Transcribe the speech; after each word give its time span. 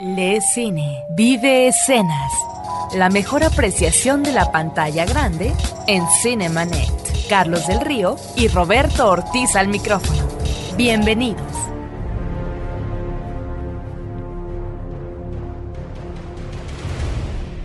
Le 0.00 0.40
cine, 0.40 1.04
vive 1.10 1.66
escenas. 1.66 2.32
La 2.94 3.10
mejor 3.10 3.42
apreciación 3.42 4.22
de 4.22 4.30
la 4.30 4.52
pantalla 4.52 5.04
grande 5.04 5.52
en 5.88 6.06
Cinemanet. 6.22 6.88
Carlos 7.28 7.66
del 7.66 7.80
Río 7.80 8.14
y 8.36 8.46
Roberto 8.46 9.10
Ortiz 9.10 9.56
al 9.56 9.66
micrófono. 9.66 10.28
Bienvenidos. 10.76 11.42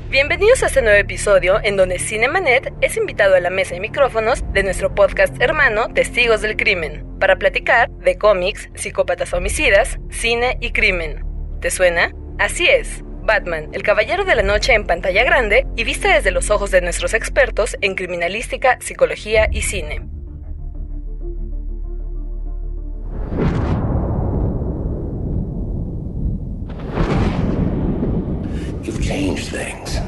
Bienvenidos 0.09 0.63
a 0.63 0.65
este 0.65 0.81
nuevo 0.81 0.97
episodio 0.97 1.59
en 1.63 1.77
donde 1.77 1.99
Cinemanet 1.99 2.73
es 2.81 2.97
invitado 2.97 3.35
a 3.35 3.41
la 3.41 3.51
mesa 3.51 3.75
de 3.75 3.79
micrófonos 3.79 4.43
de 4.53 4.63
nuestro 4.63 4.95
podcast 4.95 5.39
hermano 5.39 5.89
Testigos 5.93 6.41
del 6.41 6.57
Crimen 6.57 7.05
para 7.19 7.35
platicar 7.35 7.91
de 7.91 8.17
cómics, 8.17 8.71
psicópatas 8.73 9.33
homicidas, 9.33 9.99
cine 10.09 10.57
y 10.61 10.71
crimen. 10.71 11.23
¿Te 11.61 11.69
suena? 11.69 12.11
Así 12.39 12.67
es, 12.67 13.03
Batman, 13.23 13.69
el 13.73 13.83
Caballero 13.83 14.25
de 14.25 14.35
la 14.35 14.43
Noche 14.43 14.73
en 14.73 14.85
pantalla 14.85 15.23
grande 15.23 15.65
y 15.75 15.83
vista 15.83 16.13
desde 16.13 16.31
los 16.31 16.49
ojos 16.49 16.71
de 16.71 16.81
nuestros 16.81 17.13
expertos 17.13 17.77
en 17.81 17.95
criminalística, 17.95 18.77
psicología 18.81 19.47
y 19.51 19.61
cine. 19.61 20.01
You've 28.83 29.01
changed 29.01 29.47
things. 29.47 29.99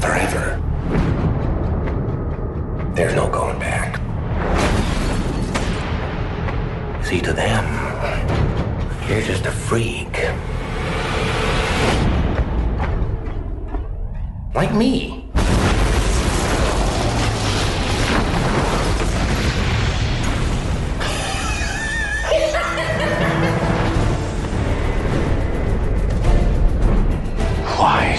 Forever. 0.00 0.60
There's 2.94 3.14
no 3.14 3.30
going 3.30 3.58
back. 3.58 3.96
See, 7.02 7.20
to 7.20 7.32
them, 7.32 7.64
you're 9.08 9.22
just 9.22 9.46
a 9.46 9.52
freak. 9.52 10.20
Like 14.54 14.74
me. 14.74 15.22
Why 27.76 28.15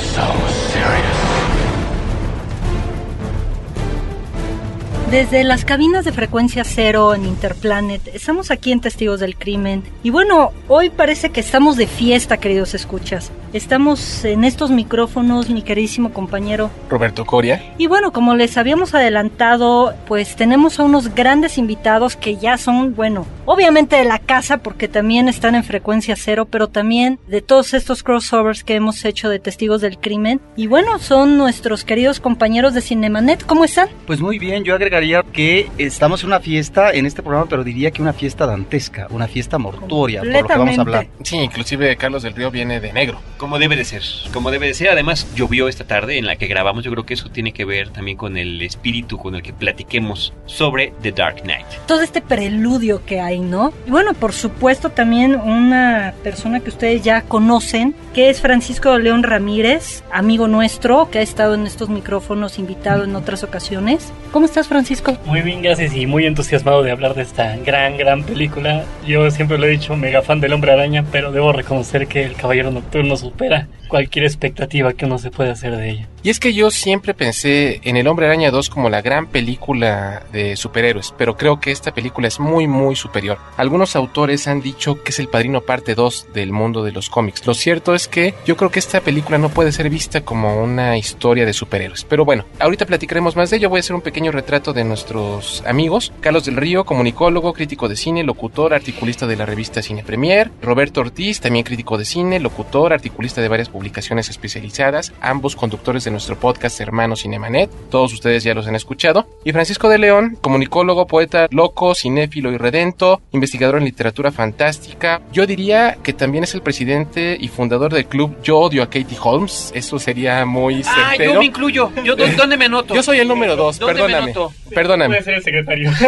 Desde 5.11 5.45
las 5.45 5.63
cabinas 5.63 6.03
de 6.03 6.11
frecuencia 6.11 6.65
cero 6.65 7.15
en 7.15 7.25
Interplanet, 7.25 8.09
estamos 8.13 8.51
aquí 8.51 8.73
en 8.73 8.81
Testigos 8.81 9.21
del 9.21 9.37
Crimen. 9.37 9.81
Y 10.03 10.09
bueno, 10.09 10.51
hoy 10.67 10.89
parece 10.89 11.29
que 11.29 11.39
estamos 11.39 11.77
de 11.77 11.87
fiesta, 11.87 12.35
queridos 12.35 12.73
escuchas. 12.73 13.31
Estamos 13.53 14.25
en 14.25 14.43
estos 14.43 14.71
micrófonos, 14.71 15.49
mi 15.49 15.61
queridísimo 15.61 16.11
compañero. 16.11 16.69
Roberto 16.89 17.25
Coria. 17.25 17.63
Y 17.77 17.87
bueno, 17.87 18.11
como 18.11 18.35
les 18.35 18.57
habíamos 18.57 18.93
adelantado, 18.93 19.93
pues 20.05 20.35
tenemos 20.35 20.79
a 20.79 20.83
unos 20.83 21.15
grandes 21.15 21.57
invitados 21.57 22.15
que 22.15 22.35
ya 22.35 22.57
son, 22.57 22.93
bueno, 22.95 23.25
obviamente 23.45 23.95
de 23.95 24.03
la 24.03 24.19
casa 24.19 24.57
porque 24.57 24.87
también 24.87 25.29
están 25.29 25.55
en 25.55 25.63
frecuencia 25.63 26.15
cero, 26.17 26.47
pero 26.49 26.67
también 26.67 27.19
de 27.27 27.41
todos 27.41 27.73
estos 27.73 28.03
crossovers 28.03 28.63
que 28.63 28.75
hemos 28.75 29.05
hecho 29.05 29.29
de 29.29 29.39
Testigos 29.39 29.81
del 29.81 29.97
Crimen. 29.97 30.41
Y 30.55 30.67
bueno, 30.67 30.99
son 30.99 31.37
nuestros 31.37 31.85
queridos 31.85 32.19
compañeros 32.19 32.73
de 32.73 32.81
Cinemanet. 32.81 33.45
¿Cómo 33.45 33.63
están? 33.63 33.89
Pues 34.05 34.19
muy 34.19 34.39
bien, 34.39 34.63
yo 34.63 34.75
agregaría 34.75 35.23
que 35.23 35.69
estamos 35.77 36.21
en 36.21 36.27
una 36.27 36.41
fiesta 36.41 36.91
en 36.91 37.05
este 37.05 37.21
programa, 37.21 37.47
pero 37.49 37.63
diría 37.63 37.91
que 37.91 38.01
una 38.01 38.13
fiesta 38.13 38.45
dantesca, 38.45 39.07
una 39.09 39.27
fiesta 39.27 39.57
mortuoria, 39.57 40.19
por 40.19 40.27
lo 40.27 40.47
que 40.47 40.57
vamos 40.57 40.77
a 40.77 40.81
hablar. 40.81 41.07
Sí, 41.23 41.37
inclusive 41.37 41.95
Carlos 41.95 42.23
del 42.23 42.33
Río 42.33 42.51
viene 42.51 42.79
de 42.79 42.91
negro. 42.91 43.19
Como 43.37 43.59
debe 43.59 43.75
de 43.75 43.85
ser, 43.85 44.01
como 44.33 44.51
debe 44.51 44.67
de 44.67 44.73
ser. 44.73 44.89
Además, 44.89 45.27
llovió 45.35 45.67
esta 45.67 45.85
tarde 45.85 46.17
en 46.17 46.25
la 46.25 46.35
que 46.37 46.47
grabamos. 46.47 46.83
Yo 46.83 46.91
creo 46.91 47.05
que 47.05 47.13
eso 47.13 47.29
tiene 47.29 47.51
que 47.51 47.65
ver 47.65 47.89
también 47.89 48.17
con 48.17 48.37
el 48.37 48.61
espíritu 48.61 49.17
con 49.17 49.35
el 49.35 49.41
que 49.43 49.53
platiquemos 49.53 50.33
sobre 50.45 50.93
The 51.01 51.11
Dark 51.11 51.41
Knight. 51.43 51.65
todo 51.87 52.01
este 52.01 52.21
preludio 52.21 53.05
que 53.05 53.19
hay, 53.19 53.39
¿no? 53.39 53.73
Y 53.85 53.91
bueno, 53.91 54.13
por 54.13 54.33
supuesto 54.33 54.89
también 54.89 55.35
una 55.35 56.13
persona 56.23 56.59
que 56.59 56.69
ustedes 56.69 57.03
ya 57.03 57.21
conocen, 57.21 57.95
que 58.13 58.29
es 58.29 58.41
Francisco 58.41 58.97
León 58.97 59.23
Ramírez, 59.23 60.03
amigo 60.11 60.47
nuestro, 60.47 61.09
que 61.11 61.19
ha 61.19 61.21
estado 61.21 61.53
en 61.55 61.65
estos 61.67 61.89
micrófonos 61.89 62.59
invitado 62.59 63.03
en 63.03 63.15
otras 63.15 63.43
ocasiones. 63.43 64.11
¿Cómo 64.31 64.45
estás, 64.45 64.67
Francisco? 64.67 65.17
Muy 65.25 65.41
bien, 65.41 65.61
gracias 65.61 65.95
y 65.95 66.05
muy 66.05 66.25
entusiasmado 66.25 66.83
de 66.83 66.91
hablar 66.91 67.13
de 67.15 67.23
esta 67.23 67.55
gran, 67.57 67.97
gran 67.97 68.23
película. 68.23 68.83
Yo 69.05 69.29
siempre 69.31 69.57
lo 69.57 69.65
he 69.65 69.69
dicho, 69.69 69.95
mega 69.95 70.21
fan 70.21 70.39
del 70.39 70.53
Hombre 70.53 70.71
Araña, 70.73 71.05
pero 71.11 71.31
debo 71.31 71.53
reconocer 71.53 72.07
que 72.07 72.23
El 72.23 72.35
Caballero 72.35 72.71
Nocturno 72.71 73.15
supera 73.29 73.67
cualquier 73.87 74.25
expectativa 74.25 74.93
que 74.93 75.05
uno 75.05 75.17
se 75.17 75.31
puede 75.31 75.51
hacer 75.51 75.75
de 75.75 75.89
ella. 75.89 76.07
Y 76.23 76.29
es 76.29 76.39
que 76.39 76.53
yo 76.53 76.71
siempre 76.71 77.13
pensé 77.13 77.79
en 77.83 77.95
El 77.95 78.07
Hombre 78.07 78.25
Araña 78.25 78.51
2 78.51 78.69
como 78.69 78.89
la 78.89 79.01
gran 79.01 79.27
película 79.27 80.23
de 80.33 80.57
superhéroes, 80.57 81.13
pero 81.17 81.37
creo 81.37 81.59
que 81.59 81.71
esta 81.71 81.93
película 81.93 82.27
es 82.27 82.39
muy, 82.39 82.67
muy 82.67 82.95
superior. 82.95 83.37
Algunos 83.55 83.95
autores 83.95 84.47
han 84.47 84.61
dicho 84.61 85.01
que 85.03 85.11
es 85.11 85.19
el 85.19 85.29
padrino 85.29 85.61
parte 85.61 85.95
2 85.95 86.33
del 86.33 86.51
mundo 86.51 86.83
de 86.83 86.91
los 86.91 87.09
cómics. 87.09 87.45
Lo 87.47 87.53
cierto 87.53 87.95
es 87.95 88.07
que 88.07 88.33
yo 88.45 88.57
creo 88.57 88.71
que 88.71 88.79
esta 88.79 88.99
película 88.99 89.37
no 89.37 89.49
puede 89.49 89.71
ser 89.71 89.89
vista 89.89 90.21
como 90.21 90.61
una 90.61 90.97
historia 90.97 91.45
de 91.45 91.53
superhéroes. 91.53 92.03
Pero 92.03 92.25
bueno, 92.25 92.45
ahorita 92.59 92.85
platicaremos 92.85 93.35
más 93.35 93.49
de 93.49 93.57
ello. 93.57 93.69
Voy 93.69 93.77
a 93.77 93.81
hacer 93.81 93.95
un 93.95 94.01
pequeño 94.01 94.31
retrato 94.31 94.73
de 94.73 94.83
nuestros 94.83 95.63
amigos. 95.65 96.11
Carlos 96.19 96.45
del 96.45 96.57
Río, 96.57 96.85
comunicólogo, 96.85 97.53
crítico 97.53 97.87
de 97.87 97.95
cine, 97.95 98.23
locutor, 98.23 98.73
articulista 98.73 99.27
de 99.27 99.35
la 99.35 99.45
revista 99.45 99.81
Cine 99.81 100.03
Premier. 100.03 100.51
Roberto 100.61 101.01
Ortiz, 101.01 101.39
también 101.39 101.63
crítico 101.63 101.97
de 101.97 102.05
cine, 102.05 102.39
locutor, 102.39 102.91
articulista 102.91 103.41
de 103.41 103.47
varias 103.47 103.69
publicaciones 103.77 104.27
especializadas, 104.27 105.13
ambos 105.21 105.55
conductores 105.55 106.03
de 106.03 106.09
nuestro 106.09 106.35
podcast 106.39 106.81
hermano 106.81 107.15
Cinemanet. 107.15 107.69
Todos 107.91 108.11
ustedes 108.11 108.43
ya 108.43 108.55
los 108.55 108.65
han 108.65 108.73
escuchado. 108.75 109.27
Y 109.45 109.51
Francisco 109.51 109.87
de 109.87 109.99
León, 109.99 110.35
comunicólogo, 110.41 111.05
poeta 111.05 111.45
loco, 111.51 111.93
cinéfilo 111.93 112.51
y 112.51 112.57
redento, 112.57 113.21
investigador 113.33 113.77
en 113.77 113.85
literatura 113.85 114.31
fantástica. 114.31 115.21
Yo 115.31 115.45
diría 115.45 115.99
que 116.01 116.11
también 116.13 116.43
es 116.43 116.55
el 116.55 116.63
presidente 116.63 117.37
y 117.39 117.49
fundador 117.49 117.93
del 117.93 118.07
club 118.07 118.35
Yo 118.41 118.57
odio 118.57 118.81
a 118.81 118.87
Katie 118.87 119.17
Holmes. 119.21 119.71
Eso 119.75 119.99
sería 119.99 120.43
muy 120.43 120.81
Ah, 120.87 121.09
certero. 121.11 121.33
yo 121.33 121.39
me 121.39 121.45
incluyo. 121.45 121.91
Yo, 122.03 122.15
¿dó- 122.15 122.25
¿Dónde 122.35 122.57
me 122.57 122.65
anoto? 122.65 122.95
Yo 122.95 123.03
soy 123.03 123.19
el 123.19 123.27
número 123.27 123.55
dos, 123.55 123.77
¿Dónde 123.77 123.93
me 123.93 123.99
perdóname. 124.07 124.31
anoto? 124.31 124.53
Perdóname. 124.73 125.09
Puede 125.17 125.23
ser 125.23 125.33
el 125.35 125.43
secretario. 125.43 125.91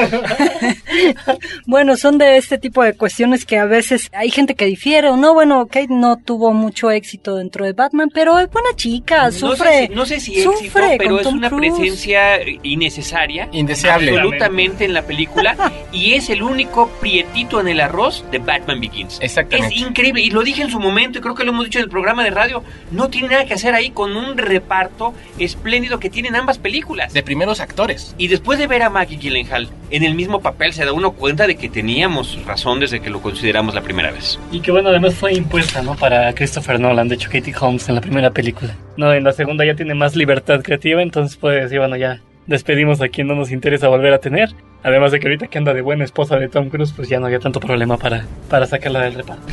Bueno, 1.66 1.96
son 1.98 2.18
de 2.18 2.38
este 2.38 2.58
tipo 2.58 2.84
de 2.84 2.94
cuestiones 2.94 3.46
que 3.46 3.58
a 3.58 3.66
veces 3.66 4.10
hay 4.14 4.32
gente 4.32 4.56
que 4.56 4.66
difiere 4.66 5.10
o 5.10 5.18
no. 5.18 5.34
Bueno, 5.34 5.68
Kate 5.68 5.88
no 5.90 6.18
tuvo 6.18 6.54
mucho 6.54 6.90
éxito 6.92 7.36
dentro 7.36 7.59
de 7.66 7.74
Batman, 7.74 8.10
pero 8.14 8.40
es 8.40 8.50
buena 8.50 8.70
chica, 8.76 9.26
No 9.26 9.32
sufre. 9.32 9.70
sé 9.70 9.88
si, 9.88 9.96
no 9.96 10.06
sé 10.06 10.20
si 10.20 10.32
éxito, 10.34 10.58
sufre 10.58 10.96
pero 10.98 11.18
es 11.18 11.24
Tom 11.24 11.38
una 11.38 11.50
presencia 11.50 12.40
innecesaria. 12.64 13.50
Indeseable. 13.52 14.12
Absolutamente 14.12 14.86
en 14.86 14.94
la 14.94 15.04
película. 15.04 15.56
y 15.92 16.14
es 16.14 16.30
el 16.30 16.44
único 16.44 16.88
prietito 17.00 17.60
en 17.60 17.68
el 17.68 17.82
arroz 17.82 18.24
de 18.32 18.40
Batman 18.40 18.80
Begins. 18.80 19.20
Exactamente. 19.22 19.76
Es 19.76 19.82
increíble. 19.82 20.22
Y 20.22 20.30
lo 20.32 20.44
dije 20.44 20.62
en 20.62 20.70
su 20.70 20.80
momento, 20.80 21.20
y 21.20 21.22
creo 21.22 21.36
que 21.36 21.44
lo 21.44 21.52
hemos 21.52 21.66
dicho 21.66 21.80
en 21.80 21.86
el 21.86 21.90
programa 21.90 22.24
de 22.24 22.32
radio. 22.32 22.64
No 22.92 23.10
tiene 23.10 23.30
nada 23.30 23.46
que 23.46 23.54
hacer 23.54 23.74
ahí 23.74 23.92
con 23.92 24.16
un 24.16 24.38
reparto 24.38 25.14
espléndido 25.38 26.00
que 26.00 26.10
tienen 26.10 26.36
ambas 26.36 26.58
películas. 26.58 27.14
De 27.14 27.24
primeros 27.24 27.60
actores. 27.60 28.16
Y 28.18 28.28
después 28.28 28.60
de 28.60 28.68
ver 28.68 28.84
a 28.84 28.90
Maggie 28.90 29.18
Gyllenhaal 29.18 29.70
en 29.92 30.04
el 30.04 30.16
mismo 30.16 30.42
papel, 30.42 30.74
se 30.74 30.86
da 30.86 30.94
uno 30.94 31.12
cuenta 31.12 31.48
de 31.48 31.56
que 31.56 31.70
teníamos 31.70 32.44
razón 32.46 32.80
desde 32.80 33.00
que 33.00 33.10
lo 33.10 33.22
consideramos 33.22 33.74
la 33.74 33.82
primera 33.82 34.12
vez. 34.12 34.40
y 34.52 34.60
que 34.60 34.72
bueno, 34.72 34.90
además 34.90 35.16
fue 35.16 35.34
impuesta, 35.34 35.82
¿no? 35.82 35.96
Para 35.96 36.34
Christopher 36.34 36.80
Nolan, 36.80 37.08
de 37.08 37.16
hecho 37.16 37.30
Katie 37.32 37.54
Holmes 37.60 37.88
en 37.90 37.96
la 37.96 38.02
primera 38.02 38.32
película. 38.32 38.76
No, 38.98 39.14
en 39.14 39.24
la 39.24 39.32
segunda 39.32 39.66
ya 39.66 39.76
tiene 39.76 39.94
más 39.94 40.16
libertad 40.16 40.62
creativa, 40.62 41.02
entonces 41.02 41.38
puede 41.38 41.62
decir, 41.62 41.80
bueno, 41.80 41.96
ya 41.96 42.22
despedimos 42.48 43.02
a 43.02 43.10
quien 43.10 43.28
no 43.28 43.36
nos 43.36 43.52
interesa 43.52 43.88
volver 43.88 44.14
a 44.14 44.20
tener. 44.20 44.50
Además 44.82 45.12
de 45.12 45.20
que 45.20 45.28
ahorita 45.28 45.48
que 45.48 45.58
anda 45.58 45.74
de 45.74 45.82
buena 45.82 46.06
esposa 46.06 46.38
de 46.38 46.48
Tom 46.48 46.70
Cruise, 46.70 46.94
pues 46.96 47.10
ya 47.10 47.20
no 47.20 47.26
había 47.26 47.40
tanto 47.40 47.60
problema 47.60 47.98
para, 47.98 48.26
para 48.50 48.66
sacarla 48.66 49.02
del 49.02 49.16
reparto. 49.16 49.44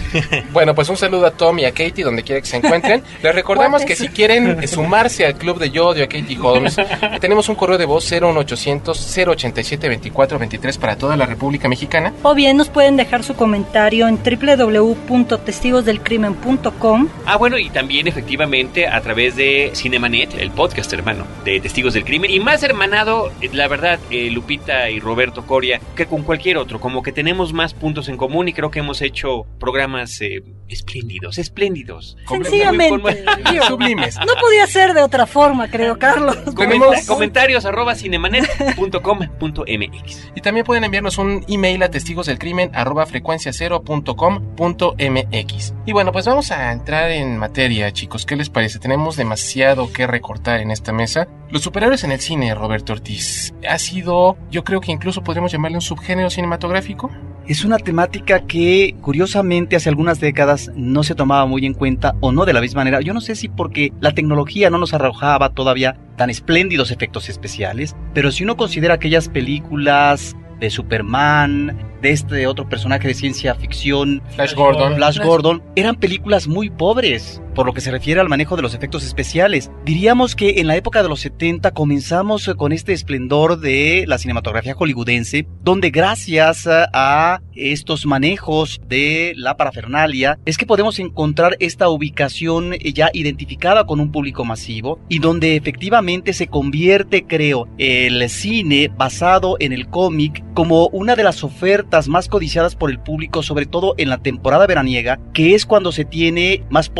Bueno, 0.52 0.72
pues 0.74 0.88
un 0.88 0.96
saludo 0.96 1.26
a 1.26 1.32
Tom 1.32 1.58
y 1.58 1.64
a 1.64 1.72
Katie 1.72 2.04
donde 2.04 2.22
quiera 2.22 2.40
que 2.40 2.46
se 2.46 2.58
encuentren. 2.58 3.02
Les 3.22 3.34
recordamos 3.34 3.84
que 3.84 3.96
si 3.96 4.06
quieren 4.08 4.66
sumarse 4.68 5.26
al 5.26 5.34
club 5.34 5.58
de 5.58 5.70
Yo 5.70 5.88
odio 5.88 6.04
a 6.04 6.06
Katie 6.06 6.38
Holmes, 6.40 6.76
tenemos 7.20 7.48
un 7.48 7.56
correo 7.56 7.78
de 7.78 7.84
voz 7.84 8.08
01800 8.10 9.18
087 9.26 9.88
24 9.88 10.38
23 10.38 10.78
para 10.78 10.96
toda 10.96 11.16
la 11.16 11.26
República 11.26 11.68
Mexicana. 11.68 12.12
O 12.22 12.32
bien 12.34 12.56
nos 12.56 12.68
pueden 12.68 12.96
dejar 12.96 13.24
su 13.24 13.34
comentario 13.34 14.06
en 14.08 14.18
www.testigosdelcrimen.com. 14.18 17.08
Ah, 17.26 17.36
bueno, 17.36 17.58
y 17.58 17.70
también 17.70 18.06
efectivamente 18.06 18.86
a 18.86 19.00
través 19.00 19.34
de 19.36 19.72
Cinemanet, 19.74 20.34
el 20.38 20.52
podcast 20.52 20.92
hermano 20.92 21.26
de 21.44 21.58
Testigos 21.60 21.94
del 21.94 22.04
Crimen, 22.04 22.30
y 22.30 22.38
más 22.40 22.62
hermanado, 22.62 23.32
la 23.52 23.68
verdad, 23.68 23.98
eh, 24.10 24.30
Lupita 24.30 24.90
y 24.90 25.00
Roberto 25.00 25.15
Coria, 25.46 25.80
que 25.94 26.06
con 26.06 26.22
cualquier 26.22 26.56
otro, 26.58 26.80
como 26.80 27.02
que 27.02 27.12
tenemos 27.12 27.52
más 27.52 27.74
puntos 27.74 28.08
en 28.08 28.16
común 28.16 28.48
y 28.48 28.52
creo 28.52 28.70
que 28.70 28.80
hemos 28.80 29.00
hecho 29.02 29.46
programas 29.58 30.20
eh, 30.20 30.42
espléndidos, 30.68 31.38
espléndidos. 31.38 32.16
Sencillamente. 32.28 33.24
Sublimes. 33.66 34.16
No 34.18 34.34
podía 34.40 34.66
ser 34.66 34.92
de 34.94 35.02
otra 35.02 35.26
forma, 35.26 35.68
creo, 35.68 35.98
Carlos. 35.98 36.36
Comenta- 36.54 37.06
comentarios 37.06 37.64
arroba 37.64 37.94
cinemanet.com.mx. 37.94 40.32
Y 40.34 40.40
también 40.40 40.64
pueden 40.66 40.84
enviarnos 40.84 41.18
un 41.18 41.44
email 41.48 41.82
a 41.82 41.90
testigos 41.90 42.26
del 42.26 42.38
crimen 42.38 42.70
arroba 42.74 43.06
frecuenciacero.com.mx. 43.06 45.74
Y 45.86 45.92
bueno, 45.92 46.12
pues 46.12 46.26
vamos 46.26 46.50
a 46.50 46.72
entrar 46.72 47.10
en 47.10 47.38
materia, 47.38 47.92
chicos. 47.92 48.26
¿Qué 48.26 48.36
les 48.36 48.50
parece? 48.50 48.78
Tenemos 48.78 49.16
demasiado 49.16 49.92
que 49.92 50.06
recortar 50.06 50.60
en 50.60 50.70
esta 50.70 50.92
mesa. 50.92 51.28
Los 51.48 51.62
superhéroes 51.62 52.02
en 52.04 52.12
el 52.12 52.20
cine, 52.20 52.54
Roberto 52.54 52.92
Ortiz, 52.92 53.54
ha 53.68 53.78
sido, 53.78 54.36
yo 54.50 54.64
creo 54.64 54.80
que 54.80 54.90
incluso 54.90 55.05
podríamos 55.14 55.52
llamarle 55.52 55.76
un 55.76 55.82
subgénero 55.82 56.30
cinematográfico. 56.30 57.10
Es 57.46 57.64
una 57.64 57.78
temática 57.78 58.40
que 58.40 58.96
curiosamente 59.00 59.76
hace 59.76 59.88
algunas 59.88 60.20
décadas 60.20 60.70
no 60.74 61.02
se 61.02 61.14
tomaba 61.14 61.46
muy 61.46 61.64
en 61.64 61.74
cuenta 61.74 62.16
o 62.20 62.32
no 62.32 62.44
de 62.44 62.52
la 62.52 62.60
misma 62.60 62.80
manera. 62.80 63.00
Yo 63.00 63.14
no 63.14 63.20
sé 63.20 63.36
si 63.36 63.48
porque 63.48 63.92
la 64.00 64.12
tecnología 64.12 64.68
no 64.70 64.78
nos 64.78 64.94
arrojaba 64.94 65.50
todavía 65.50 65.96
tan 66.16 66.30
espléndidos 66.30 66.90
efectos 66.90 67.28
especiales, 67.28 67.94
pero 68.14 68.32
si 68.32 68.44
uno 68.44 68.56
considera 68.56 68.94
aquellas 68.94 69.28
películas 69.28 70.34
de 70.58 70.70
Superman, 70.70 71.76
de 72.02 72.10
este 72.10 72.46
otro 72.46 72.68
personaje 72.68 73.08
de 73.08 73.14
ciencia 73.14 73.54
ficción, 73.54 74.22
Flash 74.34 74.54
Gordon. 74.54 74.96
Flash 74.96 75.18
Gordon, 75.20 75.62
eran 75.76 75.96
películas 75.96 76.48
muy 76.48 76.70
pobres 76.70 77.40
por 77.56 77.66
lo 77.66 77.72
que 77.72 77.80
se 77.80 77.90
refiere 77.90 78.20
al 78.20 78.28
manejo 78.28 78.54
de 78.54 78.62
los 78.62 78.74
efectos 78.74 79.02
especiales. 79.04 79.70
Diríamos 79.84 80.36
que 80.36 80.60
en 80.60 80.68
la 80.68 80.76
época 80.76 81.02
de 81.02 81.08
los 81.08 81.20
70 81.20 81.72
comenzamos 81.72 82.48
con 82.56 82.70
este 82.70 82.92
esplendor 82.92 83.58
de 83.58 84.04
la 84.06 84.18
cinematografía 84.18 84.74
hollywoodense, 84.74 85.48
donde 85.64 85.90
gracias 85.90 86.68
a- 86.68 87.40
estos 87.58 88.04
manejos 88.04 88.82
de 88.86 89.32
la 89.34 89.56
parafernalia 89.56 90.38
es 90.44 90.58
que 90.58 90.66
podemos 90.66 90.98
encontrar 90.98 91.56
esta 91.58 91.88
ubicación 91.88 92.74
ya 92.92 93.08
identificada 93.14 93.86
con 93.86 93.98
un 93.98 94.12
público 94.12 94.44
masivo 94.44 95.00
y 95.08 95.20
donde 95.20 95.56
efectivamente 95.56 96.34
se 96.34 96.48
convierte, 96.48 97.24
creo, 97.26 97.66
el 97.78 98.28
cine 98.28 98.90
basado 98.94 99.56
en 99.58 99.72
el 99.72 99.88
cómic 99.88 100.44
como 100.52 100.88
una 100.88 101.16
de 101.16 101.24
las 101.24 101.42
ofertas 101.44 102.08
más 102.08 102.28
codiciadas 102.28 102.76
por 102.76 102.90
el 102.90 102.98
público, 103.00 103.42
sobre 103.42 103.64
todo 103.64 103.94
en 103.96 104.10
la 104.10 104.18
temporada 104.18 104.66
veraniega, 104.66 105.18
que 105.32 105.54
es 105.54 105.64
cuando 105.64 105.92
se 105.92 106.04
tiene 106.04 106.62
más 106.68 106.90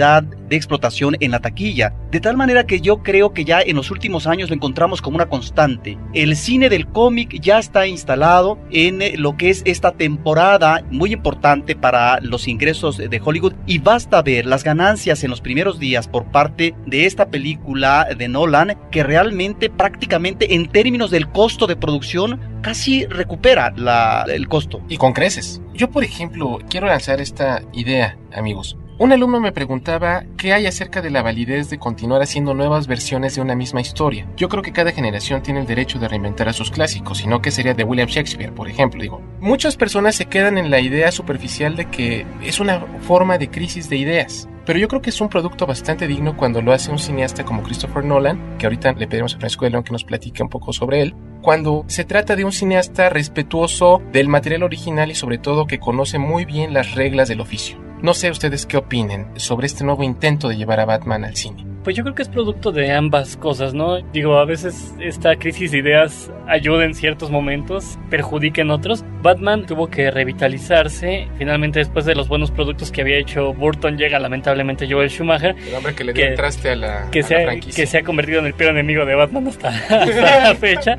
de 0.00 0.56
explotación 0.56 1.16
en 1.20 1.30
la 1.32 1.40
taquilla. 1.40 1.92
De 2.10 2.20
tal 2.20 2.36
manera 2.36 2.64
que 2.64 2.80
yo 2.80 3.02
creo 3.02 3.32
que 3.34 3.44
ya 3.44 3.60
en 3.60 3.76
los 3.76 3.90
últimos 3.90 4.26
años 4.26 4.48
lo 4.48 4.56
encontramos 4.56 5.02
como 5.02 5.16
una 5.16 5.28
constante. 5.28 5.98
El 6.14 6.34
cine 6.36 6.68
del 6.70 6.86
cómic 6.88 7.38
ya 7.40 7.58
está 7.58 7.86
instalado 7.86 8.58
en 8.70 9.02
eh, 9.02 9.12
lo 9.16 9.36
que 9.36 9.50
es 9.50 9.62
esta 9.66 9.92
temporada 9.92 10.82
muy 10.90 11.12
importante 11.12 11.76
para 11.76 12.18
los 12.20 12.48
ingresos 12.48 12.96
de 12.96 13.20
Hollywood 13.22 13.52
y 13.66 13.78
basta 13.78 14.22
ver 14.22 14.46
las 14.46 14.64
ganancias 14.64 15.22
en 15.22 15.30
los 15.30 15.40
primeros 15.40 15.78
días 15.78 16.08
por 16.08 16.24
parte 16.32 16.74
de 16.86 17.06
esta 17.06 17.28
película 17.30 18.08
de 18.16 18.28
Nolan 18.28 18.76
que 18.90 19.02
realmente 19.02 19.68
prácticamente 19.70 20.54
en 20.54 20.68
términos 20.68 21.10
del 21.10 21.28
costo 21.30 21.66
de 21.66 21.76
producción 21.76 22.40
casi 22.62 23.06
recupera 23.06 23.72
la- 23.76 24.24
el 24.28 24.48
costo. 24.48 24.80
Y 24.88 24.96
con 24.96 25.12
creces. 25.12 25.60
Yo, 25.74 25.90
por 25.90 26.04
ejemplo, 26.04 26.58
quiero 26.68 26.86
lanzar 26.86 27.20
esta 27.20 27.62
idea, 27.72 28.18
amigos. 28.32 28.76
Un 29.00 29.12
alumno 29.12 29.40
me 29.40 29.50
preguntaba 29.50 30.24
qué 30.36 30.52
hay 30.52 30.66
acerca 30.66 31.00
de 31.00 31.08
la 31.08 31.22
validez 31.22 31.70
de 31.70 31.78
continuar 31.78 32.20
haciendo 32.20 32.52
nuevas 32.52 32.86
versiones 32.86 33.34
de 33.34 33.40
una 33.40 33.54
misma 33.54 33.80
historia. 33.80 34.28
Yo 34.36 34.50
creo 34.50 34.62
que 34.62 34.74
cada 34.74 34.92
generación 34.92 35.42
tiene 35.42 35.60
el 35.60 35.66
derecho 35.66 35.98
de 35.98 36.06
reinventar 36.06 36.50
a 36.50 36.52
sus 36.52 36.70
clásicos, 36.70 37.16
si 37.16 37.26
no 37.26 37.40
que 37.40 37.50
sería 37.50 37.72
de 37.72 37.82
William 37.82 38.08
Shakespeare, 38.08 38.52
por 38.52 38.68
ejemplo. 38.68 39.00
Digo, 39.00 39.22
muchas 39.40 39.78
personas 39.78 40.16
se 40.16 40.26
quedan 40.26 40.58
en 40.58 40.70
la 40.70 40.80
idea 40.80 41.10
superficial 41.12 41.76
de 41.76 41.86
que 41.86 42.26
es 42.42 42.60
una 42.60 42.84
forma 43.00 43.38
de 43.38 43.48
crisis 43.48 43.88
de 43.88 43.96
ideas. 43.96 44.50
Pero 44.66 44.78
yo 44.78 44.86
creo 44.86 45.00
que 45.00 45.08
es 45.08 45.20
un 45.22 45.30
producto 45.30 45.64
bastante 45.64 46.06
digno 46.06 46.36
cuando 46.36 46.60
lo 46.60 46.74
hace 46.74 46.90
un 46.90 46.98
cineasta 46.98 47.42
como 47.42 47.62
Christopher 47.62 48.04
Nolan, 48.04 48.58
que 48.58 48.66
ahorita 48.66 48.92
le 48.92 49.08
pedimos 49.08 49.34
a 49.34 49.38
Francisco 49.38 49.64
de 49.64 49.70
León 49.70 49.84
que 49.84 49.92
nos 49.92 50.04
platique 50.04 50.42
un 50.42 50.50
poco 50.50 50.74
sobre 50.74 51.00
él, 51.00 51.14
cuando 51.40 51.84
se 51.86 52.04
trata 52.04 52.36
de 52.36 52.44
un 52.44 52.52
cineasta 52.52 53.08
respetuoso 53.08 54.02
del 54.12 54.28
material 54.28 54.62
original 54.62 55.10
y 55.10 55.14
sobre 55.14 55.38
todo 55.38 55.66
que 55.66 55.80
conoce 55.80 56.18
muy 56.18 56.44
bien 56.44 56.74
las 56.74 56.94
reglas 56.94 57.30
del 57.30 57.40
oficio. 57.40 57.89
No 58.02 58.14
sé 58.14 58.30
ustedes 58.30 58.64
qué 58.64 58.78
opinen 58.78 59.26
sobre 59.36 59.66
este 59.66 59.84
nuevo 59.84 60.02
intento 60.02 60.48
de 60.48 60.56
llevar 60.56 60.80
a 60.80 60.86
Batman 60.86 61.24
al 61.24 61.36
cine. 61.36 61.66
Pues 61.84 61.96
yo 61.96 62.02
creo 62.02 62.14
que 62.14 62.22
es 62.22 62.28
producto 62.28 62.72
de 62.72 62.92
ambas 62.92 63.36
cosas, 63.36 63.74
¿no? 63.74 64.00
Digo, 64.12 64.38
a 64.38 64.44
veces 64.44 64.94
esta 65.00 65.36
crisis 65.36 65.70
de 65.72 65.78
ideas 65.78 66.30
ayuda 66.46 66.84
en 66.84 66.94
ciertos 66.94 67.30
momentos, 67.30 67.98
perjudica 68.10 68.62
en 68.62 68.70
otros. 68.70 69.04
Batman 69.22 69.66
tuvo 69.66 69.88
que 69.88 70.10
revitalizarse. 70.10 71.28
Finalmente, 71.38 71.78
después 71.78 72.04
de 72.04 72.14
los 72.14 72.28
buenos 72.28 72.50
productos 72.50 72.90
que 72.90 73.02
había 73.02 73.16
hecho 73.16 73.54
Burton, 73.54 73.96
llega 73.96 74.18
lamentablemente 74.18 74.90
Joel 74.90 75.10
Schumacher, 75.10 75.56
El 75.58 75.74
hombre 75.74 75.94
que 75.94 76.04
le 76.04 76.12
dio 76.12 76.26
el 76.26 76.34
traste 76.34 76.70
a 76.70 76.76
la, 76.76 77.10
que, 77.10 77.22
se 77.22 77.36
ha, 77.36 77.60
que 77.60 77.86
se 77.86 77.98
ha 77.98 78.02
convertido 78.02 78.40
en 78.40 78.46
el 78.46 78.54
peor 78.54 78.72
enemigo 78.72 79.04
de 79.06 79.14
Batman 79.14 79.48
hasta, 79.48 79.68
hasta 79.88 80.48
la 80.48 80.54
fecha. 80.54 80.98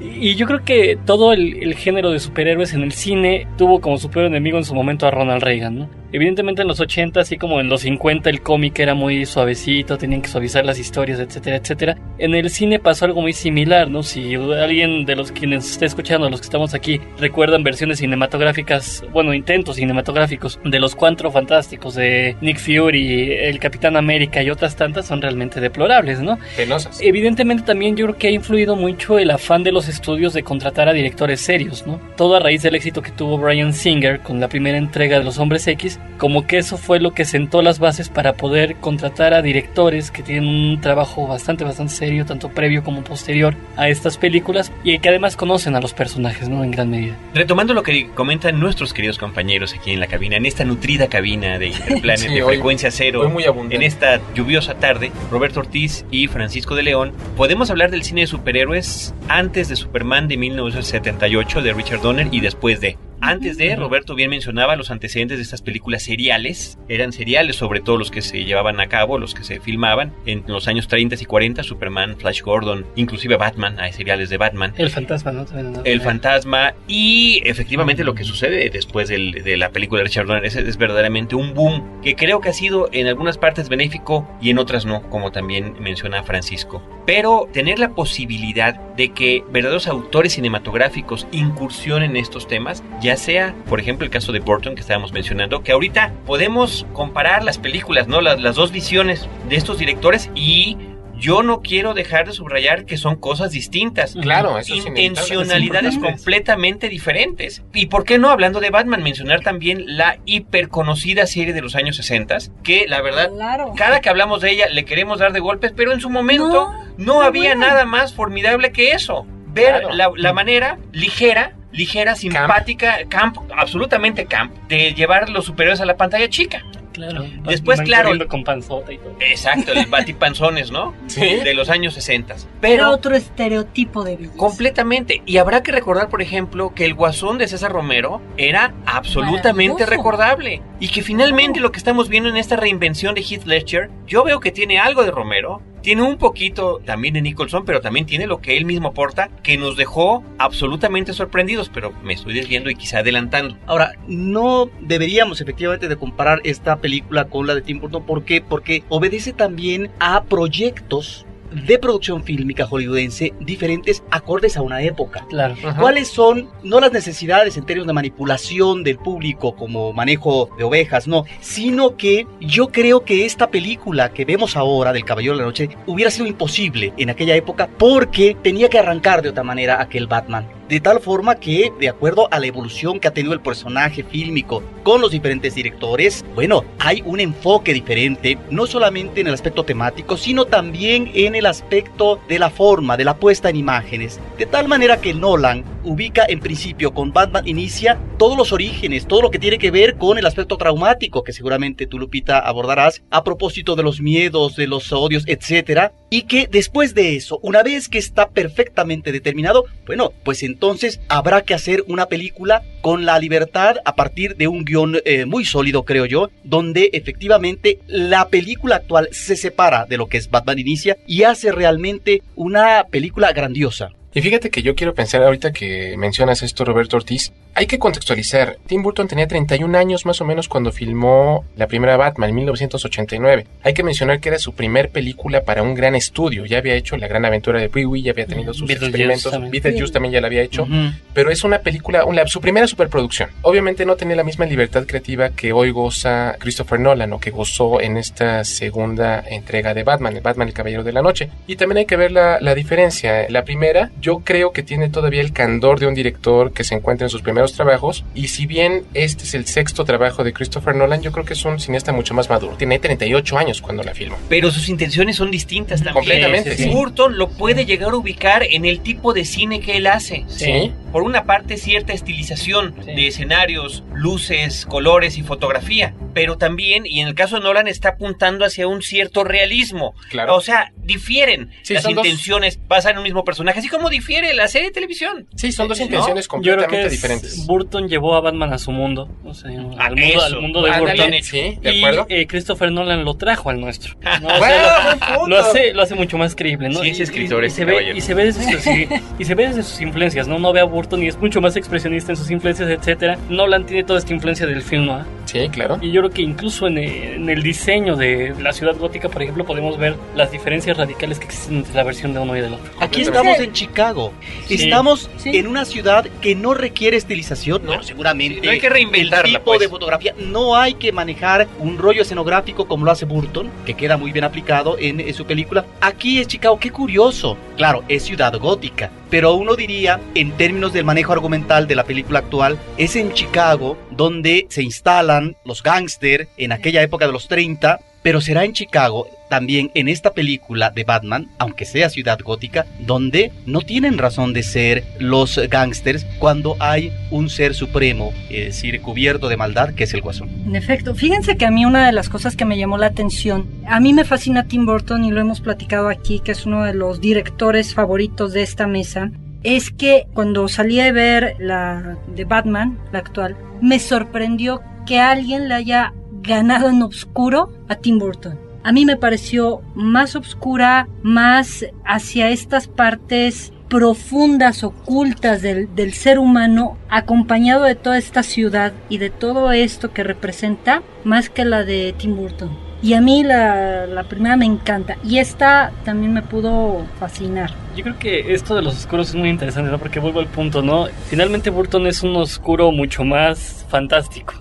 Y 0.00 0.34
yo 0.36 0.46
creo 0.46 0.64
que 0.64 0.98
todo 1.04 1.32
el, 1.32 1.62
el 1.62 1.74
género 1.74 2.10
de 2.10 2.18
superhéroes 2.18 2.74
en 2.74 2.82
el 2.82 2.92
cine 2.92 3.46
tuvo 3.56 3.80
como 3.80 3.98
su 3.98 4.10
peor 4.10 4.26
enemigo 4.26 4.58
en 4.58 4.64
su 4.64 4.74
momento 4.74 5.06
a 5.06 5.10
Ronald 5.10 5.42
Reagan, 5.42 5.78
¿no? 5.78 6.02
Evidentemente 6.12 6.60
en 6.60 6.68
los 6.68 6.78
80, 6.78 7.20
así 7.20 7.38
como 7.38 7.58
en 7.58 7.70
los 7.70 7.80
50, 7.80 8.28
el 8.28 8.42
cómic 8.42 8.78
era 8.78 8.94
muy 8.94 9.24
suavecito, 9.24 9.96
tenían 9.96 10.20
que 10.20 10.28
suavizar 10.28 10.64
las 10.64 10.78
historias, 10.78 11.18
etcétera, 11.18 11.56
etcétera. 11.56 11.96
En 12.18 12.34
el 12.34 12.50
cine 12.50 12.78
pasó 12.78 13.06
algo 13.06 13.22
muy 13.22 13.32
similar, 13.32 13.88
¿no? 13.88 14.02
Si 14.02 14.34
alguien 14.34 15.06
de 15.06 15.16
los 15.16 15.32
quienes 15.32 15.70
está 15.70 15.86
escuchando, 15.86 16.28
los 16.28 16.40
que 16.40 16.44
estamos 16.44 16.74
aquí, 16.74 17.00
recuerdan 17.18 17.64
versiones 17.64 17.98
cinematográficas, 17.98 19.02
bueno, 19.10 19.32
intentos 19.32 19.76
cinematográficos 19.76 20.60
de 20.62 20.78
los 20.78 20.94
Cuatro 20.94 21.30
Fantásticos, 21.30 21.94
de 21.94 22.36
Nick 22.42 22.58
Fury, 22.58 23.32
el 23.32 23.58
Capitán 23.58 23.96
América 23.96 24.42
y 24.42 24.50
otras 24.50 24.76
tantas, 24.76 25.06
son 25.06 25.22
realmente 25.22 25.60
deplorables, 25.60 26.20
¿no? 26.20 26.38
Penosas. 26.56 27.00
Evidentemente 27.00 27.64
también 27.64 27.96
yo 27.96 28.04
creo 28.06 28.18
que 28.18 28.28
ha 28.28 28.32
influido 28.32 28.76
mucho 28.76 29.18
el 29.18 29.30
afán 29.30 29.62
de 29.62 29.72
los 29.72 29.88
estudios 29.92 30.32
de 30.32 30.42
contratar 30.42 30.88
a 30.88 30.92
directores 30.92 31.40
serios, 31.40 31.86
¿no? 31.86 32.00
Todo 32.16 32.36
a 32.36 32.40
raíz 32.40 32.62
del 32.62 32.74
éxito 32.74 33.02
que 33.02 33.10
tuvo 33.10 33.38
Brian 33.38 33.72
Singer 33.72 34.20
con 34.20 34.40
la 34.40 34.48
primera 34.48 34.78
entrega 34.78 35.18
de 35.18 35.24
Los 35.24 35.38
Hombres 35.38 35.66
X, 35.66 35.98
como 36.18 36.46
que 36.46 36.58
eso 36.58 36.76
fue 36.78 37.00
lo 37.00 37.12
que 37.14 37.24
sentó 37.24 37.62
las 37.62 37.78
bases 37.78 38.08
para 38.08 38.34
poder 38.34 38.76
contratar 38.76 39.34
a 39.34 39.42
directores 39.42 40.10
que 40.10 40.22
tienen 40.22 40.48
un 40.48 40.80
trabajo 40.80 41.26
bastante, 41.26 41.64
bastante 41.64 41.92
serio, 41.92 42.24
tanto 42.26 42.48
previo 42.48 42.82
como 42.82 43.02
posterior 43.04 43.54
a 43.76 43.88
estas 43.88 44.16
películas, 44.18 44.72
y 44.84 44.98
que 44.98 45.08
además 45.08 45.36
conocen 45.36 45.74
a 45.76 45.80
los 45.80 45.94
personajes, 45.94 46.48
¿no? 46.48 46.64
En 46.64 46.70
gran 46.70 46.90
medida. 46.90 47.16
Retomando 47.34 47.74
lo 47.74 47.82
que 47.82 48.08
comentan 48.10 48.58
nuestros 48.60 48.92
queridos 48.94 49.18
compañeros 49.18 49.74
aquí 49.74 49.92
en 49.92 50.00
la 50.00 50.06
cabina, 50.06 50.36
en 50.36 50.46
esta 50.46 50.64
nutrida 50.64 51.08
cabina 51.08 51.58
de 51.58 51.68
Interplanet 51.68 52.18
Sí, 52.28 52.34
de 52.34 52.42
hoy- 52.42 52.54
frecuencia 52.54 52.90
cero, 52.90 53.28
muy 53.30 53.44
en 53.70 53.82
esta 53.82 54.20
lluviosa 54.34 54.74
tarde, 54.74 55.10
Roberto 55.30 55.60
Ortiz 55.60 56.04
y 56.10 56.28
Francisco 56.28 56.74
de 56.74 56.82
León, 56.82 57.12
podemos 57.36 57.70
hablar 57.70 57.90
del 57.90 58.02
cine 58.04 58.22
de 58.22 58.26
superhéroes 58.28 59.14
antes 59.28 59.68
de 59.68 59.71
Superman 59.76 60.28
de 60.28 60.36
1978 60.36 61.62
de 61.62 61.72
Richard 61.72 62.02
Donner 62.02 62.28
y 62.30 62.40
después 62.40 62.80
de. 62.80 62.96
Antes 63.24 63.56
de, 63.56 63.76
Roberto 63.76 64.16
bien 64.16 64.30
mencionaba 64.30 64.74
los 64.74 64.90
antecedentes 64.90 65.38
de 65.38 65.44
estas 65.44 65.62
películas 65.62 66.02
seriales. 66.02 66.76
Eran 66.88 67.12
seriales, 67.12 67.54
sobre 67.54 67.78
todo 67.80 67.96
los 67.96 68.10
que 68.10 68.20
se 68.20 68.44
llevaban 68.44 68.80
a 68.80 68.88
cabo, 68.88 69.16
los 69.16 69.32
que 69.34 69.44
se 69.44 69.60
filmaban 69.60 70.12
en 70.26 70.42
los 70.48 70.66
años 70.66 70.88
30 70.88 71.14
y 71.20 71.24
40, 71.24 71.62
Superman, 71.62 72.16
Flash 72.18 72.42
Gordon, 72.42 72.84
inclusive 72.96 73.36
Batman, 73.36 73.78
hay 73.78 73.92
seriales 73.92 74.28
de 74.28 74.38
Batman. 74.38 74.74
El 74.76 74.90
fantasma, 74.90 75.30
¿no? 75.30 75.44
También, 75.44 75.72
¿no? 75.72 75.82
El 75.84 76.00
fantasma 76.00 76.74
y 76.88 77.40
efectivamente 77.44 78.02
lo 78.02 78.14
que 78.16 78.24
sucede 78.24 78.68
después 78.70 79.08
del- 79.08 79.44
de 79.44 79.56
la 79.56 79.70
película 79.70 80.00
de 80.00 80.06
Richard 80.08 80.26
Donner 80.26 80.44
es, 80.44 80.56
es 80.56 80.76
verdaderamente 80.76 81.36
un 81.36 81.54
boom 81.54 82.00
que 82.02 82.16
creo 82.16 82.40
que 82.40 82.48
ha 82.48 82.52
sido 82.52 82.88
en 82.92 83.06
algunas 83.06 83.38
partes 83.38 83.68
benéfico 83.68 84.28
y 84.40 84.50
en 84.50 84.58
otras 84.58 84.84
no, 84.84 85.08
como 85.10 85.30
también 85.30 85.74
menciona 85.80 86.24
Francisco. 86.24 86.82
Pero 87.06 87.48
tener 87.52 87.78
la 87.78 87.90
posibilidad 87.90 88.74
de 88.96 89.10
que 89.10 89.44
verdaderos 89.50 89.86
autores 89.86 90.32
cinematográficos 90.34 91.26
incursionen 91.32 92.10
en 92.10 92.16
estos 92.16 92.48
temas, 92.48 92.82
ya 93.00 93.11
sea, 93.16 93.54
por 93.68 93.80
ejemplo, 93.80 94.04
el 94.04 94.10
caso 94.10 94.32
de 94.32 94.40
Burton 94.40 94.74
que 94.74 94.80
estábamos 94.80 95.12
mencionando, 95.12 95.62
que 95.62 95.72
ahorita 95.72 96.12
podemos 96.26 96.86
comparar 96.92 97.44
las 97.44 97.58
películas, 97.58 98.08
¿no? 98.08 98.20
Las, 98.20 98.40
las 98.40 98.56
dos 98.56 98.72
visiones 98.72 99.28
de 99.48 99.56
estos 99.56 99.78
directores 99.78 100.30
y 100.34 100.76
yo 101.18 101.44
no 101.44 101.60
quiero 101.62 101.94
dejar 101.94 102.26
de 102.26 102.32
subrayar 102.32 102.84
que 102.84 102.96
son 102.96 103.14
cosas 103.14 103.52
distintas 103.52 104.14
Claro, 104.20 104.58
eso 104.58 104.74
intencionalidades 104.74 105.96
completamente 105.98 106.88
diferentes. 106.88 107.62
Y 107.72 107.86
por 107.86 108.02
qué 108.04 108.18
no, 108.18 108.28
hablando 108.30 108.58
de 108.58 108.70
Batman, 108.70 109.04
mencionar 109.04 109.40
también 109.40 109.84
la 109.96 110.18
hiperconocida 110.24 111.26
serie 111.26 111.52
de 111.54 111.60
los 111.62 111.76
años 111.76 111.94
60, 111.96 112.38
que 112.64 112.86
la 112.88 113.00
verdad, 113.02 113.30
Claro. 113.30 113.72
cada 113.76 114.00
que 114.00 114.08
hablamos 114.08 114.40
de 114.40 114.50
ella 114.50 114.68
le 114.68 114.84
queremos 114.84 115.20
dar 115.20 115.32
de 115.32 115.38
golpes, 115.38 115.72
pero 115.76 115.92
en 115.92 116.00
su 116.00 116.10
momento 116.10 116.72
no, 116.98 117.20
qué 117.20 117.26
había 117.26 117.50
bueno. 117.54 117.66
nada 117.68 117.84
más 117.84 118.12
formidable 118.14 118.72
que 118.72 118.90
eso. 118.90 119.24
Ver 119.46 119.80
Claro. 119.80 119.94
la, 119.94 120.10
la 120.16 120.32
manera 120.32 120.78
ligera, 120.92 121.52
ligera, 121.72 122.14
simpática, 122.14 122.98
camp, 123.08 123.38
absolutamente 123.56 124.26
camp, 124.26 124.54
de 124.68 124.94
llevar 124.94 125.28
los 125.30 125.44
superhéroes 125.46 125.80
a 125.80 125.86
la 125.86 125.96
pantalla 125.96 126.28
chica. 126.28 126.64
Claro. 126.92 127.24
Después, 127.44 127.78
Van 127.78 127.86
claro. 127.86 128.28
con 128.28 128.44
panzota 128.44 128.92
y 128.92 128.98
todo. 128.98 129.16
Exacto, 129.20 129.72
el 129.72 129.86
batipanzones, 129.86 130.70
¿no? 130.70 130.94
Sí. 131.06 131.36
De 131.36 131.54
los 131.54 131.70
años 131.70 131.94
60. 131.94 132.34
Era 132.34 132.44
Pero 132.60 132.90
otro 132.90 133.14
estereotipo 133.16 134.04
de 134.04 134.16
belleza. 134.16 134.36
completamente. 134.36 135.22
Y 135.24 135.38
habrá 135.38 135.62
que 135.62 135.72
recordar, 135.72 136.10
por 136.10 136.20
ejemplo, 136.20 136.74
que 136.74 136.84
el 136.84 136.92
guasón 136.92 137.38
de 137.38 137.48
César 137.48 137.72
Romero 137.72 138.20
era 138.36 138.74
absolutamente 138.84 139.86
recordable. 139.86 140.60
Y 140.80 140.88
que 140.88 141.02
finalmente 141.02 141.60
lo 141.60 141.72
que 141.72 141.78
estamos 141.78 142.10
viendo 142.10 142.28
en 142.28 142.36
esta 142.36 142.56
reinvención 142.56 143.14
de 143.14 143.22
Heath 143.22 143.46
Ledger, 143.46 143.90
yo 144.06 144.22
veo 144.22 144.40
que 144.40 144.50
tiene 144.52 144.78
algo 144.78 145.02
de 145.02 145.10
Romero. 145.10 145.62
Tiene 145.82 146.02
un 146.02 146.16
poquito 146.16 146.80
también 146.84 147.14
de 147.14 147.22
Nicholson, 147.22 147.64
pero 147.64 147.80
también 147.80 148.06
tiene 148.06 148.28
lo 148.28 148.40
que 148.40 148.56
él 148.56 148.64
mismo 148.64 148.88
aporta, 148.88 149.28
que 149.42 149.58
nos 149.58 149.76
dejó 149.76 150.22
absolutamente 150.38 151.12
sorprendidos, 151.12 151.70
pero 151.74 151.92
me 152.04 152.14
estoy 152.14 152.34
desviando 152.34 152.70
y 152.70 152.76
quizá 152.76 153.00
adelantando. 153.00 153.56
Ahora, 153.66 153.94
no 154.06 154.70
deberíamos 154.80 155.40
efectivamente 155.40 155.88
de 155.88 155.96
comparar 155.96 156.40
esta 156.44 156.76
película 156.76 157.28
con 157.28 157.48
la 157.48 157.56
de 157.56 157.62
Tim 157.62 157.80
Burton. 157.80 158.06
¿Por 158.06 158.24
qué? 158.24 158.40
Porque 158.40 158.84
obedece 158.88 159.32
también 159.32 159.90
a 159.98 160.22
proyectos 160.22 161.26
de 161.52 161.78
producción 161.78 162.22
fílmica 162.22 162.66
hollywoodense 162.66 163.32
diferentes 163.40 164.02
acordes 164.10 164.56
a 164.56 164.62
una 164.62 164.82
época. 164.82 165.26
Claro. 165.28 165.54
Ajá. 165.64 165.80
¿Cuáles 165.80 166.08
son 166.08 166.48
no 166.62 166.80
las 166.80 166.92
necesidades 166.92 167.56
en 167.56 167.64
términos 167.64 167.86
de 167.86 167.92
manipulación 167.92 168.82
del 168.84 168.98
público 168.98 169.54
como 169.54 169.92
manejo 169.92 170.50
de 170.56 170.64
ovejas, 170.64 171.06
no, 171.08 171.24
sino 171.40 171.96
que 171.96 172.26
yo 172.40 172.68
creo 172.68 173.04
que 173.04 173.24
esta 173.24 173.50
película 173.50 174.12
que 174.12 174.24
vemos 174.24 174.56
ahora 174.56 174.92
del 174.92 175.04
Caballero 175.04 175.34
de 175.34 175.40
la 175.40 175.46
Noche 175.46 175.70
hubiera 175.86 176.10
sido 176.10 176.26
imposible 176.26 176.92
en 176.96 177.10
aquella 177.10 177.34
época 177.36 177.68
porque 177.78 178.36
tenía 178.42 178.68
que 178.68 178.78
arrancar 178.78 179.22
de 179.22 179.30
otra 179.30 179.42
manera 179.42 179.80
aquel 179.80 180.06
Batman. 180.06 180.46
De 180.72 180.80
tal 180.80 181.00
forma 181.00 181.34
que, 181.34 181.70
de 181.78 181.90
acuerdo 181.90 182.28
a 182.30 182.40
la 182.40 182.46
evolución 182.46 182.98
que 182.98 183.06
ha 183.06 183.10
tenido 183.12 183.34
el 183.34 183.42
personaje 183.42 184.02
fílmico 184.02 184.62
con 184.82 185.02
los 185.02 185.10
diferentes 185.10 185.54
directores, 185.54 186.24
bueno, 186.34 186.64
hay 186.78 187.02
un 187.04 187.20
enfoque 187.20 187.74
diferente, 187.74 188.38
no 188.50 188.66
solamente 188.66 189.20
en 189.20 189.26
el 189.26 189.34
aspecto 189.34 189.64
temático, 189.64 190.16
sino 190.16 190.46
también 190.46 191.10
en 191.12 191.34
el 191.34 191.44
aspecto 191.44 192.20
de 192.26 192.38
la 192.38 192.48
forma, 192.48 192.96
de 192.96 193.04
la 193.04 193.18
puesta 193.18 193.50
en 193.50 193.56
imágenes. 193.56 194.18
De 194.38 194.46
tal 194.46 194.66
manera 194.66 194.96
que 194.96 195.12
Nolan 195.12 195.62
ubica 195.84 196.24
en 196.26 196.40
principio 196.40 196.94
con 196.94 197.12
Batman 197.12 197.46
inicia 197.46 197.98
todos 198.16 198.38
los 198.38 198.52
orígenes, 198.52 199.06
todo 199.06 199.20
lo 199.20 199.30
que 199.30 199.38
tiene 199.38 199.58
que 199.58 199.70
ver 199.70 199.96
con 199.96 200.16
el 200.16 200.24
aspecto 200.24 200.56
traumático, 200.56 201.22
que 201.22 201.34
seguramente 201.34 201.86
tú, 201.86 201.98
Lupita, 201.98 202.38
abordarás, 202.38 203.02
a 203.10 203.24
propósito 203.24 203.76
de 203.76 203.82
los 203.82 204.00
miedos, 204.00 204.56
de 204.56 204.68
los 204.68 204.90
odios, 204.90 205.24
etcétera, 205.26 205.92
y 206.08 206.22
que 206.22 206.48
después 206.50 206.94
de 206.94 207.16
eso, 207.16 207.40
una 207.42 207.62
vez 207.62 207.88
que 207.90 207.98
está 207.98 208.30
perfectamente 208.30 209.12
determinado, 209.12 209.64
bueno, 209.86 210.12
pues 210.24 210.42
entonces 210.42 210.61
habrá 211.08 211.42
que 211.42 211.54
hacer 211.54 211.84
una 211.88 212.06
película 212.06 212.62
con 212.82 213.04
la 213.04 213.18
libertad 213.18 213.76
a 213.84 213.96
partir 213.96 214.36
de 214.36 214.46
un 214.46 214.64
guion 214.64 214.98
eh, 215.04 215.24
muy 215.24 215.44
sólido, 215.44 215.84
creo 215.84 216.06
yo, 216.06 216.30
donde 216.44 216.90
efectivamente 216.92 217.80
la 217.88 218.28
película 218.28 218.76
actual 218.76 219.08
se 219.10 219.36
separa 219.36 219.86
de 219.86 219.96
lo 219.96 220.06
que 220.06 220.18
es 220.18 220.30
Batman 220.30 220.58
Inicia 220.58 220.98
y 221.06 221.24
hace 221.24 221.50
realmente 221.50 222.22
una 222.36 222.84
película 222.90 223.32
grandiosa. 223.32 223.90
Y 224.14 224.20
fíjate 224.20 224.50
que 224.50 224.62
yo 224.62 224.74
quiero 224.74 224.94
pensar 224.94 225.22
ahorita 225.22 225.52
que 225.52 225.96
mencionas 225.96 226.42
esto, 226.42 226.64
Roberto 226.64 226.96
Ortiz, 226.96 227.32
hay 227.54 227.66
que 227.66 227.78
contextualizar. 227.78 228.56
Tim 228.66 228.82
Burton 228.82 229.08
tenía 229.08 229.26
31 229.26 229.76
años 229.78 230.06
más 230.06 230.20
o 230.20 230.24
menos 230.24 230.48
cuando 230.48 230.72
filmó 230.72 231.44
la 231.56 231.66
primera 231.66 231.96
Batman 231.96 232.30
en 232.30 232.36
1989. 232.36 233.46
Hay 233.62 233.74
que 233.74 233.82
mencionar 233.82 234.20
que 234.20 234.28
era 234.30 234.38
su 234.38 234.54
primer 234.54 234.90
película 234.90 235.42
para 235.44 235.62
un 235.62 235.74
gran 235.74 235.94
estudio. 235.94 236.44
Ya 236.46 236.58
había 236.58 236.74
hecho 236.74 236.96
La 236.96 237.08
Gran 237.08 237.24
Aventura 237.24 237.60
de 237.60 237.68
Pee-wee, 237.68 238.02
ya 238.02 238.12
había 238.12 238.26
tenido 238.26 238.52
sus 238.54 238.68
Beetlejuice 238.68 239.12
experimentos. 239.28 239.50
Beetlejuice 239.50 239.92
también 239.92 240.12
ya 240.12 240.20
la 240.20 240.26
había 240.28 240.42
hecho. 240.42 240.62
Ujú. 240.62 240.92
Pero 241.14 241.30
es 241.30 241.44
una 241.44 241.58
película, 241.60 242.04
una- 242.04 242.26
su 242.26 242.40
primera 242.40 242.66
superproducción. 242.66 243.30
Obviamente 243.42 243.84
no 243.86 243.96
tenía 243.96 244.16
la 244.16 244.24
misma 244.24 244.46
libertad 244.46 244.84
creativa 244.86 245.30
que 245.30 245.52
hoy 245.52 245.70
goza 245.70 246.36
Christopher 246.38 246.80
Nolan 246.80 247.12
o 247.12 247.20
que 247.20 247.30
gozó 247.30 247.80
en 247.80 247.96
esta 247.96 248.44
segunda 248.44 249.22
entrega 249.28 249.74
de 249.74 249.82
Batman, 249.82 250.16
el 250.16 250.22
Batman 250.22 250.48
el 250.48 250.54
Caballero 250.54 250.84
de 250.84 250.92
la 250.92 251.02
Noche. 251.02 251.28
Y 251.46 251.56
también 251.56 251.78
hay 251.78 251.86
que 251.86 251.96
ver 251.96 252.12
la, 252.12 252.38
la 252.40 252.54
diferencia. 252.54 253.26
La 253.28 253.44
primera, 253.44 253.90
yo 254.02 254.18
creo 254.18 254.52
que 254.52 254.62
tiene 254.62 254.90
todavía 254.90 255.22
el 255.22 255.32
candor 255.32 255.80
de 255.80 255.86
un 255.86 255.94
director 255.94 256.52
que 256.52 256.64
se 256.64 256.74
encuentra 256.74 257.06
en 257.06 257.10
sus 257.10 257.22
primeros 257.22 257.54
trabajos. 257.54 258.04
Y 258.14 258.28
si 258.28 258.44
bien 258.46 258.84
este 258.92 259.24
es 259.24 259.34
el 259.34 259.46
sexto 259.46 259.84
trabajo 259.84 260.24
de 260.24 260.32
Christopher 260.34 260.74
Nolan, 260.74 261.00
yo 261.00 261.12
creo 261.12 261.24
que 261.24 261.32
es 261.32 261.44
un 261.44 261.58
cineasta 261.60 261.92
mucho 261.92 262.12
más 262.12 262.28
maduro. 262.28 262.56
Tiene 262.58 262.78
38 262.78 263.38
años 263.38 263.62
cuando 263.62 263.82
la 263.82 263.94
filmó. 263.94 264.18
Pero 264.28 264.50
sus 264.50 264.68
intenciones 264.68 265.16
son 265.16 265.30
distintas 265.30 265.80
también. 265.82 265.94
Completamente, 265.94 266.56
sí. 266.56 266.68
Burton 266.68 267.16
lo 267.16 267.30
puede 267.30 267.64
llegar 267.64 267.92
a 267.92 267.96
ubicar 267.96 268.42
en 268.42 268.64
el 268.64 268.80
tipo 268.80 269.12
de 269.14 269.24
cine 269.24 269.60
que 269.60 269.76
él 269.78 269.86
hace. 269.86 270.24
Sí. 270.28 270.72
Por 270.92 271.04
una 271.04 271.24
parte, 271.24 271.56
cierta 271.56 271.92
estilización 271.94 272.74
Sí. 272.84 272.92
de 272.94 273.06
escenarios, 273.06 273.82
luces, 273.94 274.66
colores 274.66 275.16
y 275.16 275.22
fotografía. 275.22 275.94
Pero 276.12 276.36
también, 276.36 276.84
y 276.84 277.00
en 277.00 277.08
el 277.08 277.14
caso 277.14 277.36
de 277.36 277.42
Nolan, 277.42 277.68
está 277.68 277.90
apuntando 277.90 278.44
hacia 278.44 278.66
un 278.66 278.82
cierto 278.82 279.24
realismo. 279.24 279.94
Claro. 280.10 280.34
O 280.36 280.40
sea, 280.42 280.72
difieren 280.82 281.50
Sí, 281.62 281.72
las 281.74 281.84
dos- 281.84 281.92
intenciones, 281.92 282.58
pasan 282.58 282.92
en 282.92 282.98
un 282.98 283.04
mismo 283.04 283.24
personaje, 283.24 283.60
así 283.60 283.68
como 283.68 283.88
difiere 283.92 284.34
la 284.34 284.48
serie 284.48 284.68
de 284.68 284.72
televisión. 284.74 285.28
Sí, 285.36 285.52
son 285.52 285.68
dos 285.68 285.78
¿No? 285.78 285.84
intenciones 285.84 286.24
Yo 286.26 286.28
creo 286.40 286.42
completamente 286.56 286.76
que 286.80 286.86
es- 286.86 286.92
diferentes. 286.92 287.46
Burton 287.46 287.88
llevó 287.88 288.16
a 288.16 288.20
Batman 288.20 288.52
a 288.52 288.58
su 288.58 288.72
mundo. 288.72 289.08
O 289.24 289.32
sea, 289.34 289.50
Ah, 289.78 289.86
al, 289.86 289.96
mundo, 289.96 290.02
eso. 290.16 290.24
al 290.24 290.40
mundo 290.40 290.62
de 290.62 290.70
Ándale, 290.72 291.02
Burton. 291.04 291.22
Sí, 291.22 291.58
de 291.62 291.72
Y 291.74 291.78
acuerdo. 291.78 292.06
eh, 292.08 292.26
Christopher 292.26 292.72
Nolan 292.72 293.04
lo 293.04 293.14
trajo 293.14 293.50
al 293.50 293.60
nuestro. 293.60 293.94
¿no? 294.20 294.26
O 294.28 294.38
sea, 294.38 294.98
lo- 295.28 295.38
hace, 295.38 295.72
lo 295.74 295.82
hace 295.82 295.94
mucho 295.94 296.18
más 296.18 296.34
creíble, 296.34 296.68
¿no? 296.68 296.80
Sí, 296.82 296.88
es 296.90 296.98
Y- 296.98 297.02
escritor 297.02 297.44
y, 297.44 297.46
este 297.46 297.60
se 297.60 297.64
ve, 297.66 297.92
y 297.94 298.00
se 298.00 298.14
ve 298.14 298.24
desde 298.24 298.50
sus, 298.52 298.60
sí, 298.62 298.88
y 299.18 299.24
se 299.24 299.34
ve 299.34 299.46
desde 299.48 299.62
sus 299.62 299.80
influencias, 299.80 300.26
¿no? 300.26 300.38
No 300.38 300.52
ve 300.52 300.60
a 300.60 300.64
Burton 300.64 301.02
y 301.02 301.08
es 301.08 301.18
mucho 301.18 301.40
más 301.40 301.54
expresionista 301.56 302.12
en 302.12 302.16
sus 302.16 302.30
influencias, 302.30 302.68
etcétera. 302.70 303.18
Nolan 303.28 303.66
tiene 303.66 303.84
toda 303.84 303.98
esta 303.98 304.12
influencia 304.14 304.46
del 304.46 304.62
film 304.62 304.86
noir. 304.86 305.04
Sí, 305.32 305.48
claro. 305.48 305.78
Y 305.80 305.90
yo 305.90 306.02
creo 306.02 306.10
que 306.12 306.20
incluso 306.22 306.66
en, 306.66 306.76
en 306.76 307.30
el 307.30 307.42
diseño 307.42 307.96
de 307.96 308.34
la 308.38 308.52
ciudad 308.52 308.76
gótica, 308.76 309.08
por 309.08 309.22
ejemplo, 309.22 309.44
podemos 309.46 309.78
ver 309.78 309.96
las 310.14 310.30
diferencias 310.30 310.76
radicales 310.76 311.18
que 311.18 311.24
existen 311.24 311.56
entre 311.58 311.74
la 311.74 311.84
versión 311.84 312.12
de 312.12 312.20
uno 312.20 312.36
y 312.36 312.40
del 312.42 312.52
otro. 312.52 312.70
Aquí 312.80 313.00
estamos 313.00 313.38
en 313.38 313.52
Chicago. 313.52 314.12
Sí. 314.46 314.54
Estamos 314.54 315.08
Sí. 315.16 315.30
en 315.36 315.46
una 315.46 315.64
ciudad 315.64 316.04
que 316.20 316.34
no 316.34 316.52
requiere 316.52 316.96
estilización. 316.98 317.64
No, 317.64 317.82
seguramente. 317.82 318.40
No 318.44 318.50
hay 318.50 318.60
que 318.60 318.68
reinventarla, 318.68 319.26
El 319.28 319.32
tipo 319.38 319.44
pues. 319.44 319.60
de 319.60 319.68
fotografía. 319.68 320.14
No 320.18 320.54
hay 320.56 320.74
que 320.74 320.92
manejar 320.92 321.48
un 321.58 321.78
rollo 321.78 322.02
escenográfico 322.02 322.66
como 322.68 322.84
lo 322.84 322.90
hace 322.90 323.06
Burton, 323.06 323.48
que 323.64 323.74
queda 323.74 323.96
muy 323.96 324.12
bien 324.12 324.24
aplicado 324.24 324.76
en, 324.78 325.00
en 325.00 325.14
su 325.14 325.24
película. 325.24 325.64
Aquí 325.80 326.18
es 326.20 326.26
Chicago. 326.28 326.58
Qué 326.58 326.70
curioso. 326.70 327.38
Claro, 327.56 327.84
es 327.88 328.02
ciudad 328.02 328.36
gótica. 328.38 328.90
Pero 329.12 329.34
uno 329.34 329.56
diría, 329.56 330.00
en 330.14 330.32
términos 330.38 330.72
del 330.72 330.86
manejo 330.86 331.12
argumental 331.12 331.68
de 331.68 331.74
la 331.74 331.84
película 331.84 332.20
actual, 332.20 332.58
es 332.78 332.96
en 332.96 333.12
Chicago 333.12 333.76
donde 333.90 334.46
se 334.48 334.62
instalan 334.62 335.36
los 335.44 335.62
gángster 335.62 336.28
en 336.38 336.50
aquella 336.50 336.80
época 336.80 337.06
de 337.06 337.12
los 337.12 337.28
30 337.28 337.78
pero 338.02 338.20
será 338.20 338.44
en 338.44 338.52
Chicago, 338.52 339.06
también 339.32 339.70
en 339.72 339.88
esta 339.88 340.12
película 340.12 340.68
de 340.68 340.84
Batman, 340.84 341.30
aunque 341.38 341.64
sea 341.64 341.88
ciudad 341.88 342.18
gótica, 342.22 342.66
donde 342.80 343.32
no 343.46 343.62
tienen 343.62 343.96
razón 343.96 344.34
de 344.34 344.42
ser 344.42 344.84
los 344.98 345.40
gángsters 345.48 346.04
cuando 346.18 346.54
hay 346.60 346.92
un 347.10 347.30
ser 347.30 347.54
supremo, 347.54 348.12
es 348.28 348.44
decir, 348.48 348.78
cubierto 348.82 349.30
de 349.30 349.38
maldad, 349.38 349.72
que 349.72 349.84
es 349.84 349.94
el 349.94 350.02
guasón. 350.02 350.28
En 350.46 350.54
efecto, 350.54 350.94
fíjense 350.94 351.38
que 351.38 351.46
a 351.46 351.50
mí 351.50 351.64
una 351.64 351.86
de 351.86 351.92
las 351.92 352.10
cosas 352.10 352.36
que 352.36 352.44
me 352.44 352.58
llamó 352.58 352.76
la 352.76 352.88
atención, 352.88 353.46
a 353.66 353.80
mí 353.80 353.94
me 353.94 354.04
fascina 354.04 354.46
Tim 354.46 354.66
Burton 354.66 355.02
y 355.02 355.10
lo 355.10 355.22
hemos 355.22 355.40
platicado 355.40 355.88
aquí, 355.88 356.20
que 356.20 356.32
es 356.32 356.44
uno 356.44 356.64
de 356.64 356.74
los 356.74 357.00
directores 357.00 357.72
favoritos 357.72 358.34
de 358.34 358.42
esta 358.42 358.66
mesa, 358.66 359.12
es 359.42 359.70
que 359.70 360.08
cuando 360.12 360.46
salí 360.46 360.78
a 360.78 360.92
ver 360.92 361.36
la 361.38 361.96
de 362.14 362.26
Batman, 362.26 362.78
la 362.92 362.98
actual, 362.98 363.34
me 363.62 363.78
sorprendió 363.78 364.60
que 364.84 365.00
alguien 365.00 365.48
le 365.48 365.54
haya 365.54 365.94
ganado 366.20 366.68
en 366.68 366.82
oscuro 366.82 367.50
a 367.70 367.76
Tim 367.76 367.98
Burton. 367.98 368.51
A 368.64 368.72
mí 368.72 368.84
me 368.86 368.96
pareció 368.96 369.62
más 369.74 370.14
oscura, 370.14 370.88
más 371.02 371.66
hacia 371.84 372.30
estas 372.30 372.68
partes 372.68 373.52
profundas, 373.68 374.62
ocultas 374.64 375.42
del, 375.42 375.74
del 375.74 375.94
ser 375.94 376.18
humano, 376.18 376.76
acompañado 376.88 377.64
de 377.64 377.74
toda 377.74 377.98
esta 377.98 378.22
ciudad 378.22 378.72
y 378.88 378.98
de 378.98 379.10
todo 379.10 379.50
esto 379.50 379.92
que 379.92 380.04
representa, 380.04 380.82
más 381.04 381.30
que 381.30 381.44
la 381.44 381.64
de 381.64 381.94
Tim 381.96 382.14
Burton. 382.14 382.50
Y 382.82 382.94
a 382.94 383.00
mí 383.00 383.22
la, 383.22 383.86
la 383.86 384.02
primera 384.04 384.36
me 384.36 384.44
encanta. 384.44 384.96
Y 385.04 385.18
esta 385.18 385.72
también 385.84 386.12
me 386.12 386.22
pudo 386.22 386.84
fascinar. 386.98 387.52
Yo 387.76 387.82
creo 387.84 387.98
que 387.98 388.34
esto 388.34 388.54
de 388.54 388.62
los 388.62 388.74
oscuros 388.76 389.08
es 389.10 389.14
muy 389.14 389.28
interesante, 389.30 389.70
¿no? 389.70 389.78
Porque 389.78 389.98
vuelvo 389.98 390.20
al 390.20 390.26
punto, 390.26 390.60
¿no? 390.62 390.88
Finalmente 391.08 391.50
Burton 391.50 391.86
es 391.86 392.02
un 392.02 392.14
oscuro 392.16 392.70
mucho 392.70 393.02
más 393.04 393.64
fantástico, 393.70 394.34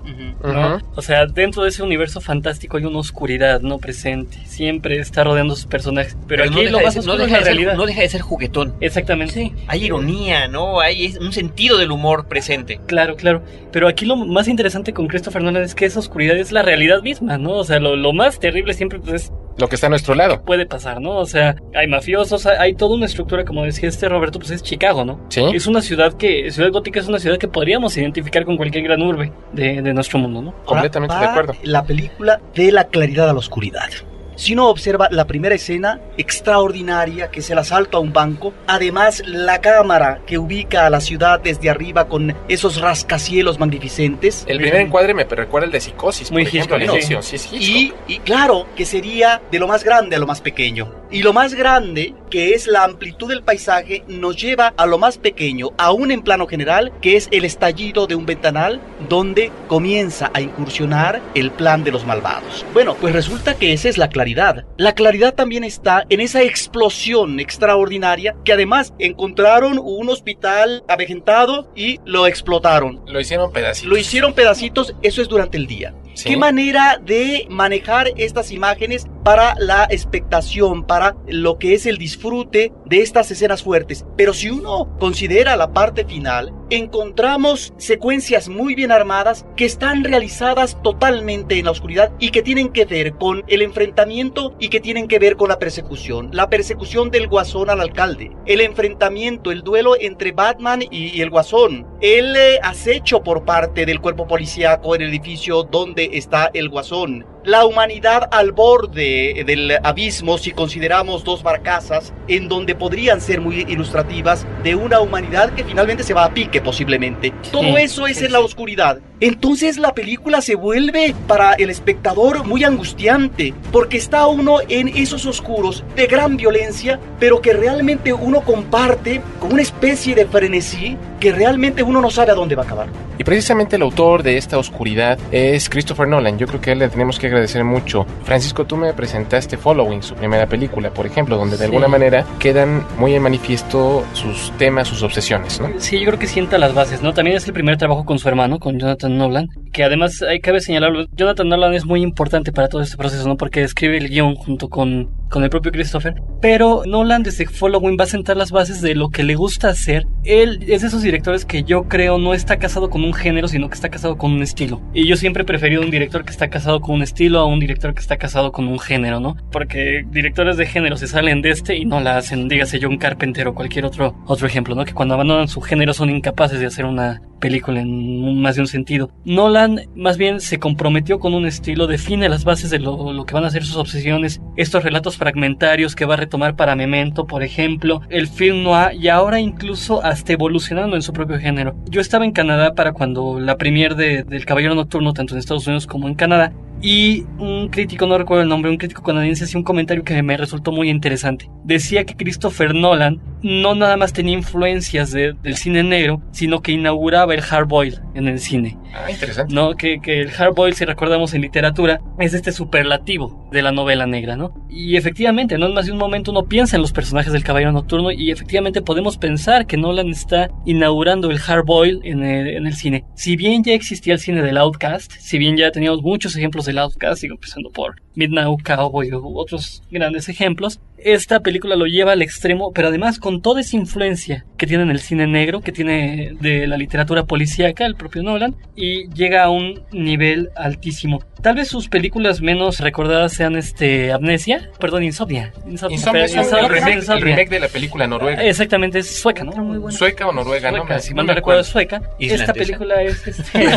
¿no? 0.43 0.75
Ujú. 0.75 0.85
O 0.95 1.01
sea, 1.01 1.25
dentro 1.25 1.63
de 1.63 1.69
ese 1.69 1.81
universo 1.81 2.19
fantástico 2.19 2.75
hay 2.77 2.83
una 2.83 2.99
oscuridad 2.99 3.61
no 3.61 3.77
presente. 3.77 4.37
Siempre 4.45 4.99
está 4.99 5.23
rodeando 5.23 5.53
a 5.53 5.55
sus 5.55 5.65
personajes. 5.65 6.17
Pero, 6.27 6.43
no 6.45 6.51
aquí 6.51 6.59
deja 6.61 6.71
lo 6.73 6.77
de 6.79 6.83
más 6.83 6.93
ser- 6.93 7.05
no 7.05 7.11
oscuro 7.13 7.23
es 7.25 7.29
deja 7.29 7.31
la 7.31 7.39
de 7.39 7.45
ser- 7.45 7.53
realidad. 7.55 7.75
no 7.77 7.85
deja 7.85 8.01
de 8.01 8.09
ser 8.09 8.21
juguetón. 8.21 8.75
Exactamente. 8.81 9.33
Sí. 9.33 9.53
Hay 9.67 9.85
ironía, 9.85 10.47
¿no? 10.49 10.81
Hay 10.81 11.15
un 11.19 11.31
sentido 11.31 11.77
del 11.77 11.91
humor 11.91 12.27
presente. 12.27 12.79
Claro, 12.85 13.15
claro. 13.15 13.41
Pero 13.71 13.87
aquí 13.87 14.05
lo 14.05 14.17
más 14.17 14.49
interesante 14.49 14.91
con 14.93 15.07
Christopher 15.07 15.41
Nolan 15.41 15.63
es 15.63 15.73
que 15.75 15.85
esa 15.85 15.99
oscuridad 15.99 16.35
es 16.35 16.51
la 16.51 16.63
realidad 16.63 17.01
misma, 17.01 17.37
¿no? 17.37 17.51
O 17.53 17.63
sea, 17.63 17.79
lo, 17.79 17.95
lo 17.95 18.11
más 18.11 18.39
terrible 18.39 18.73
siempre 18.73 18.99
pues, 18.99 19.23
es 19.23 19.31
lo 19.57 19.67
que 19.67 19.75
está 19.75 19.87
a 19.87 19.89
nuestro 19.89 20.15
lado. 20.15 20.41
Puede 20.43 20.65
pasar, 20.65 21.01
¿no? 21.01 21.17
O 21.17 21.25
sea, 21.25 21.55
hay 21.73 21.87
mafiosos, 21.87 22.45
hay, 22.45 22.73
toda 22.73 22.95
una 22.95 23.05
estructura, 23.05 23.45
como 23.45 23.63
decía 23.63 23.89
este 23.89 24.09
Roberto, 24.09 24.39
pues 24.39 24.51
es 24.51 24.63
Chicago, 24.63 25.05
¿no? 25.05 25.19
Sí. 25.29 25.43
Es 25.53 25.67
una 25.67 25.81
ciudad 25.81 26.13
que, 26.13 26.51
Ciudad 26.51 26.71
Gótica 26.71 26.99
es 26.99 27.07
una 27.07 27.19
ciudad 27.19 27.37
que 27.37 27.47
podríamos 27.47 27.95
identificar 27.97 28.45
con 28.45 28.57
cualquier 28.57 28.83
gran 28.83 29.01
urbe 29.01 29.31
de, 29.53 29.81
de 29.81 29.93
nuestro 29.93 30.19
mundo, 30.19 30.41
¿no? 30.41 30.55
Completamente 30.65 31.13
Ahora 31.13 31.25
de 31.25 31.31
acuerdo. 31.31 31.53
La 31.63 31.83
película 31.83 32.41
de 32.55 32.71
la 32.71 32.85
claridad 32.85 33.29
a 33.29 33.33
la 33.33 33.39
oscuridad. 33.39 33.89
Si 34.35 34.53
uno 34.53 34.69
observa 34.69 35.07
la 35.11 35.27
primera 35.27 35.55
escena 35.55 35.99
extraordinaria, 36.17 37.29
que 37.29 37.41
es 37.41 37.49
el 37.49 37.57
asalto 37.57 37.97
a 37.97 37.99
un 37.99 38.13
banco, 38.13 38.53
además 38.67 39.21
la 39.25 39.61
cámara 39.61 40.21
que 40.25 40.37
ubica 40.37 40.85
a 40.85 40.89
la 40.89 41.01
ciudad 41.01 41.39
desde 41.39 41.69
arriba 41.69 42.07
con 42.07 42.35
esos 42.47 42.79
rascacielos 42.79 43.59
magnificentes. 43.59 44.45
El 44.47 44.57
primer 44.57 44.81
encuadre 44.81 45.13
me 45.13 45.25
recuerda 45.25 45.65
el 45.65 45.71
de 45.71 45.81
psicosis, 45.81 46.31
Muy 46.31 46.43
por 46.43 46.47
ejemplo, 46.47 46.75
al 46.75 46.81
Hitchcock, 46.83 46.97
inicio. 46.97 47.21
Sí, 47.21 47.35
es 47.35 47.53
Y, 47.53 47.93
y 48.07 48.19
claro, 48.19 48.67
que 48.75 48.85
sería 48.85 49.41
de 49.51 49.59
lo 49.59 49.67
más 49.67 49.83
grande 49.83 50.15
a 50.15 50.19
lo 50.19 50.27
más 50.27 50.41
pequeño. 50.41 51.01
Y 51.11 51.23
lo 51.23 51.33
más 51.33 51.53
grande, 51.53 52.13
que 52.29 52.53
es 52.53 52.67
la 52.67 52.85
amplitud 52.85 53.27
del 53.27 53.43
paisaje, 53.43 54.03
nos 54.07 54.37
lleva 54.37 54.73
a 54.77 54.85
lo 54.85 54.97
más 54.97 55.17
pequeño, 55.17 55.71
aún 55.77 56.09
en 56.09 56.21
plano 56.21 56.47
general, 56.47 56.93
que 57.01 57.17
es 57.17 57.27
el 57.31 57.43
estallido 57.43 58.07
de 58.07 58.15
un 58.15 58.25
ventanal 58.25 58.79
donde 59.09 59.51
comienza 59.67 60.31
a 60.33 60.39
incursionar 60.39 61.21
el 61.35 61.51
plan 61.51 61.83
de 61.83 61.91
los 61.91 62.05
malvados. 62.05 62.65
Bueno, 62.73 62.95
pues 62.95 63.13
resulta 63.13 63.55
que 63.55 63.73
esa 63.73 63.89
es 63.89 63.97
la 63.97 64.07
claridad. 64.07 64.30
La 64.77 64.93
claridad 64.93 65.33
también 65.33 65.63
está 65.63 66.05
en 66.09 66.21
esa 66.21 66.41
explosión 66.43 67.39
extraordinaria 67.39 68.35
que 68.43 68.53
además 68.53 68.93
encontraron 68.99 69.79
un 69.79 70.09
hospital 70.09 70.83
avejentado 70.87 71.71
y 71.75 71.99
lo 72.05 72.27
explotaron. 72.27 73.01
Lo 73.07 73.19
hicieron 73.19 73.51
pedacitos. 73.51 73.89
Lo 73.89 73.97
hicieron 73.97 74.33
pedacitos, 74.33 74.95
eso 75.01 75.21
es 75.21 75.27
durante 75.27 75.57
el 75.57 75.67
día. 75.67 75.93
¿Qué 76.23 76.37
manera 76.37 76.99
de 77.03 77.47
manejar 77.49 78.11
estas 78.17 78.51
imágenes 78.51 79.07
para 79.23 79.55
la 79.59 79.87
expectación, 79.89 80.83
para 80.83 81.15
lo 81.27 81.57
que 81.57 81.73
es 81.73 81.85
el 81.85 81.97
disfrute 81.97 82.73
de 82.85 83.01
estas 83.01 83.31
escenas 83.31 83.63
fuertes? 83.63 84.05
Pero 84.17 84.33
si 84.33 84.49
uno 84.49 84.95
considera 84.99 85.55
la 85.55 85.73
parte 85.73 86.05
final, 86.05 86.53
encontramos 86.69 87.73
secuencias 87.77 88.49
muy 88.49 88.75
bien 88.75 88.91
armadas 88.91 89.45
que 89.55 89.65
están 89.65 90.03
realizadas 90.03 90.81
totalmente 90.81 91.57
en 91.59 91.65
la 91.65 91.71
oscuridad 91.71 92.11
y 92.19 92.29
que 92.29 92.41
tienen 92.41 92.69
que 92.69 92.85
ver 92.85 93.13
con 93.13 93.43
el 93.47 93.61
enfrentamiento 93.61 94.55
y 94.59 94.69
que 94.69 94.79
tienen 94.79 95.07
que 95.07 95.19
ver 95.19 95.35
con 95.35 95.49
la 95.49 95.59
persecución. 95.59 96.29
La 96.31 96.49
persecución 96.49 97.11
del 97.11 97.27
guasón 97.27 97.69
al 97.69 97.81
alcalde, 97.81 98.31
el 98.45 98.61
enfrentamiento, 98.61 99.51
el 99.51 99.61
duelo 99.61 99.95
entre 99.99 100.31
Batman 100.31 100.81
y, 100.81 101.17
y 101.17 101.21
el 101.21 101.29
guasón, 101.29 101.85
el 101.99 102.35
eh, 102.35 102.59
acecho 102.63 103.21
por 103.21 103.43
parte 103.43 103.85
del 103.85 103.99
cuerpo 103.99 104.27
policíaco 104.27 104.95
en 104.95 105.01
el 105.01 105.09
edificio 105.09 105.63
donde 105.63 106.00
está 106.13 106.49
el 106.53 106.69
guasón, 106.69 107.25
la 107.43 107.65
humanidad 107.65 108.29
al 108.31 108.51
borde 108.51 109.43
del 109.45 109.71
abismo 109.83 110.37
si 110.37 110.51
consideramos 110.51 111.23
dos 111.23 111.41
barcazas 111.41 112.13
en 112.27 112.47
donde 112.47 112.75
podrían 112.75 113.19
ser 113.19 113.41
muy 113.41 113.61
ilustrativas 113.61 114.45
de 114.63 114.75
una 114.75 114.99
humanidad 114.99 115.53
que 115.53 115.63
finalmente 115.63 116.03
se 116.03 116.13
va 116.13 116.25
a 116.25 116.33
pique 116.33 116.61
posiblemente. 116.61 117.33
Todo 117.51 117.63
Sí, 117.63 117.75
eso 117.77 118.07
es 118.07 118.17
sí, 118.17 118.25
en 118.25 118.33
la 118.33 118.39
oscuridad. 118.39 118.99
Entonces 119.19 119.77
la 119.77 119.93
película 119.93 120.41
se 120.41 120.55
vuelve 120.55 121.15
para 121.27 121.53
el 121.53 121.69
espectador 121.69 122.45
muy 122.45 122.63
angustiante 122.63 123.53
porque 123.71 123.97
está 123.97 124.27
uno 124.27 124.57
en 124.67 124.87
esos 124.89 125.25
oscuros 125.25 125.83
de 125.95 126.07
gran 126.07 126.37
violencia, 126.37 126.99
pero 127.19 127.41
que 127.41 127.53
realmente 127.53 128.13
uno 128.13 128.41
comparte 128.41 129.21
con 129.39 129.53
una 129.53 129.61
especie 129.61 130.13
de 130.15 130.25
frenesí 130.25 130.97
que 131.19 131.31
realmente 131.31 131.83
uno 131.83 132.01
no 132.01 132.09
sabe 132.09 132.31
a 132.31 132.35
dónde 132.35 132.55
va 132.55 132.63
a 132.63 132.65
acabar. 132.65 133.10
Y 133.21 133.23
precisamente 133.23 133.75
el 133.75 133.83
autor 133.83 134.23
de 134.23 134.35
esta 134.37 134.57
oscuridad 134.57 135.19
es 135.31 135.69
Christopher 135.69 136.07
Nolan. 136.07 136.39
Yo 136.39 136.47
creo 136.47 136.59
que 136.59 136.71
a 136.71 136.73
él 136.73 136.79
le 136.79 136.89
tenemos 136.89 137.19
que 137.19 137.27
agradecer 137.27 137.63
mucho. 137.63 138.03
Francisco, 138.23 138.65
tú 138.65 138.77
me 138.77 138.91
presentaste 138.95 139.57
Following, 139.57 140.01
su 140.01 140.15
primera 140.15 140.47
película, 140.47 140.91
por 140.91 141.05
ejemplo, 141.05 141.37
donde 141.37 141.51
de 141.51 141.57
Sí. 141.59 141.65
alguna 141.65 141.87
manera 141.87 142.25
quedan 142.39 142.83
muy 142.97 143.13
en 143.13 143.21
manifiesto 143.21 144.03
sus 144.13 144.51
temas, 144.57 144.87
sus 144.87 145.03
obsesiones, 145.03 145.61
¿no? 145.61 145.69
Sí, 145.77 145.99
yo 145.99 146.07
creo 146.07 146.17
que 146.17 146.25
sienta 146.25 146.57
las 146.57 146.73
bases, 146.73 147.03
¿no? 147.03 147.13
También 147.13 147.37
es 147.37 147.45
el 147.45 147.53
primer 147.53 147.77
trabajo 147.77 148.05
con 148.05 148.17
su 148.17 148.27
hermano, 148.27 148.57
con 148.57 148.79
Jonathan 148.79 149.15
Nolan, 149.15 149.49
que 149.71 149.83
además 149.83 150.23
hay 150.23 150.39
cabe 150.39 150.59
señalarlo, 150.59 151.05
Jonathan 151.15 151.47
Nolan 151.47 151.75
es 151.75 151.85
muy 151.85 152.01
importante 152.01 152.51
para 152.51 152.69
todo 152.69 152.81
este 152.81 152.97
proceso, 152.97 153.27
¿no? 153.27 153.37
Porque 153.37 153.61
escribe 153.61 153.99
el 153.99 154.09
guion 154.09 154.33
junto 154.33 154.67
con, 154.67 155.11
con 155.29 155.43
el 155.43 155.51
propio 155.51 155.71
Christopher, 155.71 156.15
pero 156.41 156.81
Nolan 156.87 157.21
desde 157.21 157.45
Following 157.45 157.97
va 157.99 158.05
a 158.05 158.07
sentar 158.07 158.35
las 158.35 158.49
bases 158.49 158.81
de 158.81 158.95
lo 158.95 159.09
que 159.09 159.21
le 159.21 159.35
gusta 159.35 159.69
hacer. 159.69 160.07
Él 160.23 160.65
es 160.67 160.81
de 160.81 160.87
esos 160.87 161.03
directores 161.03 161.45
que 161.45 161.61
yo 161.61 161.83
creo 161.83 162.17
no 162.17 162.33
está 162.33 162.57
casado 162.57 162.89
con 162.89 163.03
un 163.03 163.10
género, 163.13 163.47
sino 163.47 163.69
que 163.69 163.75
está 163.75 163.89
casado 163.89 164.17
con 164.17 164.31
un 164.31 164.41
estilo. 164.41 164.81
Y 164.93 165.07
yo 165.07 165.15
siempre 165.15 165.43
he 165.43 165.45
preferido 165.45 165.81
un 165.81 165.91
director 165.91 166.23
que 166.23 166.31
está 166.31 166.49
casado 166.49 166.81
con 166.81 166.95
un 166.95 167.03
estilo 167.03 167.39
a 167.39 167.45
un 167.45 167.59
director 167.59 167.93
que 167.93 168.01
está 168.01 168.17
casado 168.17 168.51
con 168.51 168.67
un 168.67 168.79
género, 168.79 169.19
¿no? 169.19 169.37
Porque 169.51 170.05
directores 170.09 170.57
de 170.57 170.65
género 170.65 170.97
se 170.97 171.07
salen 171.07 171.41
de 171.41 171.51
este 171.51 171.77
y 171.77 171.85
no 171.85 171.99
la 171.99 172.17
hacen, 172.17 172.47
dígase 172.47 172.79
John 172.81 172.97
Carpenter 172.97 173.47
o 173.47 173.55
cualquier 173.55 173.85
otro, 173.85 174.15
otro 174.25 174.47
ejemplo, 174.47 174.75
¿no? 174.75 174.85
Que 174.85 174.93
cuando 174.93 175.13
abandonan 175.13 175.47
su 175.47 175.61
género 175.61 175.93
son 175.93 176.09
incapaces 176.09 176.59
de 176.59 176.65
hacer 176.65 176.85
una 176.85 177.21
película 177.41 177.81
en 177.81 178.41
más 178.41 178.55
de 178.55 178.61
un 178.61 178.67
sentido. 178.67 179.11
Nolan 179.25 179.81
más 179.95 180.17
bien 180.17 180.39
se 180.39 180.59
comprometió 180.59 181.19
con 181.19 181.33
un 181.33 181.45
estilo, 181.45 181.87
define 181.87 182.29
las 182.29 182.45
bases 182.45 182.69
de 182.69 182.79
lo, 182.79 183.11
lo 183.11 183.25
que 183.25 183.33
van 183.33 183.43
a 183.43 183.49
ser 183.49 183.65
sus 183.65 183.75
obsesiones, 183.75 184.39
estos 184.55 184.85
relatos 184.85 185.17
fragmentarios 185.17 185.95
que 185.95 186.05
va 186.05 186.13
a 186.13 186.17
retomar 186.17 186.55
para 186.55 186.77
Memento, 186.77 187.27
por 187.27 187.43
ejemplo, 187.43 188.01
el 188.09 188.27
film 188.27 188.63
noir 188.63 188.95
y 188.97 189.09
ahora 189.09 189.41
incluso 189.41 190.01
hasta 190.03 190.31
evolucionando 190.31 190.95
en 190.95 191.01
su 191.01 191.11
propio 191.11 191.37
género. 191.37 191.75
Yo 191.89 191.99
estaba 191.99 192.23
en 192.23 192.31
Canadá 192.31 192.73
para 192.73 192.93
cuando 192.93 193.39
la 193.39 193.57
premier 193.57 193.95
de, 193.95 194.23
del 194.23 194.45
Caballero 194.45 194.75
Nocturno, 194.75 195.13
tanto 195.13 195.33
en 195.33 195.39
Estados 195.39 195.67
Unidos 195.67 195.87
como 195.87 196.07
en 196.07 196.15
Canadá, 196.15 196.53
y 196.81 197.25
un 197.37 197.69
crítico, 197.69 198.07
no 198.07 198.17
recuerdo 198.17 198.43
el 198.43 198.49
nombre, 198.49 198.71
un 198.71 198.77
crítico 198.77 199.03
canadiense 199.03 199.43
hacía 199.43 199.59
un 199.59 199.63
comentario 199.63 200.03
que 200.03 200.21
me 200.23 200.35
resultó 200.37 200.71
muy 200.71 200.89
interesante. 200.89 201.49
Decía 201.63 202.05
que 202.05 202.15
Christopher 202.15 202.73
Nolan 202.73 203.19
no 203.43 203.75
nada 203.75 203.97
más 203.97 204.13
tenía 204.13 204.33
influencias 204.33 205.11
de- 205.11 205.33
del 205.43 205.57
cine 205.57 205.83
negro, 205.83 206.21
sino 206.31 206.61
que 206.61 206.71
inauguraba 206.71 207.33
el 207.33 207.43
hard 207.47 207.67
boil 207.67 207.99
en 208.15 208.27
el 208.27 208.39
cine. 208.39 208.77
Ah, 208.93 209.09
interesante. 209.09 209.53
¿no? 209.53 209.75
Que, 209.75 209.99
que 210.01 210.21
el 210.21 210.31
hard 210.37 210.53
boil, 210.53 210.73
si 210.73 210.85
recordamos 210.85 211.33
en 211.33 211.41
literatura, 211.41 212.01
es 212.19 212.33
este 212.33 212.51
superlativo 212.51 213.47
de 213.51 213.61
la 213.61 213.71
novela 213.71 214.05
negra, 214.05 214.35
¿no? 214.35 214.53
Y 214.69 214.95
efectivamente, 214.95 215.57
no 215.57 215.67
en 215.67 215.73
más 215.73 215.85
de 215.85 215.91
un 215.91 215.97
momento 215.97 216.31
uno 216.31 216.45
piensa 216.45 216.75
en 216.75 216.81
los 216.81 216.91
personajes 216.91 217.33
del 217.33 217.43
Caballero 217.43 217.71
Nocturno 217.71 218.11
y 218.11 218.31
efectivamente 218.31 218.81
podemos 218.81 219.17
pensar 219.17 219.65
que 219.65 219.77
Nolan 219.77 220.09
está 220.09 220.49
inaugurando 220.65 221.29
el 221.31 221.39
hard 221.45 221.65
boil 221.65 221.99
en 222.03 222.23
el, 222.23 222.47
en 222.47 222.67
el 222.67 222.73
cine. 222.73 223.05
Si 223.15 223.35
bien 223.35 223.63
ya 223.63 223.73
existía 223.73 224.13
el 224.13 224.19
cine 224.19 224.41
del 224.41 224.57
Outcast, 224.57 225.11
si 225.13 225.37
bien 225.37 225.57
ya 225.57 225.71
teníamos 225.71 226.01
muchos 226.01 226.35
ejemplos 226.35 226.65
del 226.65 226.79
Outcast, 226.79 227.21
sigo 227.21 227.35
empezando 227.35 227.69
por 227.71 228.01
Midnight 228.15 228.61
Cowboy 228.63 229.11
u 229.13 229.37
otros 229.39 229.83
grandes 229.91 230.29
ejemplos, 230.29 230.79
esta 230.97 231.39
película 231.39 231.75
lo 231.75 231.85
lleva 231.85 232.11
al 232.11 232.21
extremo, 232.21 232.71
pero 232.73 232.89
además 232.89 233.17
con 233.17 233.41
toda 233.41 233.61
esa 233.61 233.75
influencia 233.75 234.45
que 234.57 234.67
tiene 234.67 234.83
en 234.83 234.91
el 234.91 234.99
cine 234.99 235.25
negro, 235.25 235.61
que 235.61 235.71
tiene 235.71 236.33
de 236.39 236.67
la 236.67 236.77
literatura 236.77 237.23
policíaca, 237.23 237.85
el 237.87 237.95
propio 237.95 238.21
Nolan, 238.21 238.55
y 238.75 239.07
llega 239.09 239.43
a 239.43 239.49
un 239.49 239.81
nivel 239.91 240.49
altísimo. 240.55 241.23
Tal 241.41 241.55
vez 241.55 241.69
sus 241.69 241.87
películas 241.89 242.41
menos 242.41 242.79
recordadas 242.79 243.33
sean 243.33 243.55
este 243.55 244.11
Amnesia, 244.11 244.69
perdón, 244.79 245.03
Insomnia. 245.03 245.51
Insomnia, 245.67 245.95
Insomnia 245.97 246.25
es 246.25 246.31
pero- 246.33 246.43
el 246.43 246.45
Insomnia, 246.45 246.67
remake, 246.69 246.91
el 246.91 246.97
Insomnia. 246.99 247.25
remake 247.25 247.49
de 247.49 247.59
la 247.59 247.67
película 247.67 248.05
noruega. 248.07 248.43
Exactamente, 248.43 248.99
es 248.99 249.07
sueca, 249.19 249.43
¿no? 249.43 249.51
muy 249.53 249.79
buena. 249.79 249.97
Sueca 249.97 250.27
o 250.27 250.33
noruega, 250.33 250.69
no, 250.69 250.77
Sueca, 250.77 250.93
me, 250.93 250.99
si 250.99 251.13
no 251.15 251.23
me 251.23 251.27
no 251.29 251.33
recuerdo 251.33 251.63
sueca. 251.63 252.01
Islandesa. 252.19 252.43
Esta 252.43 252.53
película 252.53 253.01
es, 253.01 253.27
este, 253.27 253.59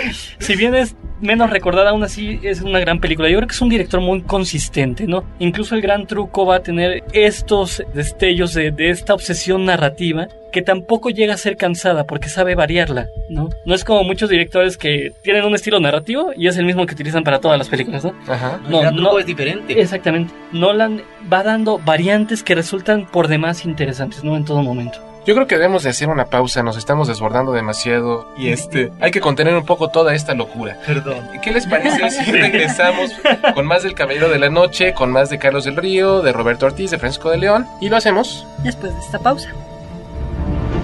si 0.38 0.56
bien 0.56 0.74
es 0.74 0.94
menos 1.22 1.48
recordada, 1.50 1.90
aún 1.90 2.02
así 2.04 2.38
es 2.42 2.60
una 2.60 2.78
gran 2.80 3.00
película. 3.00 3.28
Yo 3.30 3.38
creo 3.38 3.48
que 3.52 3.56
es 3.56 3.60
un 3.60 3.68
director 3.68 4.00
muy 4.00 4.22
consistente, 4.22 5.06
¿no? 5.06 5.24
Incluso 5.38 5.74
el 5.74 5.82
gran 5.82 6.06
truco 6.06 6.46
va 6.46 6.56
a 6.56 6.62
tener 6.62 7.04
estos 7.12 7.82
destellos 7.92 8.54
de, 8.54 8.70
de 8.70 8.88
esta 8.88 9.12
obsesión 9.12 9.66
narrativa 9.66 10.26
que 10.50 10.62
tampoco 10.62 11.10
llega 11.10 11.34
a 11.34 11.36
ser 11.36 11.58
cansada 11.58 12.04
porque 12.04 12.30
sabe 12.30 12.54
variarla, 12.54 13.08
¿no? 13.28 13.50
No 13.66 13.74
es 13.74 13.84
como 13.84 14.04
muchos 14.04 14.30
directores 14.30 14.78
que 14.78 15.12
tienen 15.20 15.44
un 15.44 15.54
estilo 15.54 15.80
narrativo 15.80 16.32
y 16.34 16.46
es 16.46 16.56
el 16.56 16.64
mismo 16.64 16.86
que 16.86 16.94
utilizan 16.94 17.24
para 17.24 17.40
todas 17.40 17.58
las 17.58 17.68
películas, 17.68 18.04
¿no? 18.04 18.14
Ajá. 18.26 18.58
El 18.64 18.70
No, 18.70 18.80
gran 18.80 18.96
no- 18.96 19.18
es 19.18 19.26
diferente. 19.26 19.78
Exactamente. 19.78 20.32
Nolan 20.52 21.02
va 21.30 21.42
dando 21.42 21.78
variantes 21.78 22.42
que 22.42 22.54
resultan 22.54 23.06
por 23.06 23.28
demás 23.28 23.66
interesantes, 23.66 24.24
¿no? 24.24 24.34
En 24.34 24.46
todo 24.46 24.62
momento. 24.62 24.98
Yo 25.24 25.34
creo 25.34 25.46
que 25.46 25.54
debemos 25.54 25.84
de 25.84 25.90
hacer 25.90 26.08
una 26.08 26.24
pausa, 26.24 26.64
nos 26.64 26.76
estamos 26.76 27.06
desbordando 27.06 27.52
demasiado 27.52 28.26
y 28.36 28.48
este 28.48 28.92
hay 29.00 29.12
que 29.12 29.20
contener 29.20 29.54
un 29.54 29.64
poco 29.64 29.88
toda 29.88 30.14
esta 30.14 30.34
locura. 30.34 30.76
Perdón. 30.84 31.28
¿Qué 31.40 31.52
les 31.52 31.64
parece 31.64 32.10
si 32.10 32.32
regresamos 32.32 33.12
con 33.54 33.64
más 33.64 33.84
del 33.84 33.94
Caballero 33.94 34.28
de 34.28 34.40
la 34.40 34.50
Noche, 34.50 34.94
con 34.94 35.12
más 35.12 35.30
de 35.30 35.38
Carlos 35.38 35.64
del 35.64 35.76
Río, 35.76 36.22
de 36.22 36.32
Roberto 36.32 36.66
Ortiz, 36.66 36.90
de 36.90 36.98
Francisco 36.98 37.30
de 37.30 37.38
León? 37.38 37.68
Y 37.80 37.88
lo 37.88 37.96
hacemos. 37.96 38.44
Después 38.64 38.92
de 38.94 39.00
esta 39.00 39.20
pausa. 39.20 39.48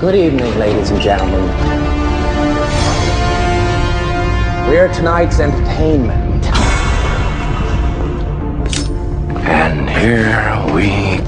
Good 0.00 0.14
evening, 0.14 0.56
ladies 0.56 0.92
and 0.92 1.02
gentlemen. 1.02 1.40
We're 4.68 4.88
tonight's 4.92 5.40
entertainment. 5.40 6.46
And 9.48 9.90
here 9.90 10.62
we 10.72 11.20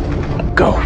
go. 0.55 0.79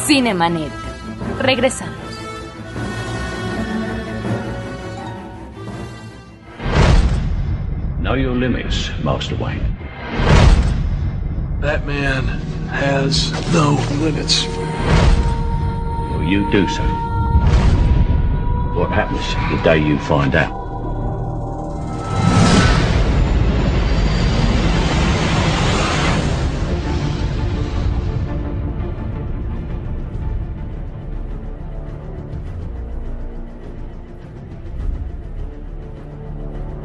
Cinemanet. 0.06 0.72
Regresamos. 1.38 2.03
Know 8.04 8.12
your 8.12 8.34
limits, 8.34 8.90
Master 9.02 9.34
Wayne. 9.36 9.64
That 11.62 11.86
man 11.86 12.24
has 12.68 13.32
no 13.54 13.82
limits. 13.92 14.44
Will 16.12 16.22
you 16.22 16.52
do 16.52 16.68
so? 16.68 16.82
What 18.74 18.90
happens 18.90 19.24
the 19.56 19.64
day 19.64 19.78
you 19.78 19.98
find 20.00 20.34
out? 20.34 20.63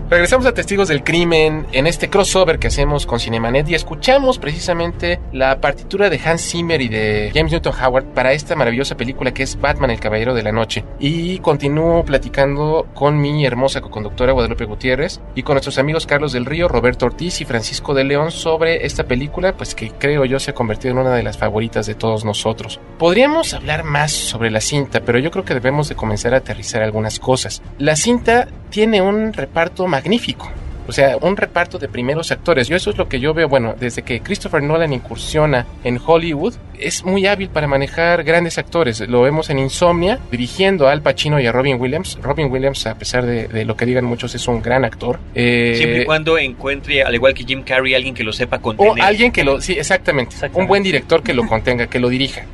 Regresamos 0.10 0.48
a 0.48 0.56
Testigos 0.56 0.88
del 0.88 1.04
Crimen 1.04 1.67
en 1.72 1.86
este 1.86 2.10
crossover 2.10 2.58
que 2.58 2.65
hacemos 2.65 3.06
con 3.06 3.19
Cinemanet 3.19 3.69
y 3.69 3.76
escuchamos 3.76 4.39
precisamente 4.39 5.19
la 5.32 5.62
partitura 5.62 6.10
de 6.10 6.19
Hans 6.26 6.50
Zimmer 6.50 6.82
y 6.82 6.88
de 6.88 7.30
James 7.32 7.52
Newton 7.52 7.74
Howard 7.80 8.06
para 8.06 8.34
esta 8.34 8.56
maravillosa 8.56 8.98
película 8.98 9.36
que 9.36 9.43
es 9.43 9.62
Batman 9.62 9.91
el 9.91 10.00
Caballero 10.00 10.34
de 10.34 10.41
la 10.41 10.52
Noche. 10.52 10.84
Y 11.00 11.38
continúo 11.38 12.04
platicando 12.04 12.88
con 12.95 13.22
mi 13.22 13.45
hermosa 13.45 13.82
coconductora 13.82 14.32
Guadalupe 14.34 14.65
Gutiérrez 14.65 15.22
y 15.36 15.43
con 15.43 15.54
nuestros 15.54 15.78
amigos 15.78 16.08
Carlos 16.08 16.34
del 16.34 16.48
Río, 16.48 16.67
Roberto 16.67 17.06
Ortiz 17.06 17.39
y 17.41 17.45
Francisco 17.45 17.93
de 17.93 18.04
León 18.04 18.32
sobre 18.32 18.88
esta 18.88 19.04
película, 19.04 19.56
pues 19.56 19.76
que 19.76 19.91
creo 19.91 20.26
yo 20.26 20.39
se 20.39 20.50
ha 20.50 20.56
convertido 20.56 20.93
en 20.93 21.02
una 21.02 21.13
de 21.13 21.22
las 21.22 21.38
favoritas 21.38 21.86
de 21.86 21.93
todos 21.93 22.26
nosotros. 22.26 22.80
Podríamos 22.98 23.54
hablar 23.54 23.84
más 23.84 24.12
sobre 24.12 24.50
la 24.50 24.60
cinta, 24.60 25.02
pero 25.02 25.19
yo 25.19 25.30
creo 25.30 25.45
que 25.45 25.54
debemos 25.54 25.88
de 25.88 25.93
comenzar 25.93 26.34
a 26.34 26.38
aterrizar 26.38 26.82
algunas 26.82 27.19
cosas. 27.19 27.62
La 27.78 27.95
cinta 27.95 28.48
tiene 28.69 29.02
un 29.02 29.34
reparto 29.34 29.88
magnífico. 29.99 30.49
O 30.88 30.91
sea, 30.91 31.17
un 31.17 31.38
reparto 31.38 31.77
de 31.77 31.88
primeros 31.88 32.31
actores. 32.31 32.67
Yo 32.67 32.75
eso 32.75 32.89
es 32.89 32.97
lo 32.97 33.07
que 33.07 33.19
yo 33.19 33.31
veo, 33.35 33.47
bueno, 33.47 33.75
desde 33.79 34.01
que 34.01 34.21
Christopher 34.21 34.63
Nolan 34.63 34.91
incursiona 34.91 35.67
en 35.83 35.99
Hollywood, 36.03 36.55
es 36.79 37.05
muy 37.05 37.27
hábil 37.27 37.49
para 37.49 37.67
manejar 37.67 38.23
grandes 38.23 38.57
actores. 38.57 38.99
Lo 39.01 39.21
vemos 39.21 39.51
en 39.51 39.59
Insomnia, 39.59 40.17
dirigiendo 40.31 40.88
a 40.88 40.91
Al 40.91 41.03
Pacino 41.03 41.39
y 41.39 41.45
a 41.45 41.51
Robin 41.51 41.79
Williams. 41.79 42.17
Robin 42.23 42.51
Williams, 42.51 42.88
a 42.88 42.95
pesar 42.95 43.23
de, 43.23 43.47
de 43.47 43.65
lo 43.65 43.77
que 43.77 43.85
digan 43.85 44.03
muchos, 44.03 44.33
es 44.33 44.47
un 44.47 44.63
gran 44.63 44.83
actor. 44.83 45.19
Eh, 45.35 45.75
Siempre 45.77 46.01
y 46.01 46.05
cuando 46.05 46.39
encuentre, 46.39 47.03
al 47.03 47.13
igual 47.13 47.35
que 47.35 47.43
Jim 47.43 47.62
Carrey, 47.62 47.93
alguien 47.93 48.15
que 48.15 48.23
lo 48.23 48.33
sepa 48.33 48.57
contener. 48.57 48.93
O 48.99 49.03
alguien 49.03 49.31
que 49.31 49.43
lo, 49.43 49.62
sí, 49.62 49.73
exactamente, 49.73 50.35
un 50.53 50.65
buen 50.65 50.81
director 50.81 51.21
que 51.21 51.35
lo 51.35 51.45
contenga, 51.45 51.85
que 51.85 51.99
lo 51.99 52.09
dirija. 52.09 52.45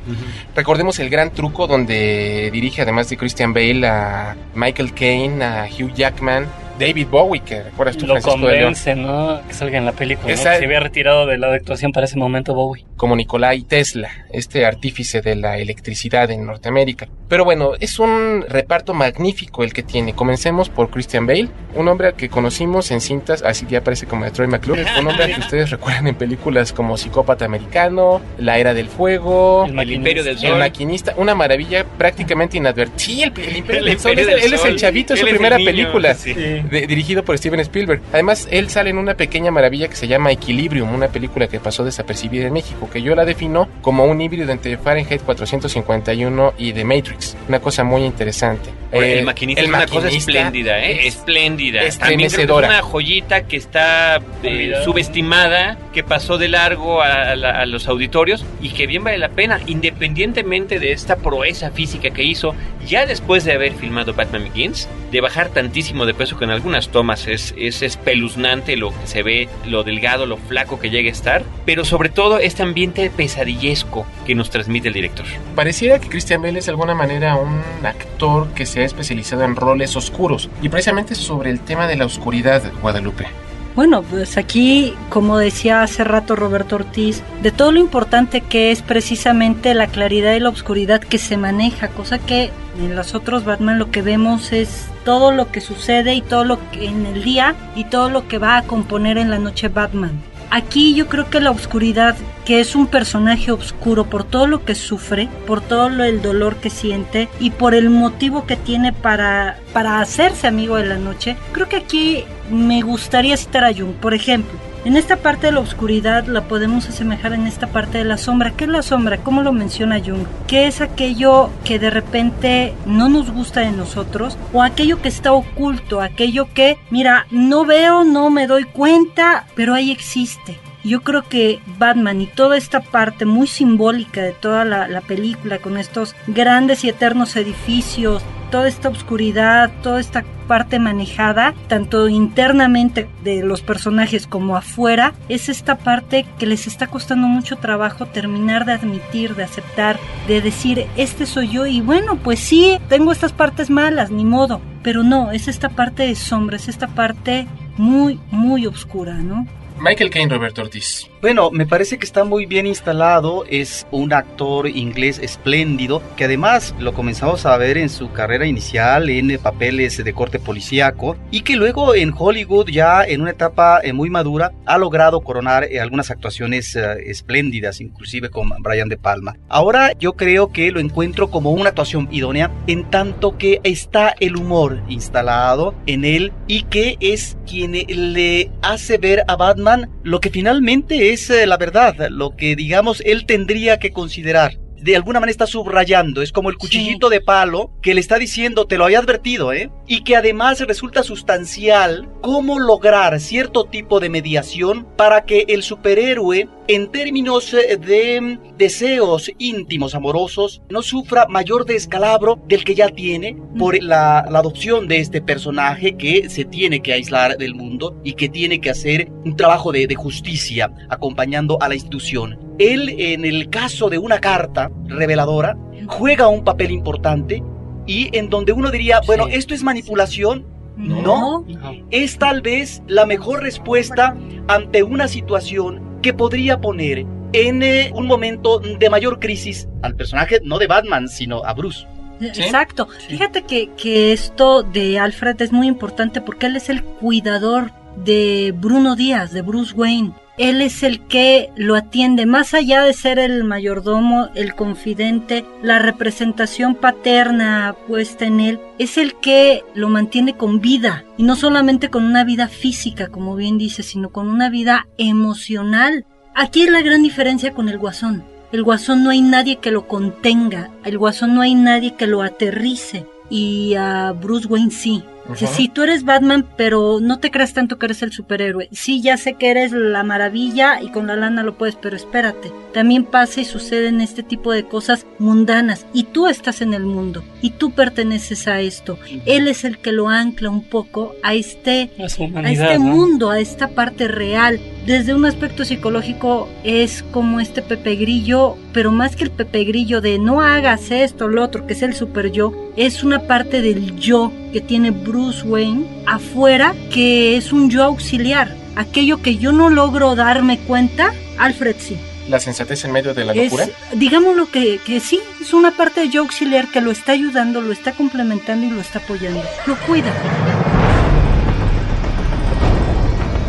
Recordemos 0.54 0.98
el 0.98 1.08
gran 1.08 1.30
truco 1.30 1.66
donde 1.66 2.50
dirige, 2.52 2.82
además 2.82 3.08
de 3.08 3.16
Christian 3.16 3.54
Bale, 3.54 3.86
a 3.86 4.36
Michael 4.54 4.92
Caine, 4.92 5.42
a 5.42 5.66
Hugh 5.66 5.94
Jackman, 5.94 6.46
David 6.78 7.06
Bowie, 7.10 7.40
que 7.42 7.62
recuerdas 7.62 7.96
tú, 7.96 8.06
Lo 8.06 8.14
Francisco 8.14 8.46
de 8.46 8.52
León. 8.52 8.62
convence, 8.74 8.94
¿no? 8.94 9.40
Que 9.46 9.54
salga 9.54 9.78
en 9.78 9.84
la 9.86 9.92
película. 9.92 10.28
¿no? 10.28 10.34
Esa- 10.34 10.52
Que 10.52 10.58
se 10.58 10.64
había 10.66 10.80
retirado 10.80 11.26
de 11.26 11.38
la 11.38 11.52
actuación 11.54 11.92
para 11.92 12.06
ese 12.06 12.16
momento 12.18 12.54
Bowie. 12.54 12.84
como 12.96 13.14
Nikolai 13.16 13.62
Tesla, 13.62 14.08
este 14.32 14.64
artífice 14.66 15.20
de 15.20 15.36
la 15.36 15.58
electricidad 15.58 16.30
en 16.30 16.46
Norteamérica. 16.46 17.08
Pero 17.28 17.44
bueno, 17.44 17.72
es 17.80 17.98
un 17.98 18.44
reparto 18.48 18.94
magnífico 18.94 19.64
el 19.64 19.72
que 19.72 19.82
tiene. 19.82 20.14
Comencemos 20.14 20.68
por 20.68 20.90
Christian 20.90 21.26
Bale, 21.26 21.48
un 21.74 21.88
hombre 21.88 22.08
al 22.08 22.14
que 22.14 22.28
conocimos 22.28 22.90
en 22.92 23.00
cintas, 23.00 23.42
así 23.42 23.66
ya 23.68 23.82
parece 23.82 24.06
como 24.06 24.24
de 24.24 24.30
Troy 24.30 24.46
McClure, 24.46 24.84
un 25.00 25.08
hombre 25.08 25.24
al 25.24 25.34
que 25.34 25.40
ustedes 25.40 25.70
recuerdan 25.70 26.06
en 26.06 26.14
películas 26.14 26.72
como 26.72 26.96
Psicópata 26.96 27.44
Americano, 27.44 28.20
La 28.38 28.58
Era 28.58 28.72
del 28.74 28.88
Fuego, 28.88 29.66
El 29.66 29.90
Imperio 29.92 30.22
del 30.24 30.34
El 30.36 30.38
Sol. 30.38 30.58
Maquinista, 30.58 31.14
una 31.16 31.34
maravilla 31.34 31.84
prácticamente 31.98 32.56
inadvertida. 32.56 32.96
Sí, 32.96 33.22
el, 33.22 33.32
el 33.40 33.56
Imperio 33.56 33.80
El 33.80 33.86
del 33.86 33.98
Sol, 33.98 34.12
Imperio 34.12 34.30
él, 34.30 34.40
del 34.42 34.46
él 34.46 34.54
es 34.54 34.64
el 34.64 34.76
chavito, 34.76 35.14
es 35.14 35.20
su 35.20 35.26
el 35.26 35.32
primera 35.32 35.58
niño, 35.58 35.66
película 35.70 36.14
sí. 36.14 36.34
De- 36.70 36.86
dirigido 36.86 37.24
por 37.24 37.36
Steven 37.38 37.60
Spielberg. 37.60 38.00
Además, 38.12 38.46
él 38.50 38.68
sale 38.70 38.90
en 38.90 38.98
una 38.98 39.14
pequeña 39.14 39.50
maravilla 39.50 39.88
que 39.88 39.96
se 39.96 40.08
llama 40.08 40.30
Equilibrium, 40.32 40.92
una 40.94 41.08
película 41.08 41.48
que 41.48 41.60
pasó 41.60 41.84
desapercibida 41.84 42.46
en 42.46 42.52
México, 42.52 42.88
que 42.92 43.02
yo 43.02 43.14
la 43.14 43.24
defino 43.24 43.68
como 43.82 44.04
un 44.04 44.20
híbrido 44.20 44.50
entre 44.52 44.76
Fahrenheit 44.78 45.22
451 45.22 46.54
y 46.58 46.72
The 46.72 46.84
Matrix. 46.84 47.36
Una 47.48 47.60
cosa 47.60 47.84
muy 47.84 48.02
interesante. 48.04 48.70
Eh, 48.92 49.18
el 49.18 49.24
maquinista 49.24 49.62
es 49.62 49.68
una 49.68 49.86
cosa 49.86 50.08
espléndida, 50.08 50.78
¿eh? 50.82 51.06
Espléndida. 51.06 51.80
También 51.80 51.88
creo 51.88 51.98
que 52.18 52.24
es 52.26 52.32
estremecedora. 52.32 52.68
una 52.68 52.82
joyita 52.82 53.42
que 53.46 53.56
está 53.56 54.20
eh, 54.42 54.74
subestimada, 54.84 55.76
que 55.92 56.02
pasó 56.04 56.38
de 56.38 56.48
largo 56.48 57.02
a, 57.02 57.30
a 57.32 57.36
la- 57.36 57.60
a 57.60 57.66
los 57.66 57.88
auditorios 57.88 58.44
y 58.62 58.70
que 58.70 58.86
bien 58.86 59.02
vale 59.04 59.18
la 59.18 59.28
pena, 59.30 59.60
independientemente 59.66 60.78
de 60.78 60.92
esta 60.92 61.16
proeza 61.16 61.70
física 61.70 62.10
que 62.10 62.22
hizo 62.22 62.54
ya 62.86 63.06
después 63.06 63.44
de 63.44 63.52
haber 63.52 63.74
filmado 63.74 64.14
Batman 64.14 64.44
Begins, 64.44 64.88
de 65.10 65.20
bajar 65.20 65.48
tantísimo 65.50 66.06
de 66.06 66.14
peso 66.14 66.38
que 66.38 66.44
en 66.44 66.50
algunas 66.50 66.88
tomas 66.88 67.26
es, 67.26 67.54
es 67.56 67.82
espeluznante 67.82 68.76
lo 68.76 68.90
que 68.90 69.06
se 69.06 69.22
ve, 69.22 69.48
lo 69.66 69.84
delgado, 69.84 70.26
lo 70.26 70.36
flaco 70.36 70.78
que 70.78 70.90
llega 70.90 71.08
a 71.08 71.12
estar, 71.12 71.44
pero 71.64 71.84
sobre 71.84 72.08
todo 72.08 72.38
este 72.38 72.62
ambiente 72.62 73.10
pesadillesco 73.10 74.06
que 74.26 74.34
nos 74.34 74.50
transmite 74.50 74.88
el 74.88 74.94
director. 74.94 75.26
Pareciera 75.54 75.98
que 75.98 76.08
Christian 76.08 76.42
Bale 76.42 76.58
es 76.58 76.66
de 76.66 76.72
alguna 76.72 76.94
manera 76.94 77.36
un 77.36 77.62
actor 77.84 78.48
que 78.54 78.66
se 78.66 78.80
ha 78.80 78.84
especializado 78.84 79.44
en 79.44 79.56
roles 79.56 79.96
oscuros 79.96 80.48
y 80.62 80.68
precisamente 80.68 81.14
sobre 81.14 81.50
el 81.50 81.60
tema 81.60 81.86
de 81.86 81.96
la 81.96 82.06
oscuridad, 82.06 82.62
Guadalupe. 82.80 83.26
Bueno, 83.76 84.02
pues 84.02 84.38
aquí, 84.38 84.94
como 85.10 85.36
decía 85.36 85.82
hace 85.82 86.02
rato 86.02 86.34
Roberto 86.34 86.76
Ortiz, 86.76 87.22
de 87.42 87.52
todo 87.52 87.72
lo 87.72 87.78
importante 87.78 88.40
que 88.40 88.70
es 88.70 88.80
precisamente 88.80 89.74
la 89.74 89.86
claridad 89.86 90.34
y 90.34 90.40
la 90.40 90.48
oscuridad 90.48 91.02
que 91.02 91.18
se 91.18 91.36
maneja, 91.36 91.88
cosa 91.88 92.18
que 92.18 92.50
en 92.78 92.96
los 92.96 93.14
otros 93.14 93.44
Batman 93.44 93.78
lo 93.78 93.90
que 93.90 94.00
vemos 94.00 94.54
es 94.54 94.86
todo 95.04 95.30
lo 95.30 95.52
que 95.52 95.60
sucede 95.60 96.14
y 96.14 96.22
todo 96.22 96.44
lo 96.44 96.58
que 96.70 96.86
en 96.86 97.04
el 97.04 97.22
día 97.22 97.54
y 97.74 97.84
todo 97.84 98.08
lo 98.08 98.26
que 98.28 98.38
va 98.38 98.56
a 98.56 98.62
componer 98.62 99.18
en 99.18 99.28
la 99.28 99.38
noche 99.38 99.68
Batman. 99.68 100.22
Aquí 100.50 100.94
yo 100.94 101.08
creo 101.08 101.28
que 101.28 101.40
la 101.40 101.50
oscuridad, 101.50 102.16
que 102.44 102.60
es 102.60 102.76
un 102.76 102.86
personaje 102.86 103.50
oscuro 103.50 104.04
por 104.04 104.22
todo 104.24 104.46
lo 104.46 104.64
que 104.64 104.74
sufre, 104.76 105.28
por 105.46 105.60
todo 105.60 105.88
lo- 105.88 106.04
el 106.04 106.22
dolor 106.22 106.56
que 106.56 106.70
siente 106.70 107.28
y 107.40 107.50
por 107.50 107.74
el 107.74 107.90
motivo 107.90 108.46
que 108.46 108.56
tiene 108.56 108.92
para, 108.92 109.58
para 109.72 110.00
hacerse 110.00 110.46
amigo 110.46 110.76
de 110.76 110.86
la 110.86 110.98
noche, 110.98 111.36
creo 111.52 111.68
que 111.68 111.76
aquí 111.76 112.24
me 112.50 112.80
gustaría 112.82 113.36
citar 113.36 113.64
a 113.64 113.74
Jung. 113.74 113.92
Por 114.00 114.14
ejemplo, 114.14 114.56
en 114.86 114.96
esta 114.96 115.16
parte 115.16 115.48
de 115.48 115.52
la 115.52 115.58
oscuridad 115.58 116.26
la 116.26 116.44
podemos 116.44 116.88
asemejar 116.88 117.32
en 117.32 117.48
esta 117.48 117.66
parte 117.66 117.98
de 117.98 118.04
la 118.04 118.16
sombra. 118.16 118.52
¿Qué 118.52 118.64
es 118.64 118.70
la 118.70 118.82
sombra? 118.82 119.18
¿Cómo 119.18 119.42
lo 119.42 119.52
menciona 119.52 119.98
Jung? 119.98 120.28
¿Qué 120.46 120.68
es 120.68 120.80
aquello 120.80 121.50
que 121.64 121.80
de 121.80 121.90
repente 121.90 122.72
no 122.86 123.08
nos 123.08 123.32
gusta 123.32 123.62
de 123.62 123.72
nosotros? 123.72 124.38
O 124.52 124.62
aquello 124.62 125.02
que 125.02 125.08
está 125.08 125.32
oculto, 125.32 126.00
aquello 126.00 126.46
que, 126.54 126.78
mira, 126.90 127.26
no 127.32 127.64
veo, 127.64 128.04
no 128.04 128.30
me 128.30 128.46
doy 128.46 128.62
cuenta, 128.62 129.46
pero 129.56 129.74
ahí 129.74 129.90
existe. 129.90 130.60
Yo 130.86 131.02
creo 131.02 131.22
que 131.22 131.58
Batman 131.78 132.20
y 132.20 132.26
toda 132.28 132.56
esta 132.56 132.80
parte 132.80 133.24
muy 133.24 133.48
simbólica 133.48 134.22
de 134.22 134.30
toda 134.30 134.64
la, 134.64 134.86
la 134.86 135.00
película, 135.00 135.58
con 135.58 135.78
estos 135.78 136.14
grandes 136.28 136.84
y 136.84 136.88
eternos 136.88 137.34
edificios, 137.34 138.22
toda 138.52 138.68
esta 138.68 138.88
oscuridad, 138.88 139.72
toda 139.82 139.98
esta 139.98 140.24
parte 140.46 140.78
manejada, 140.78 141.54
tanto 141.66 142.08
internamente 142.08 143.08
de 143.24 143.42
los 143.42 143.62
personajes 143.62 144.28
como 144.28 144.56
afuera, 144.56 145.12
es 145.28 145.48
esta 145.48 145.76
parte 145.76 146.24
que 146.38 146.46
les 146.46 146.68
está 146.68 146.86
costando 146.86 147.26
mucho 147.26 147.56
trabajo 147.56 148.06
terminar 148.06 148.64
de 148.64 148.74
admitir, 148.74 149.34
de 149.34 149.42
aceptar, 149.42 149.98
de 150.28 150.40
decir, 150.40 150.86
este 150.96 151.26
soy 151.26 151.48
yo 151.48 151.66
y 151.66 151.80
bueno, 151.80 152.14
pues 152.14 152.38
sí, 152.38 152.78
tengo 152.88 153.10
estas 153.10 153.32
partes 153.32 153.70
malas, 153.70 154.12
ni 154.12 154.24
modo, 154.24 154.60
pero 154.84 155.02
no, 155.02 155.32
es 155.32 155.48
esta 155.48 155.68
parte 155.68 156.04
de 156.04 156.14
sombra, 156.14 156.58
es 156.58 156.68
esta 156.68 156.86
parte 156.86 157.48
muy, 157.76 158.20
muy 158.30 158.66
oscura, 158.66 159.14
¿no? 159.14 159.48
Michael 159.78 160.10
Caine, 160.10 160.34
Roberto 160.34 160.62
Ortiz. 160.62 161.08
Bueno, 161.22 161.50
me 161.50 161.66
parece 161.66 161.96
que 161.96 162.04
está 162.04 162.24
muy 162.24 162.44
bien 162.44 162.66
instalado, 162.66 163.46
es 163.48 163.86
un 163.90 164.12
actor 164.12 164.68
inglés 164.68 165.18
espléndido, 165.18 166.02
que 166.14 166.24
además 166.24 166.74
lo 166.78 166.92
comenzamos 166.92 167.46
a 167.46 167.56
ver 167.56 167.78
en 167.78 167.88
su 167.88 168.12
carrera 168.12 168.46
inicial 168.46 169.08
en 169.08 169.38
papeles 169.38 169.96
de 170.02 170.12
corte 170.12 170.38
policíaco 170.38 171.16
y 171.30 171.40
que 171.40 171.56
luego 171.56 171.94
en 171.94 172.12
Hollywood 172.16 172.68
ya 172.68 173.02
en 173.02 173.22
una 173.22 173.30
etapa 173.30 173.80
eh, 173.82 173.94
muy 173.94 174.10
madura 174.10 174.52
ha 174.66 174.76
logrado 174.76 175.22
coronar 175.22 175.64
eh, 175.64 175.80
algunas 175.80 176.10
actuaciones 176.10 176.76
eh, 176.76 176.82
espléndidas, 177.06 177.80
inclusive 177.80 178.28
con 178.28 178.50
Brian 178.60 178.90
De 178.90 178.98
Palma. 178.98 179.36
Ahora 179.48 179.92
yo 179.98 180.12
creo 180.12 180.52
que 180.52 180.70
lo 180.70 180.80
encuentro 180.80 181.30
como 181.30 181.50
una 181.50 181.70
actuación 181.70 182.08
idónea 182.10 182.50
en 182.66 182.84
tanto 182.90 183.38
que 183.38 183.60
está 183.64 184.14
el 184.20 184.36
humor 184.36 184.82
instalado 184.88 185.74
en 185.86 186.04
él 186.04 186.32
y 186.46 186.64
que 186.64 186.98
es 187.00 187.38
quien 187.46 187.72
le 187.72 188.50
hace 188.60 188.98
ver 188.98 189.24
a 189.28 189.36
Batman 189.36 189.88
lo 190.02 190.20
que 190.20 190.30
finalmente 190.30 191.05
es 191.10 191.30
eh, 191.30 191.46
la 191.46 191.56
verdad, 191.56 192.08
lo 192.10 192.36
que 192.36 192.56
digamos 192.56 193.02
él 193.04 193.26
tendría 193.26 193.78
que 193.78 193.92
considerar. 193.92 194.58
De 194.76 194.94
alguna 194.94 195.20
manera 195.20 195.32
está 195.32 195.46
subrayando, 195.46 196.22
es 196.22 196.32
como 196.32 196.50
el 196.50 196.58
cuchillito 196.58 197.08
de 197.08 197.20
palo 197.20 197.72
que 197.82 197.94
le 197.94 198.00
está 198.00 198.18
diciendo, 198.18 198.66
te 198.66 198.76
lo 198.76 198.84
había 198.84 198.98
advertido, 198.98 199.52
¿eh? 199.52 199.70
Y 199.86 200.04
que 200.04 200.16
además 200.16 200.60
resulta 200.60 201.02
sustancial 201.02 202.08
cómo 202.20 202.58
lograr 202.58 203.18
cierto 203.18 203.64
tipo 203.64 204.00
de 204.00 204.10
mediación 204.10 204.86
para 204.96 205.24
que 205.24 205.46
el 205.48 205.62
superhéroe, 205.62 206.48
en 206.68 206.90
términos 206.90 207.54
eh, 207.54 207.76
de 207.76 208.38
deseos 208.56 209.30
íntimos, 209.38 209.94
amorosos, 209.94 210.62
no 210.68 210.82
sufra 210.82 211.26
mayor 211.28 211.64
descalabro 211.64 212.38
del 212.46 212.64
que 212.64 212.74
ya 212.74 212.88
tiene 212.88 213.36
por 213.58 213.80
la, 213.82 214.20
adopción 214.20 214.88
de 214.88 214.98
este 214.98 215.22
personaje 215.22 215.96
que 215.96 216.28
se 216.28 216.44
tiene 216.44 216.80
que 216.80 216.92
aislar 216.92 217.36
del 217.36 217.54
mundo 217.54 218.00
y 218.04 218.14
que 218.14 218.28
tiene 218.28 218.60
que 218.60 218.70
hacer 218.70 219.10
un 219.24 219.36
trabajo 219.36 219.72
de, 219.72 219.86
de 219.86 219.94
justicia 219.94 220.72
acompañando 220.88 221.58
a 221.60 221.68
la 221.68 221.74
institución. 221.74 222.38
Él, 222.58 222.94
en 222.98 223.24
el 223.24 223.48
caso 223.48 223.88
de 223.88 223.98
una 223.98 224.18
carta 224.18 224.70
reveladora, 224.86 225.56
juega 225.86 226.28
un 226.28 226.44
papel 226.44 226.70
importante 226.70 227.42
y 227.86 228.16
en 228.16 228.28
donde 228.28 228.52
uno 228.52 228.70
diría, 228.70 229.00
bueno, 229.06 229.28
esto 229.28 229.54
es 229.54 229.62
manipulación. 229.62 230.54
No. 230.76 231.46
es 231.90 232.18
tal 232.18 232.42
vez 232.42 232.82
la 232.86 233.06
mejor 233.06 233.42
respuesta 233.42 234.14
ante 234.46 234.82
una 234.82 235.08
situación 235.08 235.95
que 236.06 236.14
podría 236.14 236.60
poner 236.60 237.04
en 237.32 237.64
eh, 237.64 237.90
un 237.92 238.06
momento 238.06 238.60
de 238.60 238.88
mayor 238.88 239.18
crisis 239.18 239.66
al 239.82 239.96
personaje, 239.96 240.40
no 240.44 240.60
de 240.60 240.68
Batman, 240.68 241.08
sino 241.08 241.44
a 241.44 241.52
Bruce. 241.52 241.84
Exacto. 242.20 242.86
Fíjate 243.08 243.42
que, 243.42 243.70
que 243.76 244.12
esto 244.12 244.62
de 244.62 245.00
Alfred 245.00 245.42
es 245.42 245.50
muy 245.50 245.66
importante 245.66 246.20
porque 246.20 246.46
él 246.46 246.54
es 246.54 246.68
el 246.68 246.84
cuidador 246.84 247.72
de 248.04 248.54
Bruno 248.56 248.94
Díaz, 248.94 249.32
de 249.32 249.42
Bruce 249.42 249.74
Wayne 249.74 250.12
él 250.38 250.60
es 250.60 250.82
el 250.82 251.00
que 251.00 251.50
lo 251.56 251.74
atiende, 251.74 252.26
más 252.26 252.54
allá 252.54 252.82
de 252.82 252.92
ser 252.92 253.18
el 253.18 253.44
mayordomo, 253.44 254.28
el 254.34 254.54
confidente, 254.54 255.44
la 255.62 255.78
representación 255.78 256.74
paterna 256.74 257.74
puesta 257.88 258.26
en 258.26 258.40
él, 258.40 258.60
es 258.78 258.98
el 258.98 259.14
que 259.14 259.64
lo 259.74 259.88
mantiene 259.88 260.36
con 260.36 260.60
vida, 260.60 261.04
y 261.16 261.22
no 261.22 261.36
solamente 261.36 261.88
con 261.88 262.04
una 262.04 262.24
vida 262.24 262.48
física, 262.48 263.08
como 263.08 263.36
bien 263.36 263.58
dice, 263.58 263.82
sino 263.82 264.10
con 264.10 264.28
una 264.28 264.50
vida 264.50 264.86
emocional. 264.98 266.04
Aquí 266.34 266.62
es 266.62 266.70
la 266.70 266.82
gran 266.82 267.02
diferencia 267.02 267.52
con 267.52 267.68
el 267.68 267.78
guasón. 267.78 268.24
El 268.52 268.62
guasón 268.62 269.02
no 269.02 269.10
hay 269.10 269.22
nadie 269.22 269.56
que 269.56 269.70
lo 269.70 269.88
contenga, 269.88 270.70
el 270.84 270.98
guasón 270.98 271.34
no 271.34 271.40
hay 271.40 271.54
nadie 271.54 271.94
que 271.94 272.06
lo 272.06 272.22
aterrice, 272.22 273.06
y 273.30 273.74
a 273.74 274.12
Bruce 274.12 274.46
Wayne 274.46 274.70
sí. 274.70 275.02
Sí, 275.34 275.68
tú 275.68 275.82
eres 275.82 276.04
Batman, 276.04 276.46
pero 276.56 277.00
no 277.00 277.18
te 277.18 277.30
creas 277.30 277.52
tanto 277.52 277.78
que 277.78 277.86
eres 277.86 278.02
el 278.02 278.12
superhéroe. 278.12 278.68
Sí, 278.72 279.02
ya 279.02 279.16
sé 279.16 279.34
que 279.34 279.50
eres 279.50 279.72
la 279.72 280.04
maravilla 280.04 280.80
y 280.80 280.90
con 280.90 281.06
la 281.06 281.16
lana 281.16 281.42
lo 281.42 281.58
puedes, 281.58 281.76
pero 281.76 281.96
espérate. 281.96 282.52
También 282.72 283.04
pasa 283.04 283.40
y 283.40 283.44
suceden 283.44 284.00
este 284.00 284.22
tipo 284.22 284.52
de 284.52 284.64
cosas 284.64 285.06
mundanas 285.18 285.86
y 285.92 286.04
tú 286.04 286.26
estás 286.26 286.60
en 286.60 286.74
el 286.74 286.84
mundo 286.84 287.24
y 287.42 287.50
tú 287.50 287.72
perteneces 287.72 288.46
a 288.48 288.60
esto. 288.60 288.98
Él 289.24 289.48
es 289.48 289.64
el 289.64 289.78
que 289.78 289.92
lo 289.92 290.08
ancla 290.08 290.50
un 290.50 290.62
poco 290.62 291.14
a 291.22 291.34
este, 291.34 291.90
a, 291.98 292.50
este 292.50 292.78
mundo, 292.78 293.30
a 293.30 293.40
esta 293.40 293.68
parte 293.68 294.08
real. 294.08 294.60
Desde 294.86 295.14
un 295.14 295.24
aspecto 295.24 295.64
psicológico 295.64 296.48
es 296.62 297.02
como 297.10 297.40
este 297.40 297.62
Pepe 297.62 297.96
Grillo, 297.96 298.56
pero 298.72 298.92
más 298.92 299.16
que 299.16 299.24
el 299.24 299.30
Pepe 299.30 299.64
Grillo 299.64 300.00
de 300.00 300.18
no 300.18 300.40
hagas 300.40 300.90
esto, 300.90 301.28
lo 301.28 301.42
otro, 301.42 301.66
que 301.66 301.72
es 301.72 301.82
el 301.82 301.94
super 301.94 302.30
yo, 302.30 302.52
es 302.76 303.02
una 303.02 303.22
parte 303.22 303.62
del 303.62 303.96
yo 303.96 304.32
que 304.52 304.60
tiene 304.60 304.90
Bruce 304.92 305.15
Wayne 305.16 305.86
afuera 306.06 306.74
que 306.92 307.36
es 307.36 307.52
un 307.52 307.70
yo 307.70 307.82
auxiliar. 307.82 308.54
Aquello 308.76 309.22
que 309.22 309.36
yo 309.36 309.52
no 309.52 309.70
logro 309.70 310.14
darme 310.14 310.58
cuenta, 310.58 311.12
Alfred 311.38 311.76
sí. 311.78 311.96
La 312.28 312.38
sensatez 312.40 312.84
en 312.84 312.92
medio 312.92 313.14
de 313.14 313.24
la 313.24 313.34
locura. 313.34 313.66
digámoslo 313.94 314.50
que, 314.50 314.78
que 314.84 315.00
sí, 315.00 315.20
es 315.40 315.54
una 315.54 315.70
parte 315.70 316.00
de 316.00 316.08
yo 316.10 316.20
auxiliar 316.22 316.68
que 316.68 316.80
lo 316.80 316.90
está 316.90 317.12
ayudando, 317.12 317.62
lo 317.62 317.72
está 317.72 317.92
complementando 317.92 318.66
y 318.66 318.70
lo 318.70 318.80
está 318.80 318.98
apoyando. 318.98 319.42
Lo 319.66 319.76
cuida. 319.86 320.12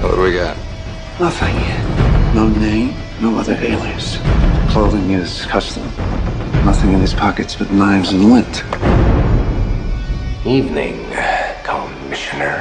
What 0.01 0.15
do 0.15 0.21
we 0.21 0.31
got? 0.31 0.55
Nothing. 1.19 1.55
No 2.33 2.47
name, 2.47 2.93
no 3.19 3.37
other 3.37 3.57
alias. 3.57 4.19
Clothing 4.71 5.11
is 5.11 5.45
custom. 5.51 5.83
Nothing 6.63 6.93
in 6.93 7.01
his 7.01 7.13
pockets 7.13 7.55
but 7.55 7.69
knives 7.71 8.13
and 8.13 8.31
lint. 8.31 8.63
Evening, 10.45 10.95
Commissioner. 11.67 12.57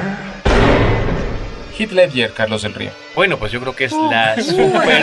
Heath 1.77 1.91
Ledger, 1.91 2.33
Carlos 2.33 2.63
del 2.63 2.73
Río. 2.73 2.91
Bueno, 3.15 3.37
pues 3.37 3.51
yo 3.51 3.59
creo 3.61 3.75
que 3.75 3.85
es 3.85 3.93
la 3.93 4.35
super, 4.41 5.01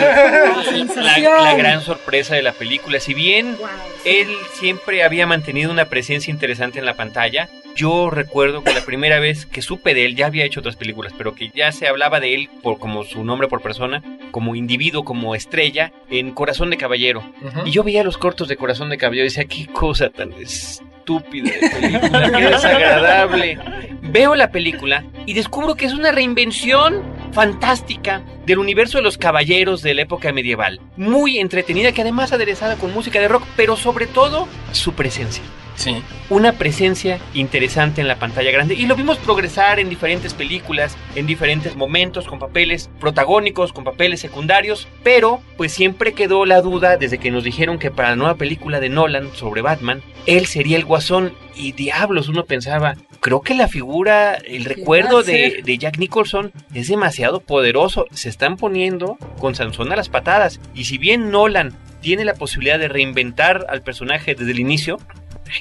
la, 0.97 1.17
la, 1.17 1.53
gran 1.55 1.81
sorpresa 1.81 2.35
de 2.35 2.41
la 2.41 2.51
película. 2.51 2.99
Si 2.99 3.13
bien 3.13 3.57
él 4.03 4.27
siempre 4.53 5.03
había 5.03 5.25
mantenido 5.25 5.71
una 5.71 5.85
presencia 5.85 6.31
interesante 6.31 6.79
en 6.79 6.85
la 6.85 6.93
pantalla, 6.95 7.49
yo 7.75 8.09
recuerdo 8.09 8.63
que 8.63 8.73
la 8.73 8.81
primera 8.81 9.19
vez 9.19 9.45
que 9.45 9.61
supe 9.61 9.93
de 9.93 10.05
él, 10.05 10.15
ya 10.15 10.27
había 10.27 10.45
hecho 10.45 10.61
otras 10.61 10.77
películas, 10.77 11.13
pero 11.17 11.35
que 11.35 11.51
ya 11.53 11.71
se 11.71 11.87
hablaba 11.87 12.19
de 12.19 12.33
él 12.33 12.49
por 12.63 12.79
como 12.79 13.03
su 13.03 13.23
nombre 13.23 13.47
por 13.47 13.61
persona, 13.61 14.01
como 14.31 14.55
individuo, 14.55 15.03
como 15.03 15.35
estrella, 15.35 15.91
en 16.09 16.31
Corazón 16.31 16.69
de 16.69 16.77
Caballero. 16.77 17.23
Y 17.65 17.71
yo 17.71 17.83
veía 17.83 18.03
los 18.03 18.17
cortos 18.17 18.47
de 18.47 18.55
Corazón 18.55 18.89
de 18.89 18.97
Caballero 18.97 19.25
y 19.25 19.29
decía, 19.29 19.45
qué 19.45 19.67
cosa 19.67 20.09
tan 20.09 20.31
estúpida 20.33 21.51
de 21.51 21.69
película, 21.69 22.31
qué 22.31 22.45
desagradable. 22.45 23.59
Veo 24.01 24.35
la 24.35 24.51
película 24.51 25.03
y 25.25 25.33
descubro 25.33 25.75
que 25.75 25.85
es 25.85 25.93
una 25.93 26.11
reinvención 26.11 27.03
fantástica 27.33 28.23
del 28.45 28.59
universo 28.59 28.99
de 28.99 29.03
los 29.03 29.17
caballeros 29.17 29.81
de 29.81 29.93
la 29.93 30.03
época 30.03 30.31
medieval. 30.31 30.79
Muy 30.95 31.39
entretenida, 31.39 31.91
que 31.91 32.01
además 32.01 32.31
aderezada 32.31 32.77
con 32.77 32.93
música 32.93 33.19
de 33.19 33.27
rock, 33.27 33.43
pero 33.57 33.75
sobre 33.75 34.07
todo 34.07 34.47
su 34.71 34.93
presencia. 34.93 35.43
Sí. 35.75 36.01
Una 36.29 36.53
presencia 36.53 37.19
interesante 37.33 38.01
en 38.01 38.07
la 38.07 38.17
pantalla 38.17 38.51
grande. 38.51 38.75
Y 38.75 38.85
lo 38.85 38.95
vimos 38.95 39.17
progresar 39.17 39.79
en 39.79 39.89
diferentes 39.89 40.33
películas, 40.33 40.97
en 41.15 41.27
diferentes 41.27 41.75
momentos, 41.75 42.25
con 42.27 42.39
papeles 42.39 42.89
protagónicos, 42.99 43.73
con 43.73 43.83
papeles 43.83 44.19
secundarios. 44.21 44.87
Pero, 45.03 45.41
pues 45.57 45.71
siempre 45.71 46.13
quedó 46.13 46.45
la 46.45 46.61
duda 46.61 46.97
desde 46.97 47.17
que 47.17 47.31
nos 47.31 47.43
dijeron 47.43 47.77
que 47.77 47.91
para 47.91 48.09
la 48.09 48.15
nueva 48.15 48.35
película 48.35 48.79
de 48.79 48.89
Nolan 48.89 49.35
sobre 49.35 49.61
Batman, 49.61 50.01
él 50.25 50.45
sería 50.45 50.77
el 50.77 50.85
guasón. 50.85 51.33
Y 51.57 51.71
diablos, 51.71 52.27
uno 52.27 52.43
pensaba, 52.43 52.95
creo 53.21 53.41
que 53.41 53.53
la 53.53 53.67
figura, 53.67 54.33
el 54.35 54.65
recuerdo 54.65 55.23
de, 55.23 55.61
de, 55.63 55.77
Jack 55.77 55.97
Nicholson 55.99 56.51
es 56.73 56.87
demasiado 56.87 57.39
poderoso. 57.39 58.07
Se 58.11 58.29
están 58.29 58.57
poniendo 58.57 59.17
con 59.39 59.55
Sansón 59.55 59.91
a 59.91 59.95
las 59.95 60.09
patadas. 60.09 60.59
Y 60.73 60.85
si 60.85 60.97
bien 60.97 61.31
Nolan 61.31 61.77
tiene 62.01 62.25
la 62.25 62.35
posibilidad 62.35 62.77
de 62.77 62.87
reinventar 62.87 63.65
al 63.69 63.81
personaje 63.81 64.35
desde 64.35 64.51
el 64.51 64.59
inicio, 64.59 64.99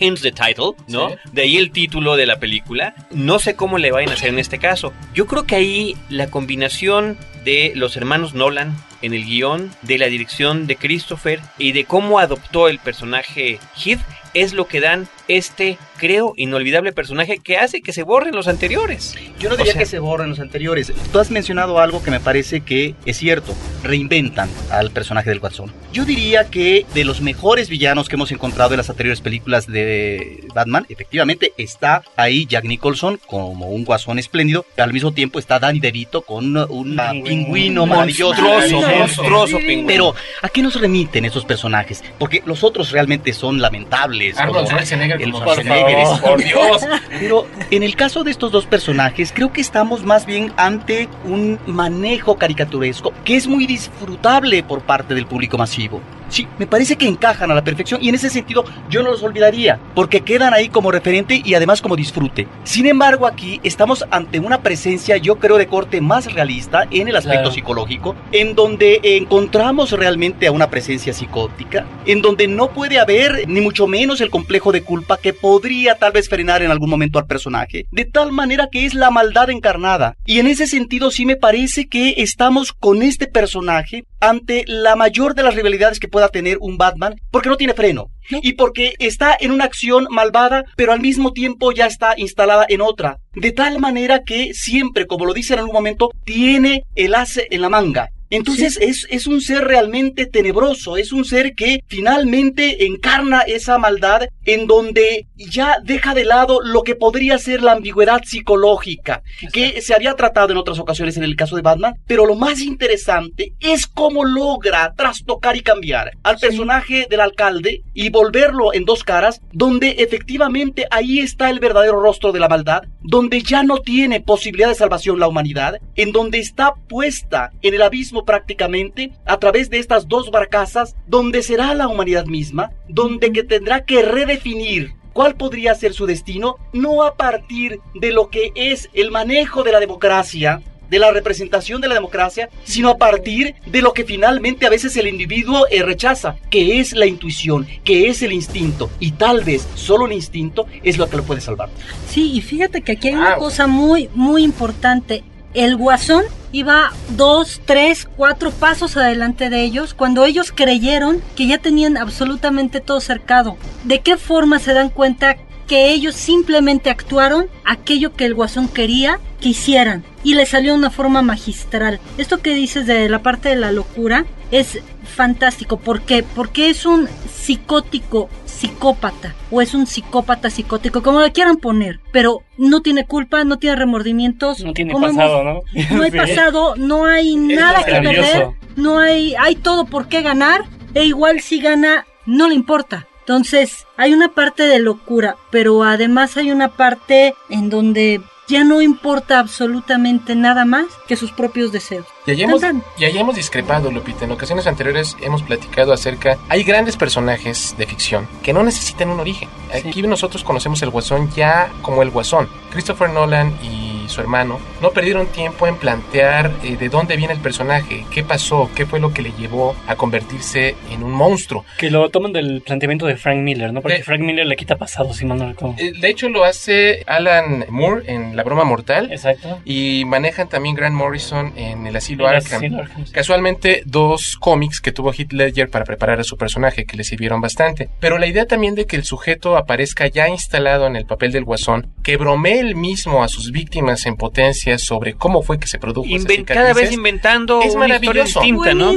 hence 0.01 0.23
the 0.23 0.33
title, 0.33 0.73
¿no? 0.89 1.11
Sí. 1.11 1.17
De 1.33 1.43
ahí 1.43 1.57
el 1.57 1.71
título 1.71 2.17
de 2.17 2.27
la 2.27 2.39
película. 2.39 2.95
No 3.11 3.39
sé 3.39 3.57
cómo 3.57 3.79
le 3.79 3.93
vayan 3.93 4.11
a 4.11 4.15
hacer 4.15 4.31
en 4.31 4.39
este 4.39 4.59
caso. 4.59 4.93
Yo 5.15 5.27
creo 5.27 5.45
que 5.45 5.57
ahí 5.57 5.97
la 6.09 6.31
combinación 6.31 7.19
de 7.45 7.73
los 7.75 7.97
hermanos 7.97 8.35
Nolan 8.35 8.77
en 9.03 9.13
el 9.13 9.25
guion, 9.27 9.71
de 9.83 9.99
la 9.99 10.07
dirección 10.07 10.67
de 10.67 10.77
Christopher 10.77 11.41
y 11.59 11.73
de 11.73 11.85
cómo 11.85 12.19
adoptó 12.19 12.69
el 12.69 12.79
personaje 12.79 13.59
Heath 13.77 14.01
es 14.33 14.53
lo 14.53 14.67
que 14.67 14.81
dan 14.81 15.09
este, 15.29 15.79
creo, 15.99 16.35
inolvidable 16.37 16.93
personaje 16.93 17.39
que 17.39 17.57
hace 17.57 17.81
que 17.83 17.93
se 17.93 18.03
borren 18.03 18.35
los 18.35 18.49
anteriores. 18.49 19.15
Yo 19.39 19.49
no 19.49 19.55
O 19.55 19.59
diría 19.59 19.73
sea- 19.73 19.81
que 19.81 19.87
se 19.87 19.99
borren 19.99 20.31
los 20.31 20.41
anteriores. 20.41 20.93
Tú 21.13 21.19
has 21.19 21.31
mencionado 21.31 21.79
algo 21.79 22.03
que 22.03 22.11
me 22.11 22.21
parece 22.21 22.61
que 22.61 22.95
es 23.07 23.17
cierto. 23.17 23.55
Reinventan 23.83 24.49
al 24.71 24.91
personaje 24.91 25.31
del 25.31 25.41
Guasón. 25.41 25.73
Yo 25.93 26.05
diría 26.05 26.51
que 26.51 26.87
de 26.95 27.05
los 27.05 27.21
mejores 27.21 27.69
villanos 27.69 28.09
que 28.09 28.17
hemos 28.17 28.33
encontrado 28.33 28.73
en 28.73 28.79
las 28.79 28.91
anteriores 28.91 29.21
películas 29.21 29.67
de 29.67 30.47
Batman, 30.55 30.87
efectivamente 30.89 31.53
está 31.59 32.03
ahí 32.17 32.47
Jack 32.47 32.65
Nicholson 32.65 33.21
como 33.27 33.69
un 33.69 33.85
Guasón 33.85 34.19
espléndido. 34.19 34.65
Al 34.79 34.93
mismo 34.93 35.13
tiempo 35.13 35.39
está 35.39 35.59
Danny 35.59 35.81
DeVito 35.81 36.23
con 36.23 36.57
un 36.57 36.97
pingüino 37.25 37.87
maravilloso. 37.87 38.41
Monstruoso, 38.43 38.89
monstruoso 38.99 39.59
pingüino. 39.59 39.87
Pero, 39.87 40.15
¿a 40.43 40.49
qué 40.49 40.63
nos 40.63 40.81
remiten 40.81 41.25
esos 41.25 41.45
personajes? 41.45 42.03
Porque 42.19 42.43
los 42.47 42.65
otros 42.65 42.91
realmente 42.91 43.33
son 43.33 43.61
lamentables. 43.61 44.39
Arnold 44.39 44.69
Schwarzenegger 44.69 45.21
el 45.23 45.31
como 45.33 45.45
Schwarzenegger, 45.45 45.84
Por 46.21 46.43
Dios. 46.43 46.83
Pero 47.21 47.47
en 47.71 47.83
el 47.83 47.97
caso 47.97 48.25
de 48.25 48.31
estos 48.31 48.53
dos 48.53 48.67
personajes, 48.67 49.33
creo 49.33 49.53
que 49.53 49.61
estamos 49.61 50.05
más 50.05 50.27
bien 50.27 50.53
ante 50.57 51.09
un 51.25 51.59
manejo 51.67 52.37
caricaturesco 52.37 53.13
que 53.25 53.37
es 53.37 53.47
muy 53.47 53.67
disfrutable 53.67 54.63
por 54.63 54.83
parte 54.83 55.15
del 55.15 55.27
público 55.27 55.59
masivo. 55.59 56.01
Sí, 56.35 56.49
me 56.59 56.67
parece 56.67 56.97
que 56.97 57.07
encajan 57.07 57.53
a 57.53 57.55
la 57.55 57.63
perfección 57.63 58.03
y 58.03 58.09
en 58.09 58.17
ese 58.17 58.29
sentido 58.29 58.65
yo 58.91 59.05
no 59.05 59.11
los 59.13 59.23
olvidaría, 59.23 59.79
porque 59.95 60.23
quedan 60.23 60.53
ahí 60.53 60.69
como 60.69 60.91
referente 60.91 61.41
y 61.45 61.55
además 61.55 61.81
como 61.81 61.95
disfrute. 61.95 62.49
Sin 62.65 62.87
embargo, 62.87 63.29
aquí 63.29 63.61
estamos 63.63 64.05
ante 64.11 64.41
una 64.41 64.61
presencia, 64.61 65.17
yo 65.17 65.37
creo, 65.37 65.59
de 65.59 65.69
corte 65.69 66.01
más 66.01 66.33
realista 66.33 66.89
en 66.91 67.07
el 67.07 67.15
aspecto 67.15 67.35
Claro. 67.35 67.53
psicológico, 67.53 68.17
en 68.33 68.57
donde 68.57 68.99
encontramos 69.05 69.93
realmente 69.93 70.49
a 70.49 70.51
una 70.51 70.71
presencia 70.71 71.13
psicótica, 71.13 71.87
en 72.05 72.21
donde 72.21 72.49
no 72.49 72.71
puede 72.71 72.99
haber 72.99 73.49
ni 73.49 73.61
mucho 73.61 73.87
menos 73.87 74.21
el 74.21 74.31
complejo 74.31 74.73
de 74.73 74.83
culpa 74.83 75.17
que 75.19 75.35
podría 75.35 75.95
tal 75.99 76.11
vez 76.11 76.29
frenar 76.29 76.63
en 76.63 76.73
algún 76.73 76.91
momento 76.91 77.21
al 77.21 77.27
personaje, 77.27 77.87
de 77.93 78.05
tal 78.07 78.33
manera 78.33 78.69
que 78.73 78.87
es 78.87 78.95
la 78.95 79.13
maldad 79.13 79.51
encarnada. 79.51 80.17
Y 80.27 80.41
en 80.41 80.49
ese 80.49 80.67
sentido 80.67 81.13
sí 81.13 81.27
me 81.27 81.37
parece 81.37 81.87
que 81.87 82.15
estamos 82.17 82.73
con 82.73 83.03
este 83.03 83.29
personaje 83.29 84.05
ante 84.29 84.65
la 84.67 84.97
mayor 84.97 85.35
de 85.35 85.43
las 85.43 85.55
rivalidades 85.55 86.01
que 86.01 86.09
pueda 86.09 86.29
tener 86.29 86.59
un 86.61 86.77
Batman, 86.77 87.17
porque 87.31 87.49
no 87.49 87.57
tiene 87.57 87.75
freno. 87.75 88.09
Y 88.31 88.55
porque 88.55 88.95
está 88.99 89.37
en 89.39 89.51
una 89.51 89.65
acción 89.65 90.07
malvada, 90.11 90.65
pero 90.77 90.93
al 90.93 91.01
mismo 91.01 91.33
tiempo 91.33 91.73
ya 91.73 91.87
está 91.87 92.15
instalada 92.17 92.65
en 92.69 92.81
otra. 92.81 93.19
De 93.35 93.53
tal 93.53 93.79
manera 93.81 94.23
que 94.25 94.55
siempre, 94.55 95.07
como 95.07 95.27
lo 95.27 95.35
dice 95.35 95.55
en 95.55 95.61
algún 95.61 95.75
momento, 95.75 96.11
tiene 96.25 96.85
el 96.95 97.15
ace 97.15 97.47
en 97.51 97.61
la 97.61 97.69
manga. 97.69 98.11
Entonces 98.31 98.79
es, 98.81 99.07
es 99.11 99.27
un 99.27 99.41
ser 99.41 99.65
realmente 99.65 100.27
tenebroso, 100.27 100.97
es 100.97 101.13
un 101.13 101.25
ser 101.25 101.55
que 101.55 101.81
finalmente 101.87 102.87
encarna 102.87 103.41
esa 103.41 103.79
maldad 103.79 104.23
en 104.45 104.67
donde 104.67 105.27
ya 105.37 105.77
deja 105.83 106.15
de 106.15 106.25
lado 106.25 106.61
lo 106.63 106.83
que 106.83 106.95
podría 106.95 107.39
ser 107.39 107.63
la 107.63 107.73
ambigüedad 107.73 108.23
psicológica 108.25 109.23
que 109.53 109.81
se 109.81 109.95
había 109.95 110.15
tratado 110.15 110.53
en 110.53 110.59
otras 110.59 110.79
ocasiones 110.79 111.17
en 111.17 111.25
el 111.25 111.37
caso 111.37 111.57
de 111.57 111.63
Batman, 111.63 111.95
pero 112.07 112.27
lo 112.27 112.35
más 112.35 112.61
interesante 112.61 113.55
es 113.61 113.87
cómo 113.87 114.25
logra 114.25 114.93
trastocar 114.97 115.57
y 115.57 115.63
cambiar 115.63 116.13
al 116.23 116.39
personaje 116.39 117.07
del 117.09 117.21
alcalde 117.21 117.83
y 117.93 118.11
volverlo 118.11 118.73
en 118.73 118.85
dos 118.85 119.05
caras, 119.05 119.41
donde 119.53 119.97
efectivamente 119.99 120.87
ahí 120.91 121.21
está 121.21 121.51
el 121.51 121.61
verdadero 121.61 122.01
rostro 122.01 122.33
de 122.33 122.41
la 122.41 122.49
maldad, 122.49 122.83
donde 123.01 123.43
ya 123.43 123.63
no 123.63 123.79
tiene 123.79 124.21
posibilidad 124.21 124.69
de 124.69 124.75
salvación 124.75 125.19
la 125.19 125.29
humanidad, 125.29 125.77
en 125.95 126.13
donde 126.13 126.39
está 126.39 126.75
puesta 126.89 127.51
en 127.63 127.75
el 127.75 127.83
abismo 127.83 128.24
prácticamente 128.25 129.13
a 129.25 129.39
través 129.39 129.71
de 129.71 129.79
estas 129.79 130.09
dos 130.09 130.31
barcazas, 130.31 130.97
donde 131.07 131.43
será 131.43 131.75
la 131.75 131.89
humanidad 131.89 132.27
misma, 132.27 132.73
donde 132.89 133.33
que 133.33 133.43
tendrá 133.43 133.85
que 133.85 134.03
redefinir 134.03 134.95
cuál 135.13 135.37
podría 135.37 135.75
ser 135.75 135.95
su 135.95 136.07
destino, 136.07 136.57
no 136.73 137.05
a 137.05 137.15
partir 137.15 137.81
de 137.95 138.11
lo 138.11 138.29
que 138.29 138.53
es 138.55 138.91
el 138.93 139.11
manejo 139.11 139.63
de 139.63 139.73
la 139.73 139.81
democracia, 139.81 140.61
de 140.91 140.99
la 140.99 141.11
representación 141.11 141.81
de 141.81 141.89
la 141.89 141.95
democracia, 141.95 142.51
sino 142.65 142.91
a 142.91 142.99
partir 142.99 143.55
de 143.67 143.83
lo 143.83 143.93
que 143.93 144.05
finalmente 144.05 144.67
a 144.67 144.71
veces 144.71 144.97
el 144.97 145.07
individuo 145.07 145.67
eh, 145.71 145.83
rechaza, 145.83 146.37
que 146.51 146.81
es 146.81 146.93
la 146.93 147.07
intuición, 147.07 147.67
que 147.85 148.09
es 148.09 148.23
el 148.23 148.33
instinto, 148.33 148.91
y 149.01 149.13
tal 149.13 149.45
vez 149.45 149.67
solo 149.75 150.07
el 150.07 150.13
instinto 150.13 150.67
es 150.83 150.99
lo 150.99 151.09
que 151.09 151.17
lo 151.17 151.25
puede 151.25 151.41
salvar. 151.41 151.71
Sí, 152.09 152.33
y 152.33 152.41
fíjate 152.41 152.83
que 152.83 152.93
aquí 152.93 153.09
hay 153.09 153.15
una 153.15 153.37
cosa 153.37 153.67
muy, 153.67 154.09
muy 154.15 154.45
importante. 154.45 155.25
El 155.55 155.77
guasón 155.77 156.25
iba 156.51 156.93
dos, 157.11 157.61
tres, 157.65 158.09
cuatro 158.17 158.51
pasos 158.51 158.97
adelante 158.97 159.51
de 159.51 159.63
ellos 159.63 159.95
cuando 159.95 160.25
ellos 160.25 160.53
creyeron 160.53 161.23
que 161.37 161.47
ya 161.47 161.59
tenían 161.59 161.97
absolutamente 161.97 162.81
todo 162.81 163.01
cercado. 163.01 163.57
¿De 163.85 164.01
qué 164.01 164.17
forma 164.17 164.59
se 164.59 164.75
dan 164.75 164.91
cuenta 164.91 165.37
que 165.69 165.93
ellos 165.93 166.17
simplemente 166.17 166.91
actuaron 166.91 167.47
aquello 167.65 168.15
que 168.15 168.27
el 168.27 168.35
guasón 168.35 168.67
quería 168.67 169.21
que 169.41 169.51
hicieran? 169.51 170.05
Y 170.25 170.35
le 170.35 170.45
salió 170.45 170.73
de 170.73 170.79
una 170.79 170.91
forma 170.91 171.23
magistral. 171.23 172.01
Esto 172.19 172.43
que 172.43 172.53
dices 172.53 172.85
de 172.87 173.09
la 173.09 173.23
parte 173.23 173.51
de 173.51 173.57
la 173.57 173.71
locura 173.71 174.27
es 174.51 174.81
fantástico. 175.05 175.77
¿Por 175.79 176.03
qué? 176.03 176.23
Porque 176.23 176.71
es 176.71 176.85
un 176.87 177.09
psicótico 177.33 178.29
psicópata 178.47 179.35
o 179.51 179.61
es 179.61 179.75
un 179.75 179.87
psicópata 179.87 180.49
psicótico, 180.51 181.03
como 181.03 181.21
lo 181.21 181.33
quieran 181.33 181.57
poner, 181.57 182.01
pero 182.13 182.43
no 182.57 182.81
tiene 182.83 183.05
culpa, 183.07 183.45
no 183.45 183.59
tiene 183.59 183.77
remordimientos, 183.77 184.61
No 184.65 184.73
tiene 184.73 184.93
pasado, 184.95 185.41
hemos- 185.43 185.65
¿no? 185.91 185.97
No 185.97 186.03
hay 186.05 186.11
Sí. 186.13 186.17
pasado, 186.17 186.75
no 186.77 187.05
hay 187.05 187.37
nada 187.37 187.85
que 187.85 187.93
perder, 188.01 188.49
no 188.77 188.99
hay, 188.99 189.35
hay 189.39 189.57
todo 189.57 189.85
por 189.87 190.09
qué 190.09 190.23
ganar, 190.23 190.65
e 190.95 191.05
igual 191.05 191.41
si 191.41 191.61
gana, 191.61 192.07
no 192.27 192.49
le 192.49 192.55
importa. 192.55 193.07
Entonces, 193.21 193.87
hay 193.97 194.13
una 194.13 194.29
parte 194.29 194.65
de 194.65 194.79
locura, 194.79 195.37
pero 195.51 195.83
además 195.83 196.37
hay 196.37 196.51
una 196.51 196.69
parte 196.69 197.35
en 197.49 197.71
donde 197.71 198.21
ya 198.49 198.65
no 198.65 198.83
importa 198.83 199.39
absolutamente 199.39 200.35
nada 200.35 200.65
más 200.65 200.87
que 201.07 201.17
sus 201.17 201.33
propios 201.33 201.73
deseos. 201.73 202.07
Y 202.27 202.33
allá, 202.33 202.45
hemos, 202.45 202.63
hemos 202.99 203.37
discrepado, 203.37 203.91
Lupita. 203.91 204.25
En 204.25 204.33
ocasiones 204.33 204.67
anteriores 204.67 205.17
hemos 205.21 205.43
platicado 205.43 205.93
acerca. 205.93 206.39
Hay 206.49 206.65
grandes 206.65 206.97
personajes 206.97 207.75
de 207.77 207.87
ficción 207.87 208.27
que 208.43 208.53
no 208.53 208.63
necesitan 208.63 209.11
un 209.11 209.21
origen. 209.21 209.49
Aquí 209.73 210.03
nosotros 210.03 210.45
conocemos 210.45 210.83
el 210.83 210.91
Guasón 210.91 211.31
ya 211.35 211.71
como 211.83 212.03
el 212.03 212.11
Guasón. 212.11 212.49
Christopher 212.71 213.11
Nolan 213.11 213.57
y 213.63 213.94
su 214.09 214.21
hermano 214.21 214.59
no 214.81 214.91
perdieron 214.91 215.27
tiempo 215.27 215.67
en 215.67 215.77
plantear 215.77 216.51
eh, 216.63 216.77
de 216.77 216.89
dónde 216.89 217.17
viene 217.17 217.33
el 217.33 217.41
personaje, 217.41 218.05
qué 218.11 218.23
pasó, 218.23 218.71
qué 218.75 218.87
fue 218.87 219.01
lo 219.01 219.13
que 219.13 219.23
le 219.23 219.33
llevó 219.33 219.75
a 219.87 219.97
convertirse 219.97 220.77
en 220.91 221.03
un 221.03 221.13
monstruo. 221.13 221.65
Que 221.79 221.91
lo 221.91 222.09
toman 222.11 222.33
del 222.33 222.63
planteamiento 222.63 223.07
de 223.07 223.17
Frank 223.17 223.39
Miller, 223.39 223.73
¿no? 223.73 223.81
Porque. 223.83 224.03
Frank 224.03 224.21
Miller 224.21 224.47
le 224.47 224.57
quita 224.57 224.77
pasado, 224.77 225.13
si 225.15 225.25
mal 225.25 225.39
no 225.39 225.49
recuerdo. 225.49 225.77
Eh, 225.79 225.93
De 225.99 226.09
hecho, 226.09 226.29
lo 226.29 226.45
hace 226.45 227.03
Alan 227.07 227.67
Moore 227.69 228.03
en 228.07 228.37
La 228.37 228.43
Broma 228.43 228.65
Mortal. 228.65 229.11
Exacto. 229.11 229.61
Y 229.65 230.05
manejan 230.05 230.49
también 230.49 230.75
Grant 230.75 230.95
Morrison 230.95 231.53
en 231.57 231.87
El 231.87 231.97
Asilo 231.97 232.29
El 232.29 232.37
Arkham. 232.37 232.59
Asilo 232.59 232.79
Arkham, 232.81 233.07
sí. 233.07 233.13
Casualmente, 233.13 233.83
dos 233.87 234.37
cómics 234.39 234.81
que 234.81 234.93
tuvo 234.93 235.13
Heath 235.13 235.33
Ledger 235.33 235.71
para 235.71 235.85
preparar 235.85 236.21
a 236.21 236.25
su 236.25 236.37
personaje 236.37 236.85
que 236.85 236.97
le 236.97 237.05
sirvieron 237.05 237.41
bastante. 237.41 237.89
Pero 238.01 238.19
la 238.19 238.27
idea 238.27 238.47
también 238.47 238.75
de 238.75 238.87
que 238.87 238.97
el 238.97 239.05
sujeto 239.05 239.57
aparezca 239.57 240.07
ya 240.07 240.29
instalado 240.29 240.87
en 240.87 240.97
el 240.97 241.07
papel 241.07 241.33
del 241.33 241.45
guasón, 241.45 241.93
que 242.03 242.17
bromee 242.17 242.59
él 242.61 242.77
mismo 242.77 243.23
a 243.23 243.29
sus 243.29 243.51
víctimas 243.51 243.94
en 244.07 244.17
potencia 244.17 244.79
sobre 244.79 245.15
cómo 245.15 245.43
fue 245.43 245.59
que 245.59 245.67
se 245.67 245.79
produjo 245.79 246.07
esa 246.09 246.17
cada 246.45 246.73
vez 246.75 246.93
inventando 246.93 247.61
es 247.63 247.75
una 247.75 247.81
maravilloso. 247.89 248.41
distinta, 248.41 248.75
¿no? 248.75 248.91